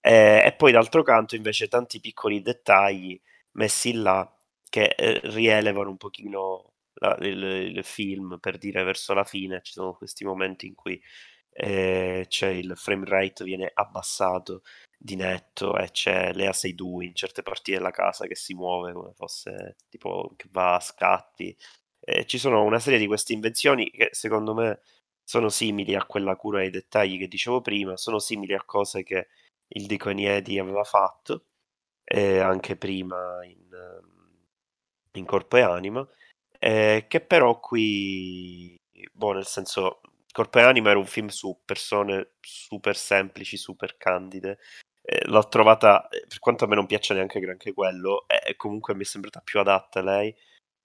Eh, 0.00 0.42
e 0.46 0.54
poi 0.56 0.72
d'altro 0.72 1.02
canto 1.02 1.36
invece 1.36 1.68
tanti 1.68 2.00
piccoli 2.00 2.40
dettagli 2.42 3.20
messi 3.52 3.92
là 3.94 4.30
che 4.70 4.94
eh, 4.96 5.20
rielevano 5.24 5.90
un 5.90 5.96
pochino 5.96 6.75
la, 6.96 7.16
il, 7.20 7.42
il, 7.76 7.84
film, 7.84 8.38
per 8.40 8.58
dire 8.58 8.82
verso 8.82 9.14
la 9.14 9.24
fine 9.24 9.60
ci 9.62 9.72
sono 9.72 9.94
questi 9.94 10.24
momenti 10.24 10.66
in 10.66 10.74
cui 10.74 11.00
eh, 11.50 12.26
c'è 12.28 12.48
il 12.48 12.72
frame 12.76 13.06
rate 13.06 13.44
viene 13.44 13.70
abbassato 13.72 14.62
di 14.98 15.16
netto 15.16 15.76
e 15.78 15.90
c'è 15.90 16.32
Lea 16.34 16.52
Seydoux 16.52 17.02
in 17.02 17.14
certe 17.14 17.42
parti 17.42 17.72
della 17.72 17.90
casa 17.90 18.26
che 18.26 18.34
si 18.34 18.54
muove 18.54 18.92
come 18.92 19.12
fosse 19.14 19.76
tipo 19.88 20.32
che 20.36 20.48
va 20.50 20.74
a 20.76 20.80
scatti. 20.80 21.56
Eh, 22.00 22.26
ci 22.26 22.38
sono 22.38 22.62
una 22.62 22.78
serie 22.78 22.98
di 22.98 23.06
queste 23.06 23.32
invenzioni 23.32 23.90
che 23.90 24.10
secondo 24.12 24.54
me 24.54 24.80
sono 25.24 25.48
simili 25.48 25.94
a 25.94 26.04
quella 26.04 26.36
cura 26.36 26.60
ai 26.60 26.70
dettagli 26.70 27.18
che 27.18 27.28
dicevo 27.28 27.60
prima, 27.60 27.96
sono 27.96 28.18
simili 28.18 28.54
a 28.54 28.62
cose 28.64 29.02
che 29.02 29.28
il 29.68 29.86
Dico 29.86 30.10
Eniedi 30.10 30.58
aveva 30.58 30.84
fatto, 30.84 31.46
eh, 32.04 32.38
anche 32.38 32.76
prima 32.76 33.44
in, 33.44 33.72
ehm, 33.72 34.46
in 35.12 35.24
Corpo 35.24 35.56
e 35.56 35.62
Anima, 35.62 36.06
eh, 36.58 37.06
che 37.08 37.20
però 37.20 37.60
qui, 37.60 38.76
boh, 39.12 39.32
nel 39.32 39.46
senso, 39.46 40.00
Corpo 40.32 40.58
e 40.58 40.62
Anima 40.62 40.90
era 40.90 40.98
un 40.98 41.06
film 41.06 41.28
su 41.28 41.60
persone 41.64 42.32
super 42.40 42.96
semplici, 42.96 43.56
super 43.56 43.96
candide. 43.96 44.58
Eh, 45.02 45.22
l'ho 45.28 45.48
trovata, 45.48 46.08
eh, 46.08 46.26
per 46.26 46.38
quanto 46.38 46.64
a 46.64 46.68
me 46.68 46.74
non 46.74 46.86
piaccia 46.86 47.14
neanche 47.14 47.40
granché 47.40 47.72
quello, 47.72 48.26
eh, 48.28 48.56
comunque 48.56 48.94
mi 48.94 49.02
è 49.02 49.04
sembrata 49.06 49.40
più 49.40 49.60
adatta 49.60 50.02
lei 50.02 50.34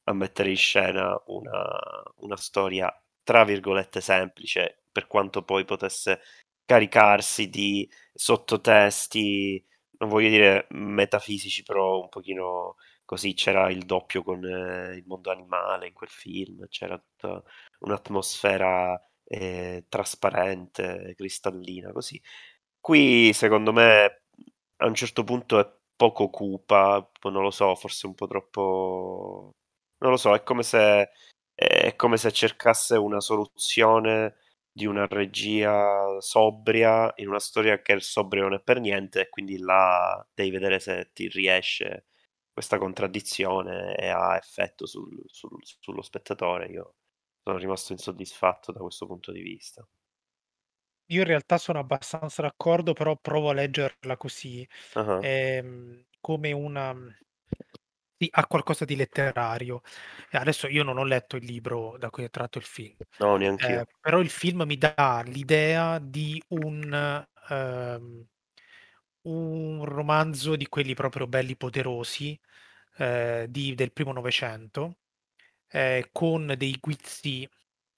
a 0.06 0.14
mettere 0.14 0.50
in 0.50 0.58
scena 0.58 1.20
una, 1.28 1.64
una 2.18 2.38
storia 2.38 2.94
tra 3.24 3.44
virgolette 3.44 4.02
semplice, 4.02 4.84
per 4.92 5.08
quanto 5.08 5.44
poi 5.44 5.66
potesse 5.66 6.22
caricarsi 6.66 7.50
di 7.50 7.90
sottotesti, 8.14 9.64
non 10.00 10.10
voglio 10.10 10.30
dire 10.30 10.68
metafisici, 10.70 11.64
però 11.64 12.00
un 12.00 12.10
pochino 12.10 12.76
così 13.12 13.34
c'era 13.34 13.70
il 13.70 13.84
doppio 13.86 14.24
con 14.24 14.42
eh, 14.46 14.96
il 14.96 15.04
mondo 15.06 15.32
animale 15.32 15.88
in 15.88 15.94
quel 15.94 16.10
film, 16.10 16.66
c'era 16.70 16.98
tutta 16.98 17.44
un'atmosfera 17.80 18.98
eh, 19.26 19.86
trasparente, 19.90 21.14
cristallina, 21.18 21.92
così. 21.92 22.22
Qui 22.80 23.34
secondo 23.34 23.74
me 23.74 24.24
a 24.78 24.86
un 24.88 24.96
certo 24.96 25.26
punto 25.26 25.60
è 25.60 25.70
poco 25.94 26.30
cupa, 26.30 27.06
non 27.24 27.44
lo 27.44 27.52
so, 27.52 27.76
forse 27.76 28.08
un 28.08 28.16
po' 28.16 28.28
troppo... 28.28 29.56
Non 30.00 30.12
lo 30.12 30.18
so, 30.18 30.34
è 30.34 30.44
come 30.44 30.64
se, 30.64 31.10
è 31.54 31.96
come 31.98 32.16
se 32.18 32.32
cercasse 32.32 32.96
una 32.96 33.20
soluzione 33.20 34.36
di 34.72 34.86
una 34.86 35.06
regia 35.08 36.18
sobria 36.22 37.12
in 37.18 37.28
una 37.28 37.40
storia 37.40 37.82
che 37.82 37.92
il 37.92 38.02
sobrio 38.04 38.44
non 38.44 38.54
è 38.54 38.62
per 38.62 38.80
niente 38.80 39.22
e 39.22 39.30
quindi 39.30 39.58
là 39.58 40.26
devi 40.34 40.52
vedere 40.52 40.80
se 40.80 41.12
ti 41.14 41.28
riesce 41.28 42.06
questa 42.52 42.78
contraddizione 42.78 43.96
e 43.96 44.08
ha 44.10 44.36
effetto 44.36 44.86
sul, 44.86 45.22
sul, 45.28 45.60
sullo 45.62 46.02
spettatore. 46.02 46.68
Io 46.68 46.96
sono 47.44 47.58
rimasto 47.58 47.92
insoddisfatto 47.94 48.72
da 48.72 48.80
questo 48.80 49.06
punto 49.08 49.32
di 49.32 49.42
vista. 49.42 49.88
Io 51.12 51.22
in 51.22 51.28
realtà 51.28 51.58
sono 51.58 51.80
abbastanza 51.80 52.42
d'accordo, 52.42 52.94
però 52.94 53.18
provo 53.18 53.50
a 53.50 53.54
leggerla 53.54 54.16
così, 54.16 54.66
uh-huh. 54.94 55.20
ehm, 55.22 56.06
come 56.22 56.52
una 56.54 56.96
sì, 58.22 58.30
ha 58.32 58.46
qualcosa 58.46 58.86
di 58.86 58.96
letterario. 58.96 59.82
E 60.30 60.38
adesso 60.38 60.68
io 60.68 60.84
non 60.84 60.98
ho 60.98 61.04
letto 61.04 61.36
il 61.38 61.44
libro 61.44 61.98
da 61.98 62.10
cui 62.10 62.24
è 62.24 62.30
tratto 62.30 62.60
il 62.60 62.64
film. 62.64 62.96
No, 63.18 63.36
neanche 63.36 63.80
eh, 63.80 63.86
però 64.00 64.20
il 64.20 64.30
film 64.30 64.62
mi 64.62 64.78
dà 64.78 65.24
l'idea 65.26 65.98
di 66.00 66.42
un, 66.50 67.26
um, 67.50 68.26
un 69.24 69.84
romanzo 69.86 70.56
di 70.56 70.68
quelli 70.68 70.94
proprio 70.94 71.28
belli 71.28 71.56
poderosi 71.58 72.40
eh, 72.98 73.46
di, 73.50 73.76
del 73.76 73.94
primo 73.94 74.12
Novecento, 74.14 74.98
eh, 75.70 76.10
con 76.12 76.54
dei 76.58 76.78
guizzi 76.80 77.48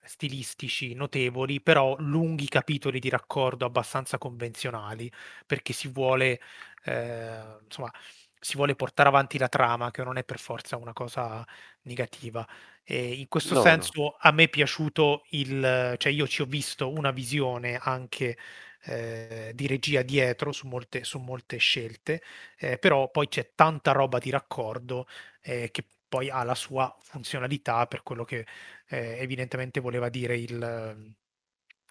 stilistici 0.05 0.93
notevoli, 0.93 1.61
però 1.61 1.95
lunghi 1.99 2.47
capitoli 2.47 2.99
di 2.99 3.09
raccordo 3.09 3.65
abbastanza 3.65 4.17
convenzionali, 4.17 5.11
perché 5.45 5.73
si 5.73 5.87
vuole, 5.89 6.39
eh, 6.85 7.57
insomma, 7.63 7.91
si 8.39 8.55
vuole 8.57 8.75
portare 8.75 9.07
avanti 9.09 9.37
la 9.37 9.47
trama, 9.47 9.91
che 9.91 10.03
non 10.03 10.17
è 10.17 10.23
per 10.25 10.39
forza 10.39 10.75
una 10.77 10.91
cosa 10.93 11.45
negativa. 11.83 12.45
E 12.83 13.13
in 13.13 13.27
questo 13.29 13.55
No, 13.55 13.63
senso 13.63 13.91
no. 13.93 13.93
a 14.19 14.31
me 14.31 14.43
è 14.43 14.49
piaciuto 14.49 15.23
il 15.29 15.95
cioè 15.97 16.11
io 16.11 16.27
ci 16.27 16.41
ho 16.41 16.45
visto 16.45 16.91
una 16.91 17.11
visione 17.11 17.77
anche 17.81 18.37
eh, 18.85 19.51
di 19.55 19.67
regia 19.67 20.01
dietro 20.01 20.51
su 20.51 20.67
molte, 20.67 21.03
su 21.03 21.19
molte 21.19 21.57
scelte, 21.57 22.21
eh, 22.57 22.77
però 22.77 23.09
poi 23.11 23.27
c'è 23.27 23.51
tanta 23.55 23.91
roba 23.91 24.19
di 24.19 24.29
raccordo 24.29 25.07
eh, 25.41 25.69
che 25.71 25.85
poi 26.07 26.29
ha 26.29 26.43
la 26.43 26.55
sua 26.55 26.95
funzionalità 27.01 27.87
per 27.87 28.03
quello 28.03 28.23
che 28.23 28.45
eh, 28.87 29.17
evidentemente 29.19 29.79
voleva 29.79 30.09
dire 30.09 30.37
il, 30.37 31.15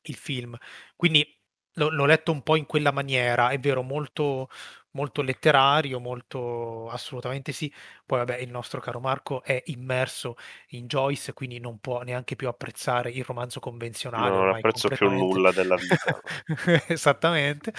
il 0.03 0.14
film. 0.14 0.57
Quindi 0.97 1.26
l'ho, 1.74 1.90
l'ho 1.90 2.05
letto 2.07 2.32
un 2.32 2.43
po' 2.43 2.57
in 2.57 2.66
quella 2.66 2.93
maniera, 2.93 3.51
è 3.51 3.59
vero, 3.59 3.82
molto, 3.82 4.49
molto 4.93 5.22
letterario, 5.22 6.01
molto 6.01 6.88
assolutamente 6.88 7.53
sì. 7.53 7.72
Poi 8.05 8.18
vabbè, 8.18 8.38
il 8.38 8.51
nostro 8.51 8.80
caro 8.80 9.01
Marco 9.01 9.43
è 9.43 9.62
immerso 9.66 10.36
in 10.70 10.86
Joyce, 10.86 11.32
quindi 11.32 11.59
non 11.59 11.78
può 11.78 12.03
neanche 12.03 12.36
più 12.36 12.49
apprezzare 12.49 13.11
il 13.11 13.24
romanzo 13.24 13.61
convenzionale 13.61 14.30
No, 14.30 14.45
non 14.45 14.55
apprezzo 14.55 14.88
più 14.88 15.09
nulla 15.09 15.53
della 15.53 15.76
vita. 15.76 16.20
Esattamente. 16.88 17.72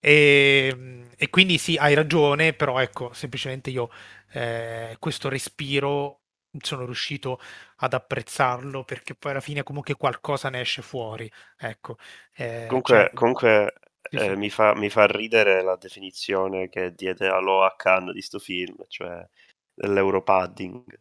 E, 0.00 0.68
ehm, 0.72 1.10
e 1.16 1.30
quindi 1.30 1.58
sì, 1.58 1.76
hai 1.76 1.94
ragione, 1.94 2.52
però 2.52 2.78
ecco, 2.78 3.12
semplicemente 3.12 3.70
io 3.70 3.90
eh, 4.32 4.96
questo 4.98 5.28
respiro 5.28 6.20
sono 6.60 6.84
riuscito 6.84 7.40
ad 7.76 7.94
apprezzarlo 7.94 8.84
perché 8.84 9.14
poi 9.14 9.32
alla 9.32 9.40
fine 9.40 9.62
comunque 9.62 9.94
qualcosa 9.94 10.50
ne 10.50 10.60
esce 10.60 10.82
fuori. 10.82 11.30
Ecco, 11.58 11.96
eh, 12.36 12.66
Comunque, 12.68 12.94
cioè, 12.94 13.10
comunque 13.14 13.74
eh, 14.16 14.36
mi 14.36 14.50
fa, 14.50 14.74
mi 14.74 14.88
fa 14.90 15.06
ridere 15.06 15.62
la 15.62 15.76
definizione 15.76 16.68
che 16.68 16.94
diede 16.94 17.28
Aloha 17.28 17.74
Khan 17.76 18.12
di 18.12 18.20
sto 18.22 18.38
film, 18.38 18.76
cioè 18.88 19.26
dell'Europadding. 19.74 21.00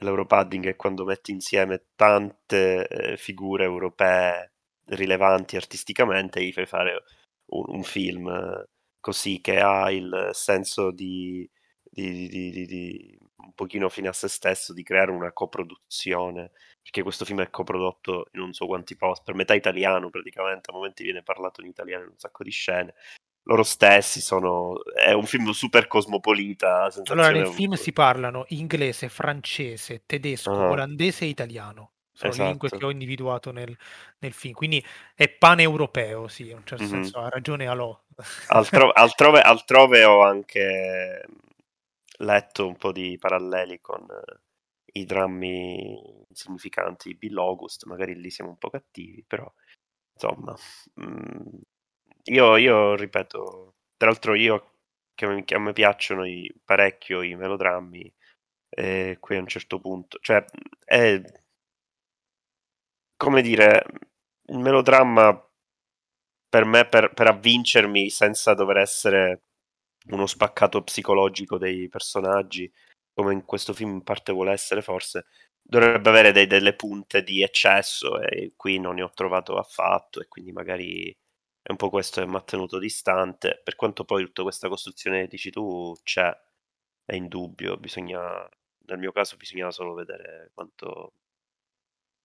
L'Europadding 0.00 0.66
è 0.66 0.76
quando 0.76 1.04
metti 1.04 1.30
insieme 1.30 1.86
tante 1.94 2.86
eh, 2.88 3.16
figure 3.16 3.64
europee 3.64 4.52
rilevanti 4.86 5.56
artisticamente 5.56 6.40
e 6.40 6.46
gli 6.46 6.52
fai 6.52 6.66
fare 6.66 7.04
un, 7.52 7.64
un 7.76 7.82
film 7.82 8.28
eh, 8.28 8.68
così 9.00 9.40
che 9.40 9.60
ha 9.60 9.90
il 9.90 10.30
senso 10.32 10.90
di, 10.90 11.48
di, 11.82 12.28
di, 12.28 12.50
di, 12.50 12.66
di 12.66 13.18
un 13.36 13.52
pochino 13.54 13.88
fine 13.88 14.08
a 14.08 14.12
se 14.12 14.28
stesso, 14.28 14.72
di 14.72 14.82
creare 14.82 15.10
una 15.10 15.32
coproduzione 15.32 16.52
perché 16.84 17.02
questo 17.02 17.24
film 17.24 17.40
è 17.40 17.48
coprodotto 17.48 18.26
in 18.32 18.40
non 18.40 18.52
so 18.52 18.66
quanti 18.66 18.94
posti, 18.94 19.24
per 19.24 19.34
metà 19.34 19.54
italiano 19.54 20.10
praticamente, 20.10 20.70
a 20.70 20.74
momenti 20.74 21.02
viene 21.02 21.22
parlato 21.22 21.62
in 21.62 21.68
italiano 21.68 22.04
in 22.04 22.10
un 22.10 22.18
sacco 22.18 22.44
di 22.44 22.50
scene. 22.50 22.94
Loro 23.44 23.62
stessi 23.62 24.20
sono... 24.20 24.84
è 24.94 25.12
un 25.12 25.24
film 25.24 25.50
super 25.52 25.86
cosmopolita, 25.86 26.90
Allora, 27.06 27.30
nel 27.30 27.46
film 27.46 27.72
si 27.72 27.92
parlano 27.92 28.44
inglese, 28.48 29.08
francese, 29.08 30.02
tedesco, 30.04 30.50
Ah, 30.50 30.68
olandese 30.68 31.24
e 31.24 31.28
italiano. 31.28 31.92
Sono 32.12 32.32
le 32.34 32.44
lingue 32.44 32.68
che 32.68 32.76
esatto. 32.76 32.86
ho 32.86 32.90
individuato 32.90 33.50
nel, 33.50 33.74
nel 34.18 34.32
film. 34.34 34.52
Quindi 34.52 34.84
è 35.14 35.30
paneuropeo, 35.30 36.28
sì, 36.28 36.50
in 36.50 36.56
un 36.58 36.66
certo 36.66 36.84
Mhm. 36.84 36.90
senso 36.90 37.18
ha 37.18 37.30
ragione 37.30 37.66
Alò. 37.66 37.98
Altro- 38.48 38.92
altrove, 38.92 39.40
altrove 39.40 40.04
ho 40.04 40.20
anche 40.20 41.24
letto 42.18 42.66
un 42.66 42.76
po' 42.76 42.92
di 42.92 43.16
paralleli 43.18 43.80
con 43.80 44.06
i 44.96 45.04
drammi 45.04 46.24
insignificanti 46.28 47.08
di 47.10 47.16
Bill 47.16 47.38
August, 47.38 47.84
magari 47.86 48.14
lì 48.20 48.30
siamo 48.30 48.50
un 48.50 48.58
po' 48.58 48.70
cattivi, 48.70 49.24
però 49.26 49.50
insomma, 50.14 50.54
mm, 51.00 51.58
io, 52.24 52.56
io 52.56 52.94
ripeto, 52.96 53.74
tra 53.96 54.08
l'altro 54.08 54.34
io 54.34 54.72
che, 55.14 55.44
che 55.44 55.54
a 55.54 55.58
me 55.58 55.72
piacciono 55.72 56.24
i- 56.26 56.52
parecchio 56.64 57.22
i 57.22 57.34
melodrammi, 57.36 58.12
e 58.70 59.16
qui 59.20 59.36
a 59.36 59.40
un 59.40 59.46
certo 59.48 59.80
punto, 59.80 60.18
cioè 60.20 60.44
è 60.84 61.20
come 63.16 63.42
dire, 63.42 63.82
il 64.46 64.58
melodramma 64.58 65.36
per 66.48 66.64
me, 66.64 66.86
per, 66.86 67.12
per 67.12 67.26
avvincermi 67.28 68.10
senza 68.10 68.54
dover 68.54 68.78
essere 68.78 69.42
uno 70.10 70.26
spaccato 70.26 70.82
psicologico 70.82 71.58
dei 71.58 71.88
personaggi, 71.88 72.70
come 73.14 73.32
in 73.32 73.44
questo 73.44 73.72
film 73.72 73.92
in 73.92 74.02
parte 74.02 74.32
vuole 74.32 74.52
essere 74.52 74.82
forse, 74.82 75.26
dovrebbe 75.62 76.08
avere 76.08 76.32
dei- 76.32 76.46
delle 76.46 76.74
punte 76.74 77.22
di 77.22 77.42
eccesso 77.42 78.20
e 78.20 78.52
qui 78.56 78.78
non 78.78 78.96
ne 78.96 79.02
ho 79.02 79.10
trovato 79.14 79.56
affatto 79.56 80.20
e 80.20 80.28
quindi 80.28 80.52
magari 80.52 81.10
è 81.62 81.70
un 81.70 81.76
po' 81.76 81.88
questo 81.90 82.20
che 82.20 82.26
mi 82.26 82.36
ha 82.36 82.42
tenuto 82.42 82.78
distante, 82.78 83.60
per 83.64 83.74
quanto 83.76 84.04
poi 84.04 84.24
tutta 84.24 84.42
questa 84.42 84.68
costruzione 84.68 85.22
che 85.22 85.28
dici 85.28 85.50
tu 85.50 85.94
c'è, 86.02 86.30
è 87.04 87.14
indubbio, 87.14 87.76
bisogna, 87.78 88.48
nel 88.86 88.98
mio 88.98 89.12
caso 89.12 89.36
bisognava 89.36 89.70
solo 89.70 89.94
vedere 89.94 90.50
quanto, 90.54 91.14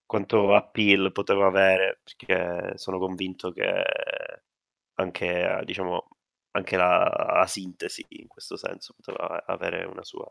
quanto 0.06 0.56
appeal 0.56 1.12
poteva 1.12 1.48
avere, 1.48 2.02
perché 2.04 2.78
sono 2.78 2.98
convinto 3.00 3.52
che 3.52 3.84
anche, 4.96 5.62
diciamo, 5.66 6.08
anche 6.52 6.76
la, 6.78 7.34
la 7.38 7.46
sintesi 7.48 8.06
in 8.10 8.28
questo 8.28 8.58
senso 8.58 8.94
poteva 8.96 9.44
avere 9.46 9.86
una 9.86 10.04
sua, 10.04 10.28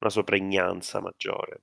una 0.00 0.10
sua 0.10 0.24
pregnanza 0.24 1.00
maggiore. 1.00 1.62